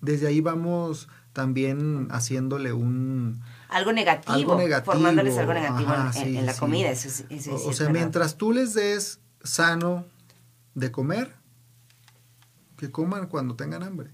desde 0.00 0.26
ahí 0.28 0.40
vamos 0.40 1.08
también 1.34 2.08
haciéndole 2.10 2.72
un... 2.72 3.42
Algo 3.68 3.92
negativo, 3.92 4.32
Algo 4.32 4.56
negativo, 4.56 4.92
formándoles 4.94 5.36
algo 5.36 5.52
negativo 5.52 5.90
ajá, 5.90 6.18
en, 6.18 6.24
sí, 6.26 6.36
en 6.38 6.46
la 6.46 6.54
sí. 6.54 6.60
comida. 6.60 6.90
Eso, 6.90 7.08
es- 7.08 7.24
eso 7.28 7.54
o 7.54 7.68
o 7.68 7.72
sea, 7.74 7.90
mientras 7.90 8.36
tú 8.36 8.52
les 8.52 8.72
des 8.74 9.20
sano 9.42 10.06
de 10.74 10.90
comer, 10.90 11.34
que 12.78 12.90
coman 12.90 13.26
cuando 13.26 13.54
tengan 13.56 13.82
hambre. 13.82 14.10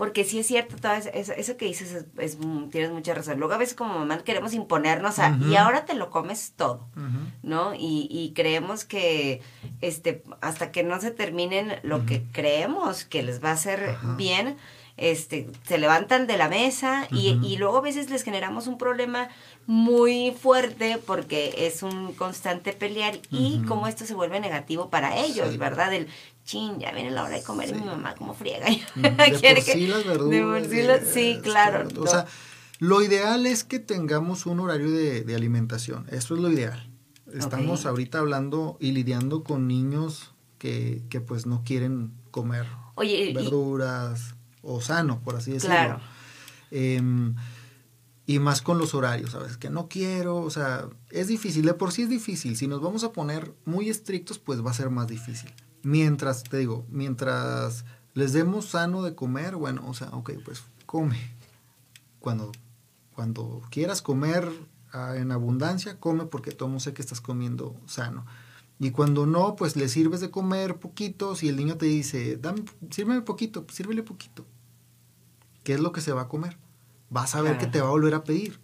Porque 0.00 0.24
sí 0.24 0.38
es 0.38 0.46
cierto, 0.46 0.76
todo 0.76 0.92
eso, 0.94 1.56
que 1.58 1.66
dices, 1.66 1.92
es, 1.92 2.04
es- 2.18 2.38
mm, 2.40 2.70
tienes 2.70 2.90
mucha 2.90 3.12
razón. 3.12 3.38
Luego 3.38 3.52
a 3.52 3.58
veces 3.58 3.74
como 3.74 3.98
mamá 3.98 4.16
queremos 4.24 4.54
imponernos 4.54 5.18
a, 5.18 5.38
y 5.46 5.56
ahora 5.56 5.84
te 5.84 5.92
lo 5.94 6.08
comes 6.10 6.54
todo. 6.56 6.88
¿no? 7.42 7.74
Y, 7.74 8.08
y 8.10 8.32
creemos 8.34 8.84
que 8.86 9.42
este 9.82 10.22
hasta 10.40 10.72
que 10.72 10.82
no 10.84 10.98
se 11.00 11.10
terminen 11.10 11.78
lo 11.82 12.06
que 12.06 12.22
creemos 12.32 13.04
que 13.04 13.22
les 13.22 13.44
va 13.44 13.50
a 13.50 13.52
hacer 13.52 13.94
bien, 14.16 14.56
este 14.96 15.48
se 15.66 15.78
levantan 15.78 16.26
de 16.26 16.36
la 16.36 16.48
mesa 16.48 17.06
y, 17.10 17.38
y 17.42 17.56
luego 17.58 17.78
a 17.78 17.80
veces 17.82 18.10
les 18.10 18.22
generamos 18.22 18.66
un 18.66 18.76
problema 18.78 19.28
muy 19.66 20.32
fuerte 20.32 20.98
porque 21.06 21.54
es 21.66 21.82
un 21.82 22.12
constante 22.14 22.72
pelear 22.72 23.18
y 23.30 23.58
Ujú. 23.58 23.66
como 23.68 23.86
esto 23.86 24.04
se 24.04 24.14
vuelve 24.14 24.40
negativo 24.40 24.90
para 24.90 25.16
ellos, 25.16 25.50
Sí. 25.52 25.56
¿verdad? 25.58 25.92
El 25.94 26.08
chin, 26.44 26.78
ya 26.78 26.92
viene 26.92 27.10
la 27.10 27.24
hora 27.24 27.36
de 27.36 27.42
comer 27.42 27.68
y 27.70 27.74
mi 27.74 27.84
mamá 27.84 28.14
como 28.14 28.34
friega. 28.34 28.66
De 28.96 29.10
por 29.10 29.62
sí 29.62 29.86
las 29.86 30.04
verduras. 30.06 30.30
de 30.30 30.42
por 30.42 30.64
sí 30.70 30.82
las- 30.82 31.06
sí, 31.08 31.30
es 31.32 31.42
claro. 31.42 31.88
O 31.98 32.06
sea, 32.06 32.26
lo 32.78 33.02
ideal 33.02 33.46
es 33.46 33.62
que 33.64 33.78
tengamos 33.78 34.46
un 34.46 34.60
horario 34.60 34.90
de, 34.90 35.22
de 35.22 35.34
alimentación. 35.34 36.06
Eso 36.10 36.34
es 36.34 36.40
lo 36.40 36.50
ideal. 36.50 36.90
Estamos 37.32 37.86
ahorita 37.86 38.18
hablando 38.18 38.76
y 38.80 38.90
lidiando 38.92 39.44
con 39.44 39.68
niños 39.68 40.32
que, 40.58 41.02
que 41.10 41.20
pues 41.20 41.46
no 41.46 41.62
quieren 41.64 42.12
comer 42.32 42.66
Oye, 42.96 43.30
y- 43.30 43.32
verduras 43.34 44.34
o 44.62 44.80
sano, 44.80 45.20
por 45.22 45.36
así 45.36 45.52
decirlo. 45.52 45.76
Claro. 45.76 46.00
Em, 46.72 47.34
y 48.26 48.38
más 48.38 48.62
con 48.62 48.78
los 48.78 48.94
horarios, 48.94 49.30
¿sabes? 49.32 49.56
Que 49.56 49.70
no 49.70 49.88
quiero, 49.88 50.36
o 50.36 50.50
sea, 50.50 50.88
es 51.10 51.28
difícil, 51.28 51.64
de 51.66 51.74
por 51.74 51.92
sí 51.92 52.02
es 52.02 52.08
difícil. 52.08 52.56
Si 52.56 52.66
nos 52.68 52.80
vamos 52.80 53.02
a 53.04 53.12
poner 53.12 53.52
muy 53.64 53.88
estrictos, 53.88 54.38
pues 54.38 54.64
va 54.64 54.70
a 54.70 54.74
ser 54.74 54.90
más 54.90 55.06
difícil. 55.08 55.50
Mientras, 55.82 56.42
te 56.44 56.58
digo, 56.58 56.84
mientras 56.90 57.84
les 58.14 58.32
demos 58.32 58.66
sano 58.66 59.02
de 59.02 59.14
comer, 59.14 59.56
bueno, 59.56 59.82
o 59.86 59.94
sea, 59.94 60.08
ok, 60.08 60.32
pues 60.44 60.62
come. 60.86 61.18
Cuando, 62.18 62.52
cuando 63.14 63.62
quieras 63.70 64.02
comer 64.02 64.50
ah, 64.92 65.14
en 65.16 65.32
abundancia, 65.32 65.98
come 65.98 66.26
porque 66.26 66.50
todo 66.52 66.68
mundo 66.68 66.80
sé 66.80 66.92
que 66.92 67.02
estás 67.02 67.20
comiendo 67.20 67.74
sano. 67.86 68.26
Y 68.78 68.90
cuando 68.92 69.26
no, 69.26 69.56
pues 69.56 69.76
le 69.76 69.88
sirves 69.88 70.20
de 70.20 70.30
comer 70.30 70.76
poquito. 70.76 71.36
Si 71.36 71.48
el 71.48 71.56
niño 71.56 71.76
te 71.76 71.86
dice, 71.86 72.36
Dame, 72.36 72.64
sírveme 72.90 73.20
poquito, 73.22 73.64
pues 73.64 73.76
sírvele 73.76 74.02
poquito. 74.02 74.46
¿Qué 75.64 75.74
es 75.74 75.80
lo 75.80 75.92
que 75.92 76.00
se 76.00 76.12
va 76.12 76.22
a 76.22 76.28
comer? 76.28 76.56
Vas 77.10 77.34
a 77.34 77.42
ver 77.42 77.52
Claro. 77.52 77.66
que 77.66 77.72
te 77.72 77.80
va 77.82 77.88
a 77.88 77.90
volver 77.90 78.14
a 78.14 78.24
pedir. 78.24 78.58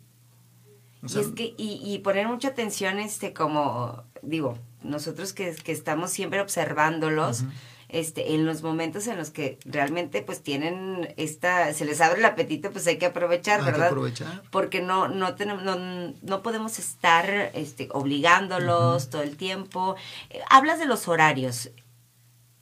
O 1.02 1.08
sea, 1.08 1.20
y 1.20 1.24
es 1.24 1.30
que, 1.32 1.54
y, 1.58 1.80
y 1.84 1.98
poner 1.98 2.26
mucha 2.28 2.48
atención, 2.48 2.98
este, 2.98 3.34
como, 3.34 4.04
digo, 4.26 4.58
nosotros 4.82 5.32
que, 5.32 5.54
que 5.54 5.72
estamos 5.72 6.10
siempre 6.10 6.40
observándolos, 6.40 7.44
este, 7.88 8.34
en 8.34 8.44
los 8.44 8.62
momentos 8.62 9.06
en 9.06 9.16
los 9.16 9.30
que 9.30 9.58
realmente 9.64 10.20
pues 10.22 10.42
tienen 10.42 11.14
esta, 11.16 11.72
se 11.72 11.84
les 11.84 12.00
abre 12.00 12.18
el 12.18 12.24
apetito, 12.24 12.72
pues 12.72 12.86
hay 12.86 12.98
que 12.98 13.06
aprovechar, 13.06 13.60
hay 13.60 13.66
que 13.66 13.72
¿verdad? 13.72 13.86
aprovechar. 13.88 14.42
Porque 14.50 14.82
no, 14.82 15.08
no 15.08 15.34
tenemos, 15.36 15.62
no, 15.62 15.76
no 16.20 16.42
podemos 16.42 16.78
estar 16.78 17.30
este, 17.54 17.88
obligándolos 17.92 19.08
todo 19.08 19.22
el 19.22 19.36
tiempo. 19.36 19.96
Eh, 20.30 20.40
Hablas 20.50 20.78
de 20.78 20.86
los 20.86 21.06
horarios. 21.08 21.70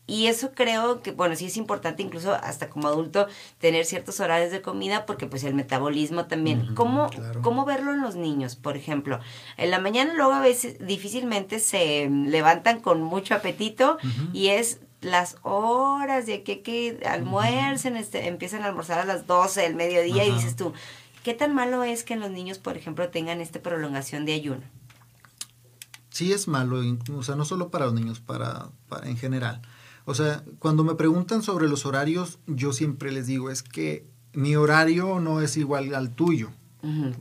Y 0.07 0.27
eso 0.27 0.53
creo 0.55 1.01
que, 1.01 1.12
bueno, 1.12 1.35
sí 1.35 1.47
es 1.47 1.57
importante 1.57 2.03
incluso 2.03 2.35
hasta 2.35 2.69
como 2.69 2.88
adulto 2.88 3.27
tener 3.59 3.87
ciertos 3.87 4.21
horarios 4.21 4.53
de 4.53 4.61
comida 4.61 5.07
porque 5.07 5.27
pues 5.27 5.45
el 5.45 5.55
metabolismo 5.55 6.27
también. 6.27 6.75
¿Cómo, 6.75 7.09
claro. 7.09 7.40
¿Cómo 7.40 7.64
verlo 7.64 7.93
en 7.95 8.03
los 8.03 8.14
niños, 8.14 8.55
por 8.55 8.77
ejemplo? 8.77 9.21
En 9.57 9.71
la 9.71 9.79
mañana 9.79 10.12
luego 10.14 10.33
a 10.33 10.40
veces 10.40 10.77
difícilmente 10.87 11.59
se 11.59 12.11
levantan 12.11 12.81
con 12.81 13.03
mucho 13.03 13.35
apetito 13.35 13.97
y 14.35 14.49
es 14.49 14.81
las 15.01 15.37
horas 15.43 16.27
de 16.27 16.43
que, 16.43 16.62
que 16.62 17.01
almuercen, 17.07 17.97
este, 17.97 18.29
empiezan 18.29 18.62
a 18.62 18.67
almorzar 18.67 18.99
a 18.99 19.05
las 19.05 19.27
12 19.27 19.62
del 19.62 19.75
mediodía 19.75 20.25
y 20.25 20.33
dices 20.33 20.57
tú, 20.57 20.73
¿qué 21.23 21.35
tan 21.35 21.55
malo 21.55 21.83
es 21.83 22.05
que 22.05 22.17
los 22.17 22.31
niños, 22.31 22.59
por 22.59 22.77
ejemplo, 22.77 23.09
tengan 23.09 23.40
esta 23.40 23.61
prolongación 23.61 24.25
de 24.25 24.35
ayuno? 24.35 24.62
Sí 26.11 26.33
es 26.33 26.47
malo, 26.47 26.81
o 27.17 27.23
sea, 27.23 27.37
no 27.37 27.45
solo 27.45 27.71
para 27.71 27.87
los 27.87 27.95
niños, 27.95 28.21
para, 28.21 28.69
para 28.88 29.09
en 29.09 29.17
general. 29.17 29.61
O 30.05 30.14
sea, 30.14 30.45
cuando 30.59 30.85
me 30.85 30.95
preguntan 30.95 31.43
sobre 31.43 31.69
los 31.69 31.87
horarios, 31.87 32.38
yo 32.47 32.73
siempre 32.73 33.11
les 33.11 33.27
digo, 33.27 33.51
es 33.51 33.62
que 33.62 34.07
mi 34.33 34.57
horario 34.57 35.21
no 35.21 35.40
es 35.40 35.57
igual 35.57 35.95
al 35.95 36.11
tuyo. 36.11 36.51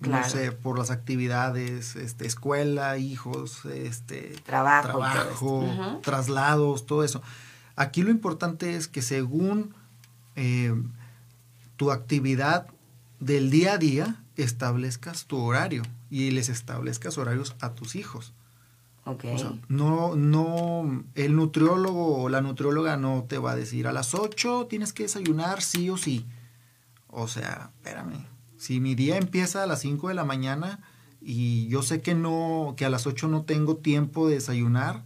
Claro. 0.02 0.26
No 0.26 0.30
sé, 0.30 0.52
por 0.52 0.78
las 0.78 0.92
actividades, 0.92 1.96
este, 1.96 2.28
escuela, 2.28 2.98
hijos, 2.98 3.64
este, 3.64 4.36
Trabajo 4.44 4.88
trabajo, 4.90 6.00
traslados, 6.04 6.86
todo 6.86 7.06
eso. 7.06 7.22
Aquí 7.78 8.04
lo 8.04 8.12
importante 8.12 8.76
es 8.76 8.90
que 8.90 9.02
según 9.02 9.74
eh, 10.36 10.76
tu 11.78 11.92
actividad 11.92 12.68
del 13.22 13.50
día 13.52 13.74
a 13.74 13.78
día, 13.78 14.24
establezcas 14.36 15.26
tu 15.26 15.38
horario 15.38 15.84
y 16.10 16.32
les 16.32 16.50
establezcas 16.50 17.18
horarios 17.18 17.56
a 17.62 17.70
tus 17.74 17.96
hijos. 17.96 18.34
Ok. 19.06 19.26
O 19.34 19.38
sea, 19.38 19.54
no, 19.68 20.16
no, 20.16 21.04
el 21.16 21.36
nutriólogo 21.36 22.24
o 22.24 22.30
la 22.30 22.42
nutrióloga 22.42 22.96
no 22.98 23.26
te 23.28 23.38
va 23.38 23.52
a 23.52 23.56
decir 23.56 23.88
a 23.88 23.92
las 23.92 24.16
8 24.16 24.68
tienes 24.70 24.94
que 24.94 25.04
desayunar 25.04 25.62
sí 25.62 25.90
o 25.90 25.98
sí. 25.98 26.26
O 27.08 27.28
sea, 27.28 27.72
espérame, 27.78 28.26
si 28.58 28.80
mi 28.80 28.96
día 28.96 29.18
empieza 29.18 29.64
a 29.64 29.68
las 29.68 29.82
5 29.82 30.08
de 30.08 30.14
la 30.14 30.24
mañana 30.24 30.80
y 31.22 31.68
yo 31.68 31.82
sé 31.84 32.02
que 32.02 32.16
no, 32.16 32.76
que 32.78 32.86
a 32.86 32.90
las 32.90 33.06
8 33.06 33.28
no 33.28 33.44
tengo 33.44 33.78
tiempo 33.78 34.28
de 34.28 34.36
desayunar, 34.36 35.04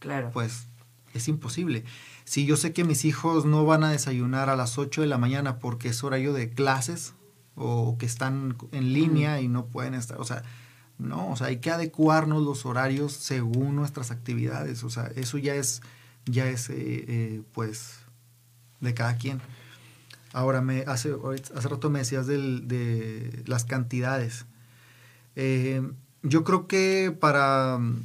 claro. 0.00 0.30
pues 0.32 0.66
es 1.14 1.28
imposible. 1.28 1.84
Si 2.24 2.46
yo 2.46 2.56
sé 2.56 2.72
que 2.72 2.84
mis 2.84 3.04
hijos 3.04 3.44
no 3.44 3.64
van 3.64 3.84
a 3.84 3.90
desayunar 3.90 4.48
a 4.48 4.56
las 4.56 4.76
8 4.78 5.00
de 5.02 5.06
la 5.06 5.18
mañana 5.18 5.58
porque 5.58 5.88
es 5.88 6.02
horario 6.04 6.32
de 6.32 6.50
clases 6.50 7.14
o 7.54 7.96
que 7.98 8.06
están 8.06 8.56
en 8.72 8.92
línea 8.92 9.40
y 9.40 9.48
no 9.48 9.66
pueden 9.66 9.94
estar, 9.94 10.20
o 10.20 10.24
sea, 10.24 10.42
no, 11.00 11.30
o 11.30 11.36
sea, 11.36 11.48
hay 11.48 11.58
que 11.58 11.70
adecuarnos 11.70 12.42
los 12.42 12.66
horarios 12.66 13.12
según 13.12 13.76
nuestras 13.76 14.10
actividades, 14.10 14.84
o 14.84 14.90
sea, 14.90 15.06
eso 15.16 15.38
ya 15.38 15.54
es, 15.54 15.82
ya 16.26 16.46
es, 16.48 16.70
eh, 16.70 16.74
eh, 16.78 17.42
pues, 17.52 17.94
de 18.80 18.94
cada 18.94 19.16
quien. 19.16 19.40
Ahora, 20.32 20.60
me, 20.60 20.82
hace, 20.86 21.14
hace 21.54 21.68
rato 21.68 21.90
me 21.90 22.00
decías 22.00 22.26
del- 22.26 22.68
de 22.68 23.42
las 23.46 23.64
cantidades. 23.64 24.46
Eh, 25.36 25.82
yo 26.22 26.44
creo 26.44 26.66
que 26.68 27.16
para 27.18 27.78
mm, 27.78 28.02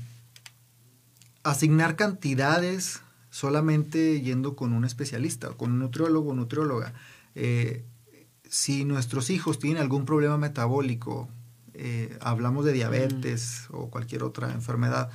asignar 1.44 1.96
cantidades 1.96 3.02
solamente 3.30 4.22
yendo 4.22 4.56
con 4.56 4.74
un 4.74 4.86
especialista, 4.86 5.50
con 5.50 5.74
un 5.74 5.80
nutriólogo 5.80 6.32
o 6.32 6.34
nutrióloga, 6.34 6.94
si 8.50 8.86
nuestros 8.86 9.30
hijos 9.30 9.60
tienen 9.60 9.82
algún 9.82 10.06
problema 10.06 10.38
metabólico, 10.38 11.28
eh, 11.78 12.18
hablamos 12.22 12.66
de 12.66 12.74
diabetes 12.74 13.68
o 13.72 13.90
cualquier 13.90 14.24
otra 14.24 14.52
enfermedad, 14.52 15.10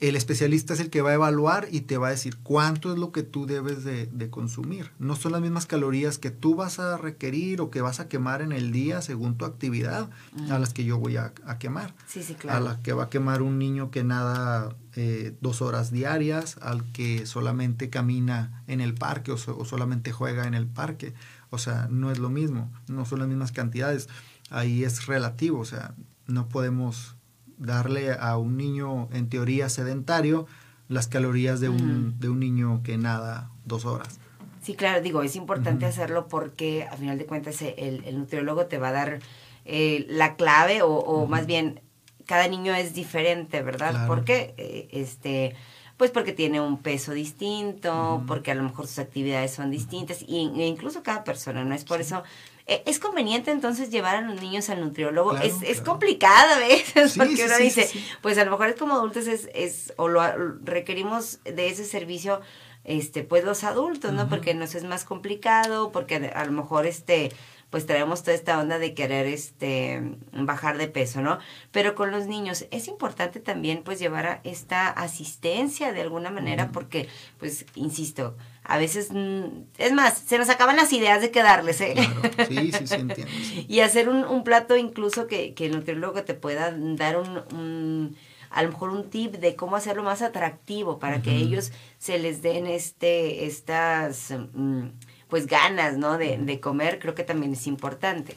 el 0.00 0.14
especialista 0.14 0.74
es 0.74 0.78
el 0.80 0.90
que 0.90 1.02
va 1.02 1.10
a 1.10 1.14
evaluar 1.14 1.66
y 1.72 1.80
te 1.80 1.98
va 1.98 2.06
a 2.06 2.10
decir 2.10 2.36
cuánto 2.44 2.92
es 2.92 2.98
lo 3.00 3.10
que 3.10 3.24
tú 3.24 3.46
debes 3.46 3.82
de, 3.82 4.06
de 4.06 4.30
consumir. 4.30 4.92
No 5.00 5.16
son 5.16 5.32
las 5.32 5.40
mismas 5.40 5.66
calorías 5.66 6.18
que 6.18 6.30
tú 6.30 6.54
vas 6.54 6.78
a 6.78 6.96
requerir 6.98 7.60
o 7.60 7.72
que 7.72 7.80
vas 7.80 7.98
a 7.98 8.08
quemar 8.08 8.40
en 8.40 8.52
el 8.52 8.70
día 8.70 9.02
según 9.02 9.36
tu 9.36 9.44
actividad 9.44 10.08
a 10.50 10.58
las 10.60 10.72
que 10.72 10.84
yo 10.84 10.98
voy 10.98 11.16
a, 11.16 11.32
a 11.44 11.58
quemar. 11.58 11.96
Sí, 12.06 12.22
sí, 12.22 12.34
A 12.34 12.36
claro. 12.36 12.64
la 12.64 12.80
que 12.80 12.92
va 12.92 13.04
a 13.04 13.10
quemar 13.10 13.42
un 13.42 13.58
niño 13.58 13.90
que 13.90 14.04
nada 14.04 14.76
eh, 14.94 15.34
dos 15.40 15.62
horas 15.62 15.90
diarias, 15.90 16.58
al 16.62 16.84
que 16.92 17.26
solamente 17.26 17.90
camina 17.90 18.62
en 18.68 18.80
el 18.80 18.94
parque 18.94 19.32
o, 19.32 19.36
so- 19.36 19.58
o 19.58 19.64
solamente 19.64 20.12
juega 20.12 20.46
en 20.46 20.54
el 20.54 20.68
parque. 20.68 21.12
O 21.50 21.58
sea, 21.58 21.88
no 21.90 22.12
es 22.12 22.18
lo 22.20 22.30
mismo, 22.30 22.70
no 22.86 23.04
son 23.04 23.18
las 23.18 23.26
mismas 23.26 23.50
cantidades. 23.50 24.08
Ahí 24.50 24.84
es 24.84 25.06
relativo, 25.06 25.60
o 25.60 25.64
sea, 25.64 25.94
no 26.26 26.48
podemos 26.48 27.16
darle 27.58 28.12
a 28.12 28.36
un 28.36 28.56
niño 28.56 29.08
en 29.12 29.28
teoría 29.28 29.68
sedentario 29.68 30.46
las 30.88 31.06
calorías 31.06 31.60
de 31.60 31.68
un, 31.68 32.18
de 32.18 32.28
un 32.28 32.40
niño 32.40 32.82
que 32.82 32.96
nada 32.96 33.50
dos 33.64 33.84
horas. 33.84 34.18
Sí, 34.62 34.74
claro, 34.74 35.00
digo, 35.02 35.22
es 35.22 35.36
importante 35.36 35.86
hacerlo 35.86 36.28
porque 36.28 36.84
a 36.90 36.96
final 36.96 37.18
de 37.18 37.26
cuentas 37.26 37.60
eh, 37.62 37.74
el, 37.78 38.04
el 38.04 38.18
nutriólogo 38.18 38.66
te 38.66 38.78
va 38.78 38.88
a 38.88 38.92
dar 38.92 39.18
eh, 39.64 40.06
la 40.08 40.36
clave 40.36 40.82
o, 40.82 40.88
o 40.88 41.26
más 41.26 41.46
bien 41.46 41.80
cada 42.26 42.46
niño 42.48 42.74
es 42.74 42.94
diferente, 42.94 43.62
¿verdad? 43.62 43.90
Claro. 43.90 44.06
Porque 44.06 44.54
eh, 44.58 44.88
este 44.92 45.56
pues 45.98 46.12
porque 46.12 46.32
tiene 46.32 46.60
un 46.60 46.78
peso 46.78 47.12
distinto, 47.12 48.22
porque 48.28 48.52
a 48.52 48.54
lo 48.54 48.62
mejor 48.62 48.86
sus 48.86 49.00
actividades 49.00 49.52
son 49.52 49.70
distintas, 49.70 50.22
y, 50.22 50.48
e 50.56 50.66
incluso 50.66 51.02
cada 51.02 51.24
persona, 51.24 51.64
¿no? 51.64 51.74
Es 51.74 51.84
por 51.84 52.00
eso, 52.00 52.22
eh, 52.66 52.84
es 52.86 53.00
conveniente 53.00 53.50
entonces 53.50 53.90
llevar 53.90 54.14
a 54.14 54.20
los 54.20 54.40
niños 54.40 54.70
al 54.70 54.80
nutriólogo. 54.80 55.30
Claro, 55.30 55.44
es, 55.44 55.60
es 55.62 55.80
complicado 55.80 56.54
a 56.54 56.58
veces, 56.58 57.12
Sí, 57.12 57.18
porque 57.18 57.36
sí, 57.36 57.42
uno 57.42 57.54
sí, 57.56 57.62
dice, 57.64 57.90
pues 58.22 58.38
a 58.38 58.44
lo 58.44 58.52
mejor 58.52 58.68
es 58.68 58.76
como 58.76 58.94
adultos, 58.94 59.26
es, 59.26 59.50
es 59.54 59.92
o 59.96 60.06
lo 60.06 60.22
requerimos 60.62 61.40
de 61.44 61.68
ese 61.68 61.84
servicio, 61.84 62.40
este, 62.84 63.24
pues 63.24 63.42
los 63.42 63.64
adultos, 63.64 64.12
¿no? 64.12 64.28
Porque 64.28 64.54
nos 64.54 64.76
es 64.76 64.84
más 64.84 65.04
complicado, 65.04 65.90
porque 65.90 66.30
a 66.32 66.44
lo 66.44 66.52
mejor 66.52 66.86
este 66.86 67.32
pues 67.70 67.84
traemos 67.86 68.22
toda 68.22 68.34
esta 68.34 68.58
onda 68.58 68.78
de 68.78 68.94
querer 68.94 69.26
este 69.26 70.00
bajar 70.32 70.78
de 70.78 70.88
peso, 70.88 71.20
¿no? 71.20 71.38
Pero 71.70 71.94
con 71.94 72.10
los 72.10 72.26
niños 72.26 72.66
es 72.70 72.88
importante 72.88 73.40
también 73.40 73.82
pues 73.84 73.98
llevar 73.98 74.26
a 74.26 74.40
esta 74.44 74.88
asistencia 74.88 75.92
de 75.92 76.00
alguna 76.02 76.30
manera 76.30 76.70
porque 76.72 77.08
pues 77.38 77.66
insisto, 77.74 78.36
a 78.64 78.78
veces 78.78 79.08
mm, 79.12 79.44
es 79.78 79.92
más, 79.92 80.18
se 80.18 80.38
nos 80.38 80.48
acaban 80.48 80.76
las 80.76 80.92
ideas 80.92 81.20
de 81.20 81.30
qué 81.30 81.42
darles, 81.42 81.80
¿eh? 81.80 81.94
Claro, 81.94 82.48
sí, 82.48 82.72
sí, 82.72 82.86
sí, 82.86 82.94
entiendo. 82.98 83.32
sí. 83.42 83.66
y 83.68 83.80
hacer 83.80 84.08
un, 84.08 84.24
un 84.24 84.44
plato 84.44 84.76
incluso 84.76 85.26
que, 85.26 85.54
que 85.54 85.66
el 85.66 85.72
nutriólogo 85.76 86.22
te 86.24 86.34
pueda 86.34 86.72
dar 86.74 87.18
un, 87.18 87.42
un- 87.54 88.16
a 88.50 88.62
lo 88.62 88.70
mejor 88.70 88.88
un 88.88 89.10
tip 89.10 89.34
de 89.34 89.56
cómo 89.56 89.76
hacerlo 89.76 90.02
más 90.02 90.22
atractivo 90.22 90.98
para 90.98 91.20
que 91.20 91.32
ellos 91.36 91.70
se 91.98 92.18
les 92.18 92.40
den 92.40 92.66
este 92.66 93.44
estas 93.44 94.32
mm, 94.54 94.86
pues 95.28 95.46
ganas 95.46 95.96
no 95.98 96.18
de, 96.18 96.38
de 96.38 96.60
comer 96.60 96.98
creo 96.98 97.14
que 97.14 97.24
también 97.24 97.52
es 97.52 97.66
importante. 97.66 98.36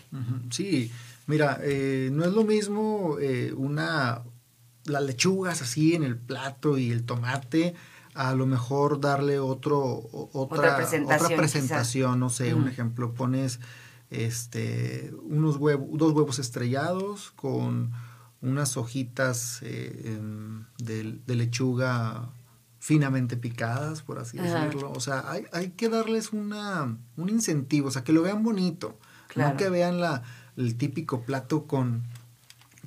Sí, 0.49 0.91
mira, 1.27 1.59
eh, 1.61 2.09
no 2.11 2.23
es 2.23 2.33
lo 2.33 2.43
mismo 2.43 3.17
eh, 3.19 3.53
una 3.55 4.21
las 4.85 5.03
lechugas 5.03 5.61
así 5.61 5.93
en 5.93 6.03
el 6.03 6.17
plato 6.17 6.77
y 6.77 6.91
el 6.91 7.05
tomate, 7.05 7.75
a 8.13 8.33
lo 8.33 8.45
mejor 8.45 8.99
darle 8.99 9.39
otro 9.39 9.79
otra, 10.33 10.33
Otra 10.33 10.77
presentación, 10.77 11.25
otra 11.25 11.37
presentación, 11.37 12.19
no 12.19 12.29
sé, 12.29 12.53
un 12.53 12.67
ejemplo, 12.67 13.13
pones 13.13 13.59
este 14.09 15.13
unos 15.23 15.55
huevos, 15.57 15.87
dos 15.93 16.11
huevos 16.13 16.39
estrellados 16.39 17.31
con 17.31 17.91
unas 18.41 18.75
hojitas 18.75 19.59
eh, 19.61 20.19
de, 20.79 21.19
de 21.25 21.35
lechuga 21.35 22.29
finamente 22.81 23.37
picadas, 23.37 24.01
por 24.01 24.17
así 24.17 24.39
Ajá. 24.39 24.65
decirlo. 24.65 24.91
O 24.91 24.99
sea, 24.99 25.23
hay, 25.31 25.45
hay 25.53 25.69
que 25.69 25.87
darles 25.87 26.33
una, 26.33 26.97
un 27.15 27.29
incentivo, 27.29 27.89
o 27.89 27.91
sea, 27.91 28.03
que 28.03 28.11
lo 28.11 28.23
vean 28.23 28.43
bonito. 28.43 28.97
Claro. 29.27 29.51
No 29.51 29.57
que 29.57 29.69
vean 29.69 30.01
la, 30.01 30.23
el 30.57 30.75
típico 30.75 31.21
plato 31.21 31.67
con, 31.67 32.01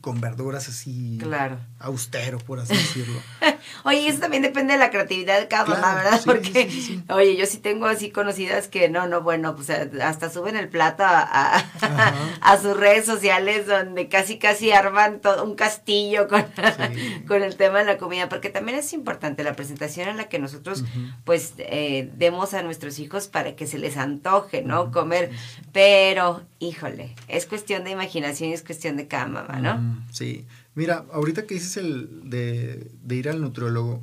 con 0.05 0.21
verduras 0.21 0.69
así 0.69 1.17
Claro. 1.19 1.57
austero, 1.79 2.37
por 2.37 2.61
así 2.61 2.75
decirlo. 2.75 3.19
Oye, 3.85 4.07
eso 4.07 4.19
también 4.21 4.43
depende 4.43 4.75
de 4.75 4.79
la 4.79 4.91
creatividad 4.91 5.41
de 5.41 5.49
cada 5.49 5.65
Claro, 5.65 5.81
mamá, 5.81 5.95
¿verdad? 5.95 6.19
sí, 6.21 6.27
Porque, 6.27 6.71
sí, 6.71 6.83
sí. 6.83 7.03
oye, 7.09 7.37
yo 7.39 7.47
sí 7.47 7.57
tengo 7.57 7.87
así 7.87 8.11
conocidas 8.11 8.69
que 8.69 8.91
no, 8.91 9.07
no, 9.07 9.23
bueno, 9.23 9.57
pues 9.57 9.71
eh, 9.71 9.91
hasta 10.03 10.29
suben 10.29 10.57
el 10.57 10.69
plato 10.69 11.05
a, 11.05 11.21
a, 11.23 11.57
Ajá. 11.57 12.15
a 12.43 12.59
sus 12.61 12.77
redes 12.77 13.07
sociales 13.07 13.67
donde 13.67 14.11
casi, 14.11 14.39
casi 14.39 14.73
arman 14.73 15.21
todo 15.21 15.43
un 15.43 15.55
castillo 15.55 16.29
con, 17.27 17.43
el 17.43 17.57
tema 17.57 17.79
de 17.79 17.87
la 17.87 17.97
comida, 17.97 18.29
porque 18.29 18.51
también 18.51 18.77
es 18.79 18.93
importante 18.93 19.43
la 19.43 19.55
presentación 19.57 20.11
en 20.11 20.19
la 20.19 20.29
que 20.29 20.39
nosotros, 20.39 20.85
pues, 21.25 21.55
eh, 21.57 22.11
demos 22.17 22.53
a 22.53 22.63
nuestros 22.63 22.99
hijos 22.99 23.29
para 23.29 23.57
que 23.57 23.67
se 23.67 23.79
les 23.79 23.97
antoje, 23.97 24.61
¿no? 24.61 24.91
Comer, 24.93 25.31
pero, 25.73 26.43
híjole, 26.59 27.15
es 27.29 27.47
cuestión 27.47 27.85
de 27.85 27.91
imaginación 27.93 28.51
y 28.51 28.53
es 28.53 28.63
cuestión 28.63 28.99
de 28.99 29.09
cada 29.09 29.27
mamá, 29.29 29.61
¿no? 29.61 29.94
Sí. 30.11 30.47
Mira, 30.75 31.05
ahorita 31.13 31.47
que 31.47 31.55
dices 31.55 31.77
el 31.77 32.29
de, 32.31 32.91
de 33.03 33.15
ir 33.15 33.29
al 33.29 33.41
nutriólogo, 33.41 34.03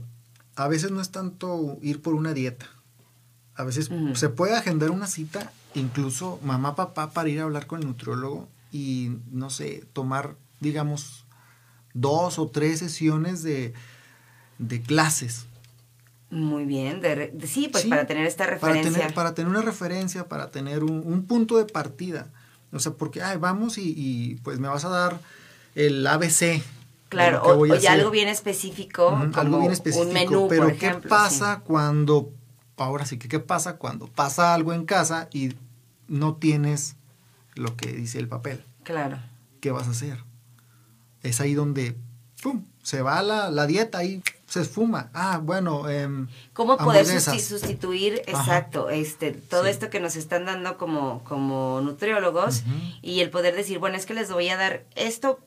a 0.55 0.67
veces 0.67 0.91
no 0.91 1.01
es 1.01 1.09
tanto 1.11 1.77
ir 1.81 2.01
por 2.01 2.13
una 2.13 2.33
dieta. 2.33 2.67
A 3.55 3.63
veces 3.63 3.89
se 4.15 4.29
puede 4.29 4.55
agendar 4.55 4.91
una 4.91 5.07
cita, 5.07 5.51
incluso 5.75 6.39
mamá, 6.43 6.75
papá, 6.75 7.11
para 7.11 7.29
ir 7.29 7.39
a 7.39 7.43
hablar 7.43 7.67
con 7.67 7.81
el 7.81 7.87
nutriólogo 7.87 8.47
y, 8.71 9.11
no 9.31 9.49
sé, 9.49 9.83
tomar, 9.93 10.35
digamos, 10.61 11.25
dos 11.93 12.39
o 12.39 12.47
tres 12.47 12.79
sesiones 12.79 13.43
de, 13.43 13.73
de 14.57 14.81
clases. 14.81 15.45
Muy 16.29 16.63
bien, 16.65 17.01
de 17.01 17.33
sí, 17.45 17.67
pues 17.69 17.83
Sí, 17.83 17.89
para 17.89 18.07
tener 18.07 18.25
esta 18.25 18.45
Para 18.45 18.53
referencia. 18.55 18.93
tener, 18.93 19.13
para 19.13 19.33
tener 19.33 19.49
una 19.51 19.61
referencia, 19.61 20.29
para 20.29 20.49
tener 20.49 20.83
un, 20.85 21.03
un 21.05 21.25
punto 21.25 21.57
de 21.57 21.65
partida. 21.65 22.31
O 22.71 22.79
sea, 22.79 22.93
porque, 22.93 23.21
ay, 23.21 23.37
vamos 23.37 23.77
y, 23.77 23.93
y, 23.95 24.35
pues 24.35 24.57
me 24.59 24.69
vas 24.69 24.85
a 24.85 24.89
dar 24.89 25.19
el 25.75 26.05
ABC. 26.05 26.61
Claro, 27.09 27.43
o, 27.43 27.65
ya 27.75 27.93
algo 27.93 28.09
bien 28.09 28.29
específico, 28.29 29.09
como 29.09 29.35
algo 29.35 29.59
bien 29.59 29.71
específico. 29.71 30.07
un 30.07 30.13
menú, 30.13 30.47
pero 30.47 30.63
por 30.69 30.77
¿qué 30.77 30.93
pasa 30.93 31.59
cuando, 31.59 32.31
ahora 32.77 33.05
sí 33.05 33.17
que, 33.19 33.27
¿qué 33.27 33.39
pasa 33.39 33.75
cuando 33.75 34.07
pasa 34.07 34.53
algo 34.53 34.71
en 34.71 34.85
casa 34.85 35.27
y 35.33 35.53
no 36.07 36.35
tienes 36.35 36.95
lo 37.55 37.75
que 37.75 37.91
dice 37.91 38.17
el 38.17 38.29
papel? 38.29 38.63
Claro. 38.83 39.19
¿Qué 39.59 39.71
vas 39.71 39.87
a 39.87 39.91
hacer? 39.91 40.23
Es 41.21 41.41
ahí 41.41 41.53
donde, 41.53 41.97
¡pum! 42.41 42.63
Se 42.81 43.01
va 43.01 43.21
la, 43.21 43.51
la 43.51 43.67
dieta 43.67 44.03
y 44.05 44.23
se 44.47 44.61
esfuma. 44.61 45.09
Ah, 45.13 45.39
bueno, 45.43 45.87
em, 45.89 46.27
¿Cómo 46.53 46.77
poder 46.77 47.05
sustituir, 47.05 48.21
Ajá. 48.33 48.41
exacto, 48.41 48.89
este, 48.89 49.31
todo 49.33 49.65
Sí. 49.65 49.69
esto 49.69 49.89
que 49.89 49.99
nos 49.99 50.15
están 50.15 50.45
dando 50.45 50.77
como, 50.77 51.23
como 51.25 51.81
nutriólogos 51.81 52.63
y 53.01 53.19
el 53.19 53.29
poder 53.29 53.53
decir, 53.55 53.79
bueno, 53.79 53.97
es 53.97 54.05
que 54.05 54.13
les 54.13 54.31
voy 54.31 54.49
a 54.49 54.57
dar 54.57 54.83
esto 54.95 55.39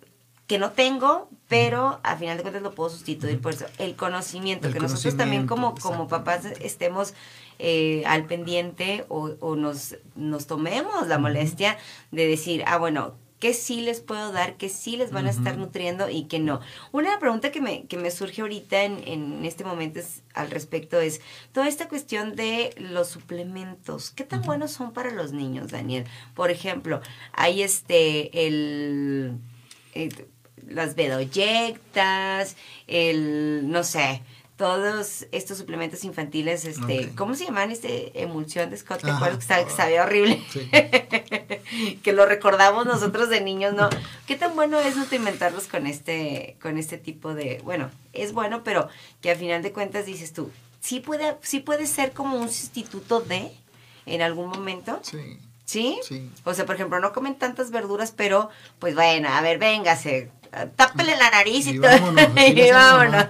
que 0.47 0.59
no 0.59 0.73
tengo, 0.73 1.31
pero 1.49 2.01
a 2.03 2.17
final 2.17 2.37
de 2.37 2.43
cuentas 2.43 2.63
lo 2.63 2.75
puedo 2.75 2.91
sustituir 2.91 3.41
por 3.41 3.55
eso. 3.55 3.67
El 3.79 3.97
conocimiento, 3.97 4.69
El 4.69 4.75
que 4.75 4.81
nosotros 4.81 5.17
también 5.17 5.47
como, 5.47 5.75
como 5.77 6.07
papás 6.07 6.45
estemos 6.61 7.15
eh, 7.59 8.03
al 8.07 8.27
pendiente 8.27 9.07
o, 9.09 9.31
o 9.41 9.57
nos, 9.57 9.97
nos 10.17 10.47
tomemos 10.47 11.07
la 11.07 11.19
molestia 11.19 11.79
de 12.11 12.27
decir, 12.27 12.63
ah, 12.67 12.77
bueno, 12.77 13.15
¿qué 13.41 13.55
sí 13.55 13.81
les 13.81 14.01
puedo 14.01 14.33
dar? 14.33 14.57
¿Qué 14.57 14.69
sí 14.69 14.97
les 14.97 15.13
van 15.13 15.27
a 15.27 15.31
estar 15.31 15.57
nutriendo 15.57 16.11
y 16.11 16.25
qué 16.25 16.39
no? 16.41 16.61
Una 16.93 17.19
pregunta 17.19 17.51
que 17.51 17.63
me, 17.63 17.85
que 17.87 17.97
me 17.97 18.11
surge 18.11 18.43
ahorita 18.43 18.85
en, 18.85 19.07
en 19.07 19.45
este 19.47 19.65
momento 19.65 19.99
es, 20.01 20.23
al 20.35 20.51
respecto 20.51 21.01
es 21.01 21.23
toda 21.53 21.69
esta 21.69 21.89
cuestión 21.89 22.37
de 22.37 22.75
los 22.79 23.09
suplementos. 23.09 24.11
¿Qué 24.11 24.25
tan 24.25 24.43
buenos 24.43 24.73
son 24.73 24.93
para 24.93 25.11
los 25.11 25.33
niños, 25.33 25.71
Daniel? 25.71 26.05
Por 26.35 26.51
ejemplo, 26.51 27.01
hay 27.33 27.63
este, 27.63 28.47
el... 28.47 29.39
eh, 29.95 30.09
las 30.69 30.95
bedoyectas, 30.95 32.57
el, 32.87 33.71
no 33.71 33.85
sé, 33.85 34.23
todos 34.57 35.27
estos 35.33 35.59
suplementos 35.59 36.05
infantiles, 36.05 36.65
este. 36.65 37.11
¿cómo 37.17 37.35
se 37.35 37.45
llaman? 37.47 37.73
Este, 37.73 38.23
emulsión 38.23 38.71
de 38.71 38.77
Scott, 38.77 39.01
¿te 39.03 39.11
acuerdas 39.11 39.45
que 39.45 39.71
sabía 39.71 40.05
horrible? 40.05 40.41
Sí. 40.53 40.71
que 42.03 42.13
lo 42.13 42.25
recordamos 42.25 42.87
nosotros 42.87 43.29
de 43.29 43.41
niños, 43.41 43.75
¿no? 43.75 43.91
¿Qué 44.27 44.37
tan 44.37 44.55
bueno 44.55 44.79
es 44.79 44.97
nutrimentarlos 44.97 45.67
con 45.67 45.89
este, 45.89 46.57
con 46.63 46.79
este 46.79 46.99
tipo 46.99 47.35
de, 47.35 47.61
bueno, 47.65 47.91
es 48.13 48.33
bueno, 48.33 48.63
pero 48.63 48.89
que 49.21 49.33
a 49.33 49.37
final 49.37 49.63
de 49.63 49.73
cuentas 49.73 50.07
dices 50.07 50.33
tú, 50.33 50.53
sí 50.81 51.01
puede, 51.01 51.37
sí 51.43 51.59
puede 51.59 51.87
ser 51.87 52.13
como 52.13 52.39
un 52.39 52.49
sustituto 52.49 53.21
de, 53.21 53.51
en 54.07 54.23
algún 54.23 54.51
momento, 54.51 55.01
sí, 55.03 55.41
¿sí? 55.65 55.99
sí. 56.07 56.31
O 56.45 56.55
sea, 56.55 56.65
por 56.65 56.77
ejemplo, 56.77 57.01
no 57.01 57.13
comen 57.13 57.35
tantas 57.35 57.73
verduras, 57.73 58.13
pero, 58.17 58.51
pues 58.79 58.95
bueno, 58.95 59.31
a 59.31 59.41
ver, 59.41 59.59
véngase, 59.59 60.31
tápele 60.77 61.17
la 61.17 61.31
nariz 61.31 61.67
y, 61.67 61.71
Y 61.71 61.81
todo. 61.81 61.91
vámonos, 61.91 62.29
y 62.49 62.71
vámonos. 62.71 63.27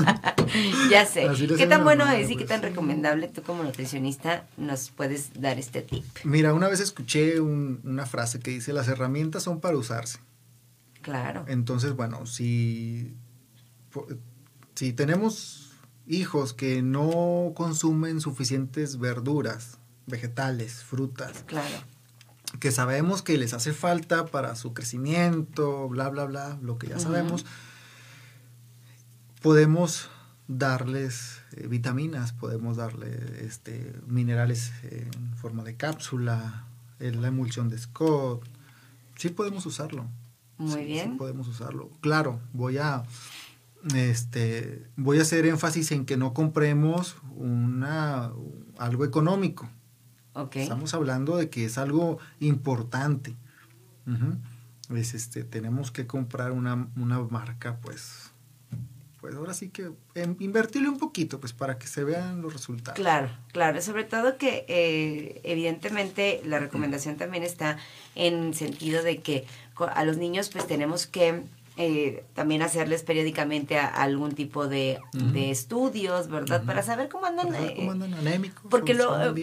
ya 0.90 1.06
sé. 1.06 1.26
¿Qué 1.56 1.66
tan 1.66 1.84
bueno 1.84 2.04
mamá, 2.04 2.18
es 2.18 2.26
y 2.30 2.32
qué 2.34 2.44
pues. 2.44 2.48
tan 2.48 2.62
recomendable 2.62 3.28
tú 3.28 3.42
como 3.42 3.62
nutricionista 3.62 4.46
nos 4.56 4.90
puedes 4.90 5.40
dar 5.40 5.58
este 5.58 5.82
tip? 5.82 6.04
Mira, 6.24 6.52
una 6.54 6.68
vez 6.68 6.80
escuché 6.80 7.40
un- 7.40 7.80
una 7.84 8.06
frase 8.06 8.40
que 8.40 8.50
dice, 8.50 8.72
las 8.72 8.88
herramientas 8.88 9.42
son 9.42 9.60
para 9.60 9.76
usarse. 9.76 10.18
Claro. 11.02 11.44
Entonces, 11.48 11.94
bueno, 11.94 12.26
si, 12.26 13.14
si 14.74 14.92
tenemos 14.92 15.70
hijos 16.06 16.52
que 16.52 16.82
no 16.82 17.52
consumen 17.54 18.20
suficientes 18.20 18.98
verduras, 18.98 19.78
vegetales, 20.06 20.82
frutas, 20.84 21.44
Claro. 21.46 21.68
Que 22.58 22.72
sabemos 22.72 23.22
que 23.22 23.38
les 23.38 23.54
hace 23.54 23.72
falta 23.72 24.26
para 24.26 24.56
su 24.56 24.74
crecimiento, 24.74 25.88
bla, 25.88 26.08
bla, 26.08 26.24
bla, 26.24 26.58
lo 26.62 26.78
que 26.78 26.88
ya 26.88 26.98
sabemos, 26.98 27.46
podemos 29.42 30.08
darles 30.48 31.40
eh, 31.52 31.66
vitaminas, 31.68 32.32
podemos 32.32 32.76
darle 32.76 33.44
este, 33.44 33.94
minerales 34.06 34.72
en 34.82 35.36
forma 35.36 35.62
de 35.62 35.76
cápsula, 35.76 36.64
eh, 36.98 37.12
la 37.12 37.28
emulsión 37.28 37.68
de 37.68 37.78
Scott. 37.78 38.44
Sí 39.16 39.28
podemos 39.30 39.64
usarlo. 39.66 40.06
Muy 40.58 40.72
Sí, 40.72 40.78
sí 40.80 40.84
bien. 40.86 41.16
podemos 41.16 41.46
usarlo. 41.48 41.90
Claro, 42.00 42.40
voy 42.52 42.78
a 42.78 43.04
este 43.94 44.86
voy 44.96 45.18
a 45.18 45.22
hacer 45.22 45.46
énfasis 45.46 45.90
en 45.92 46.04
que 46.04 46.18
no 46.18 46.34
compremos 46.34 47.16
una 47.36 48.30
algo 48.78 49.04
económico. 49.06 49.70
Ok. 50.42 50.56
Estamos 50.56 50.94
hablando 50.94 51.36
de 51.36 51.50
que 51.50 51.64
es 51.64 51.78
algo 51.78 52.18
importante. 52.40 53.34
Ujú. 54.06 54.96
es 54.96 55.14
este, 55.14 55.44
tenemos 55.44 55.90
que 55.90 56.06
comprar 56.06 56.52
una, 56.52 56.88
una 56.96 57.20
marca, 57.20 57.78
pues, 57.80 58.32
pues 59.20 59.34
ahora 59.34 59.54
sí 59.54 59.68
que 59.68 59.92
em, 60.14 60.34
invertirle 60.40 60.88
un 60.88 60.98
poquito, 60.98 61.38
pues 61.38 61.52
para 61.52 61.78
que 61.78 61.86
se 61.86 62.02
vean 62.02 62.40
los 62.40 62.52
resultados. 62.52 62.98
Claro, 62.98 63.30
claro, 63.52 63.80
sobre 63.82 64.04
todo 64.04 64.38
que 64.38 64.64
eh, 64.66 65.40
evidentemente 65.44 66.40
la 66.44 66.58
recomendación 66.58 67.16
también 67.16 67.44
está 67.44 67.76
en 68.14 68.54
sentido 68.54 69.02
de 69.02 69.18
que 69.18 69.46
a 69.76 70.04
los 70.04 70.16
niños 70.16 70.48
pues 70.48 70.66
tenemos 70.66 71.06
que 71.06 71.44
eh, 71.82 72.26
también 72.34 72.60
hacerles 72.60 73.02
periódicamente 73.04 73.78
algún 73.78 74.34
tipo 74.34 74.68
de, 74.68 75.00
estudios, 75.34 76.28
¿verdad? 76.28 76.62
Para 76.66 76.82
saber 76.82 77.08
cómo 77.08 77.24
andan. 77.24 77.46
cómo 77.46 77.58
eh, 77.58 77.88
andan 77.90 78.12
anémicos. 78.12 78.62
Porque, 78.68 78.92
lo, 78.92 79.34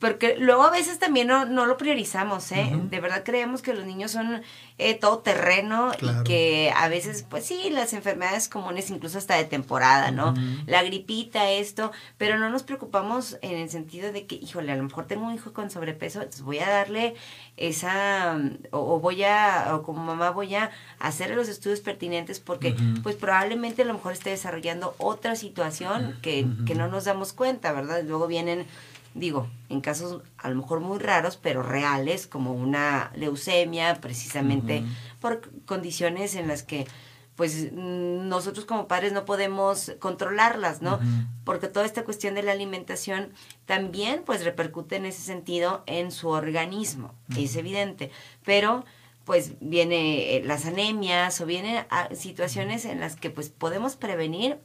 porque 0.00 0.34
luego 0.36 0.64
a 0.64 0.70
veces 0.70 0.98
también 0.98 1.28
no, 1.28 1.44
no 1.44 1.66
lo 1.66 1.76
priorizamos, 1.76 2.50
¿eh? 2.50 2.76
De 2.90 2.98
verdad 2.98 3.22
creemos 3.24 3.62
que 3.62 3.72
los 3.74 3.86
niños 3.86 4.10
son 4.10 4.42
eh, 4.76 4.94
todo 4.94 5.20
terreno 5.20 5.92
y 6.00 6.24
que 6.24 6.72
a 6.76 6.88
veces, 6.88 7.24
pues 7.30 7.46
sí, 7.46 7.70
las 7.70 7.92
enfermedades 7.92 8.48
comunes, 8.48 8.90
incluso 8.90 9.18
hasta 9.18 9.36
de 9.36 9.44
temporada, 9.44 10.10
¿no? 10.10 10.34
La 10.66 10.82
gripita, 10.82 11.48
esto, 11.52 11.92
pero 12.18 12.40
no 12.40 12.50
nos 12.50 12.64
preocupamos 12.64 13.38
en 13.40 13.56
el 13.56 13.70
sentido 13.70 14.10
de 14.10 14.26
que, 14.26 14.34
híjole, 14.34 14.72
a 14.72 14.76
lo 14.76 14.82
mejor 14.82 15.06
tengo 15.06 15.26
un 15.26 15.34
hijo 15.34 15.52
con 15.52 15.70
sobrepeso, 15.70 16.18
entonces 16.18 16.42
voy 16.42 16.58
a 16.58 16.68
darle 16.68 17.14
esa, 17.56 18.40
o, 18.70 18.98
voy 19.00 19.22
a, 19.24 19.74
o 19.74 19.82
como 19.82 20.02
mamá 20.04 20.30
voy 20.30 20.54
a 20.54 20.70
hacer 20.98 21.34
los 21.34 21.48
estudios 21.48 21.80
pertinentes 21.80 22.40
porque, 22.40 22.74
pues 23.02 23.16
probablemente 23.16 23.82
a 23.82 23.84
lo 23.84 23.94
mejor 23.94 24.12
esté 24.12 24.30
desarrollando 24.30 24.94
otra 24.98 25.36
situación 25.36 26.18
que, 26.20 26.46
que 26.66 26.74
no 26.74 26.88
nos 26.88 27.04
damos 27.04 27.32
cuenta, 27.32 27.72
¿verdad? 27.72 28.02
Luego 28.04 28.26
vienen 28.26 28.66
digo, 29.14 29.48
en 29.68 29.80
casos 29.80 30.22
a 30.38 30.50
lo 30.50 30.56
mejor 30.56 30.80
muy 30.80 30.98
raros, 30.98 31.38
pero 31.40 31.62
reales, 31.62 32.26
como 32.26 32.52
una 32.52 33.12
leucemia, 33.14 34.00
precisamente 34.00 34.82
por 35.20 35.48
condiciones 35.66 36.34
en 36.34 36.48
las 36.48 36.62
que 36.64 36.86
pues 37.36 37.72
nosotros 37.72 38.64
como 38.64 38.86
padres 38.86 39.12
no 39.12 39.24
podemos 39.24 39.92
controlarlas, 39.98 40.82
¿no? 40.82 41.00
Porque 41.44 41.68
toda 41.68 41.84
esta 41.84 42.04
cuestión 42.04 42.34
de 42.34 42.42
la 42.42 42.52
alimentación 42.52 43.30
también 43.66 44.22
pues 44.24 44.44
repercute 44.44 44.96
en 44.96 45.06
ese 45.06 45.22
sentido 45.22 45.82
en 45.86 46.12
su 46.12 46.28
organismo, 46.28 47.14
es 47.36 47.56
evidente, 47.56 48.10
pero 48.44 48.84
pues 49.24 49.52
viene 49.60 50.36
eh, 50.36 50.42
las 50.44 50.66
anemias 50.66 51.40
o 51.40 51.46
vienen 51.46 51.84
situaciones 52.14 52.84
en 52.84 53.00
las 53.00 53.16
que 53.16 53.30
pues 53.30 53.48
podemos 53.48 53.96
prevenir 53.96 54.58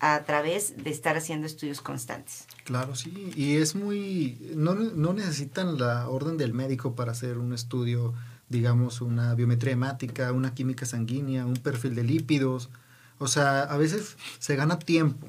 a 0.00 0.22
través 0.24 0.82
de 0.82 0.90
estar 0.90 1.16
haciendo 1.16 1.46
estudios 1.46 1.80
constantes. 1.80 2.46
Claro, 2.64 2.94
sí, 2.94 3.32
y 3.36 3.56
es 3.56 3.74
muy, 3.74 4.52
no, 4.54 4.74
no 4.74 5.14
necesitan 5.14 5.78
la 5.78 6.08
orden 6.08 6.36
del 6.36 6.52
médico 6.52 6.94
para 6.94 7.12
hacer 7.12 7.38
un 7.38 7.54
estudio, 7.54 8.12
digamos, 8.48 9.00
una 9.00 9.34
biometría 9.34 9.72
hemática, 9.72 10.32
una 10.32 10.54
química 10.54 10.86
sanguínea, 10.86 11.46
un 11.46 11.56
perfil 11.56 11.94
de 11.94 12.04
lípidos, 12.04 12.70
o 13.18 13.28
sea, 13.28 13.62
a 13.62 13.76
veces 13.76 14.16
se 14.38 14.56
gana 14.56 14.78
tiempo, 14.78 15.28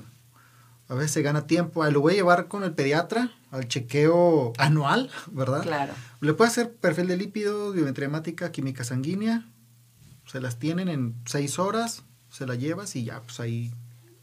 a 0.88 0.96
veces 0.96 1.12
se 1.12 1.22
gana 1.22 1.48
tiempo, 1.48 1.86
lo 1.90 2.02
voy 2.02 2.14
a 2.14 2.16
llevar 2.18 2.48
con 2.48 2.64
el 2.64 2.74
pediatra 2.74 3.32
al 3.52 3.68
chequeo 3.68 4.54
anual, 4.58 5.10
¿verdad? 5.32 5.64
Claro. 5.64 5.94
Le 6.22 6.34
puede 6.34 6.50
hacer 6.50 6.74
perfil 6.74 7.08
de 7.08 7.18
lípidos, 7.18 7.74
biometría 7.74 8.08
hemática, 8.08 8.52
química 8.52 8.84
sanguínea, 8.84 9.46
se 10.26 10.42
las 10.42 10.58
tienen 10.60 10.90
en 10.90 11.16
seis 11.26 11.60
horas, 11.60 12.04
se 12.30 12.46
la 12.46 12.56
llevas 12.56 12.96
y 12.96 13.06
ya, 13.06 13.22
pues 13.22 13.40
ahí 13.40 13.72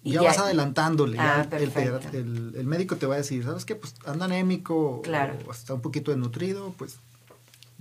ya, 0.04 0.22
vas 0.22 0.38
adelantándole. 0.38 1.18
Ah, 1.18 1.46
el, 1.52 2.52
el, 2.56 2.66
médico 2.66 2.96
te 2.96 3.06
va 3.06 3.14
a 3.14 3.18
decir, 3.18 3.44
¿sabes 3.44 3.64
qué? 3.64 3.76
Pues 3.76 3.94
anda 4.04 4.24
anémico 4.24 5.00
o 5.00 5.52
está 5.52 5.74
un 5.74 5.80
poquito 5.80 6.10
desnutrido, 6.10 6.74
pues 6.76 6.98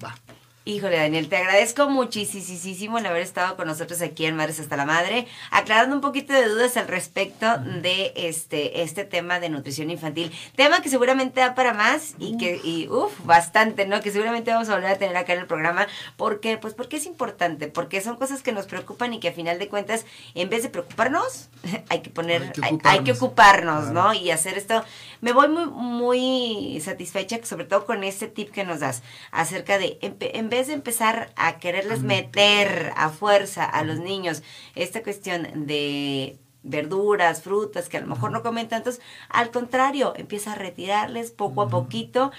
va. 0.03 0.15
Híjole, 0.63 0.97
Daniel, 0.97 1.27
te 1.27 1.37
agradezco 1.37 1.89
muchísimo 1.89 2.99
el 2.99 3.05
haber 3.07 3.23
estado 3.23 3.55
con 3.55 3.65
nosotros 3.65 3.99
aquí 4.03 4.27
en 4.27 4.35
Madres 4.35 4.59
hasta 4.59 4.77
la 4.77 4.85
Madre, 4.85 5.25
aclarando 5.49 5.95
un 5.95 6.01
poquito 6.01 6.33
de 6.33 6.47
dudas 6.47 6.77
al 6.77 6.87
respecto 6.87 7.57
de 7.57 8.13
este, 8.15 8.83
este 8.83 9.03
tema 9.03 9.39
de 9.39 9.49
nutrición 9.49 9.89
infantil. 9.89 10.31
Tema 10.55 10.83
que 10.83 10.89
seguramente 10.89 11.39
da 11.39 11.55
para 11.55 11.73
más 11.73 12.13
y 12.19 12.37
que, 12.37 12.61
y 12.63 12.87
uff, 12.89 13.25
bastante, 13.25 13.87
¿no? 13.87 14.01
Que 14.01 14.11
seguramente 14.11 14.51
vamos 14.51 14.69
a 14.69 14.75
volver 14.75 14.91
a 14.91 14.97
tener 14.99 15.17
acá 15.17 15.33
en 15.33 15.39
el 15.39 15.47
programa. 15.47 15.87
¿Por 16.15 16.39
qué? 16.39 16.59
Pues 16.59 16.75
porque 16.75 16.97
es 16.97 17.07
importante, 17.07 17.67
porque 17.67 17.99
son 17.99 18.17
cosas 18.17 18.43
que 18.43 18.51
nos 18.51 18.67
preocupan 18.67 19.15
y 19.15 19.19
que 19.19 19.29
a 19.29 19.33
final 19.33 19.57
de 19.57 19.67
cuentas, 19.67 20.05
en 20.35 20.51
vez 20.51 20.61
de 20.61 20.69
preocuparnos, 20.69 21.49
hay 21.89 22.01
que 22.01 22.11
poner, 22.11 22.53
hay 22.83 22.99
que 22.99 23.13
ocuparnos, 23.13 23.87
¿no? 23.87 24.13
Y 24.13 24.29
hacer 24.29 24.59
esto. 24.59 24.85
Me 25.21 25.33
voy 25.33 25.47
muy, 25.49 25.65
muy 25.67 26.81
satisfecha, 26.81 27.39
sobre 27.43 27.65
todo 27.65 27.85
con 27.85 28.03
este 28.03 28.27
tip 28.27 28.51
que 28.51 28.63
nos 28.63 28.79
das, 28.79 29.03
acerca 29.31 29.77
de, 29.77 29.97
en 30.01 30.49
vez 30.49 30.67
de 30.67 30.73
empezar 30.73 31.31
a 31.35 31.59
quererles 31.59 32.01
meter 32.01 32.91
a 32.95 33.09
fuerza 33.09 33.63
a 33.65 33.83
los 33.83 33.99
niños 33.99 34.41
esta 34.75 35.03
cuestión 35.03 35.67
de 35.67 36.39
verduras, 36.63 37.41
frutas, 37.41 37.89
que 37.89 37.97
a 37.97 38.01
lo 38.01 38.07
mejor 38.07 38.31
no 38.31 38.43
comen 38.43 38.67
tantos, 38.67 38.99
al 39.29 39.51
contrario, 39.51 40.13
empieza 40.15 40.53
a 40.53 40.55
retirarles 40.55 41.31
poco 41.31 41.63
a 41.63 41.69
poquito 41.69 42.31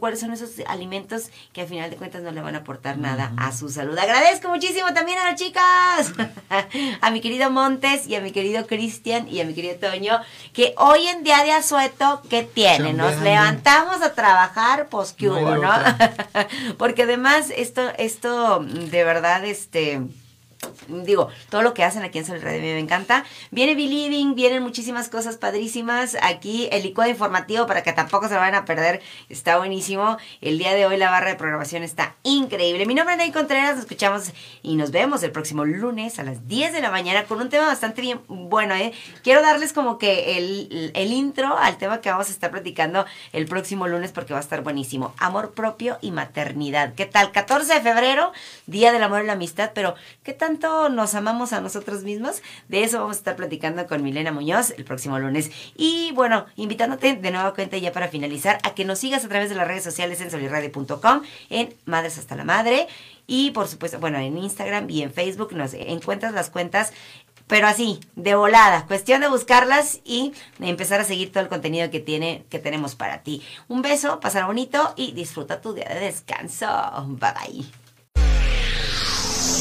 cuáles 0.00 0.20
son 0.20 0.32
esos 0.32 0.50
alimentos 0.66 1.30
que 1.52 1.60
al 1.60 1.68
final 1.68 1.90
de 1.90 1.96
cuentas 1.96 2.22
no 2.22 2.30
le 2.30 2.40
van 2.40 2.54
a 2.54 2.58
aportar 2.58 2.96
nada 2.98 3.32
a 3.36 3.52
su 3.52 3.68
salud. 3.68 3.98
Agradezco 3.98 4.48
muchísimo 4.48 4.94
también 4.94 5.18
a 5.18 5.30
las 5.30 5.40
chicas, 5.40 6.12
a 7.00 7.10
mi 7.10 7.20
querido 7.20 7.50
Montes 7.50 8.06
y 8.06 8.14
a 8.14 8.20
mi 8.20 8.32
querido 8.32 8.66
Cristian 8.66 9.28
y 9.28 9.40
a 9.40 9.44
mi 9.44 9.54
querido 9.54 9.76
Toño, 9.76 10.20
que 10.52 10.74
hoy 10.78 11.06
en 11.08 11.22
día 11.22 11.44
de 11.44 11.52
asueto, 11.52 12.22
¿qué 12.30 12.42
tiene? 12.42 12.94
Nos 12.94 13.20
levantamos 13.20 14.00
a 14.02 14.14
trabajar, 14.14 14.88
pues 14.88 15.12
que 15.12 15.28
hubo, 15.28 15.56
¿no? 15.56 15.72
Porque 16.78 17.02
además 17.02 17.52
esto, 17.54 17.90
esto 17.98 18.60
de 18.60 19.04
verdad, 19.04 19.44
este 19.44 20.00
digo, 20.88 21.28
todo 21.50 21.62
lo 21.62 21.74
que 21.74 21.84
hacen 21.84 22.02
aquí 22.02 22.18
en 22.18 22.26
Sol 22.26 22.40
Radio 22.40 22.60
me 22.60 22.78
encanta. 22.78 23.24
Viene 23.50 23.74
Believing, 23.74 24.34
vienen 24.34 24.62
muchísimas 24.62 25.08
cosas 25.08 25.36
padrísimas. 25.36 26.16
Aquí 26.22 26.68
el 26.72 26.82
licuado 26.82 27.10
informativo 27.10 27.66
para 27.66 27.82
que 27.82 27.92
tampoco 27.92 28.28
se 28.28 28.34
lo 28.34 28.40
vayan 28.40 28.54
a 28.54 28.64
perder. 28.64 29.02
Está 29.28 29.58
buenísimo. 29.58 30.18
El 30.40 30.58
día 30.58 30.74
de 30.74 30.86
hoy 30.86 30.96
la 30.96 31.10
barra 31.10 31.28
de 31.28 31.36
programación 31.36 31.82
está 31.82 32.14
increíble. 32.22 32.86
Mi 32.86 32.94
nombre 32.94 33.14
es 33.14 33.18
Ney 33.18 33.32
Contreras, 33.32 33.76
nos 33.76 33.84
escuchamos 33.84 34.32
y 34.62 34.76
nos 34.76 34.90
vemos 34.90 35.22
el 35.22 35.32
próximo 35.32 35.64
lunes 35.64 36.18
a 36.18 36.22
las 36.22 36.48
10 36.48 36.72
de 36.72 36.80
la 36.80 36.90
mañana 36.90 37.24
con 37.24 37.40
un 37.40 37.48
tema 37.48 37.66
bastante 37.66 38.00
bien 38.00 38.20
bueno. 38.28 38.74
¿eh? 38.74 38.92
Quiero 39.22 39.42
darles 39.42 39.72
como 39.72 39.98
que 39.98 40.38
el, 40.38 40.92
el 40.94 41.12
intro 41.12 41.56
al 41.56 41.76
tema 41.76 42.00
que 42.00 42.10
vamos 42.10 42.28
a 42.28 42.32
estar 42.32 42.50
platicando 42.50 43.04
el 43.32 43.46
próximo 43.46 43.88
lunes 43.88 44.12
porque 44.12 44.32
va 44.32 44.40
a 44.40 44.42
estar 44.42 44.62
buenísimo. 44.62 45.14
Amor 45.18 45.52
propio 45.52 45.98
y 46.00 46.10
maternidad. 46.10 46.94
¿Qué 46.94 47.06
tal? 47.06 47.32
14 47.32 47.74
de 47.74 47.80
febrero, 47.80 48.32
Día 48.66 48.92
del 48.92 49.02
Amor 49.02 49.22
y 49.22 49.26
la 49.26 49.34
Amistad, 49.34 49.72
pero 49.74 49.94
¿qué 50.22 50.32
tal? 50.58 50.94
nos 50.94 51.14
amamos 51.14 51.52
a 51.52 51.60
nosotros 51.60 52.02
mismos. 52.02 52.42
De 52.68 52.84
eso 52.84 52.98
vamos 52.98 53.16
a 53.16 53.18
estar 53.18 53.36
platicando 53.36 53.86
con 53.86 54.02
Milena 54.02 54.32
Muñoz 54.32 54.70
el 54.76 54.84
próximo 54.84 55.18
lunes. 55.18 55.50
Y 55.76 56.12
bueno, 56.12 56.46
invitándote 56.56 57.14
de 57.16 57.30
nueva 57.30 57.54
cuenta 57.54 57.76
ya 57.78 57.92
para 57.92 58.08
finalizar 58.08 58.58
a 58.62 58.74
que 58.74 58.84
nos 58.84 58.98
sigas 58.98 59.24
a 59.24 59.28
través 59.28 59.48
de 59.48 59.54
las 59.56 59.68
redes 59.68 59.84
sociales 59.84 60.20
en 60.20 60.30
solirradio.com, 60.30 61.22
en 61.50 61.74
Madres 61.84 62.18
hasta 62.18 62.36
la 62.36 62.44
Madre. 62.44 62.86
Y 63.26 63.52
por 63.52 63.68
supuesto, 63.68 63.98
bueno, 63.98 64.18
en 64.18 64.36
Instagram 64.36 64.88
y 64.90 65.02
en 65.02 65.12
Facebook 65.12 65.54
nos 65.54 65.74
encuentras 65.74 66.34
las 66.34 66.50
cuentas 66.50 66.92
pero 67.46 67.66
así, 67.66 68.00
de 68.16 68.34
volada. 68.34 68.86
Cuestión 68.86 69.20
de 69.20 69.28
buscarlas 69.28 70.00
y 70.04 70.32
empezar 70.60 71.00
a 71.00 71.04
seguir 71.04 71.30
todo 71.30 71.42
el 71.42 71.50
contenido 71.50 71.90
que, 71.90 72.00
tiene, 72.00 72.46
que 72.48 72.58
tenemos 72.58 72.94
para 72.94 73.22
ti. 73.22 73.42
Un 73.68 73.82
beso, 73.82 74.18
pasar 74.20 74.46
bonito 74.46 74.94
y 74.96 75.12
disfruta 75.12 75.60
tu 75.60 75.74
día 75.74 75.88
de 75.88 76.00
descanso. 76.00 76.66
Bye 77.06 77.32
bye. 77.32 77.83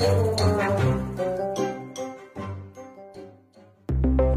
you. 0.00 0.29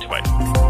Spotify. 0.00 0.69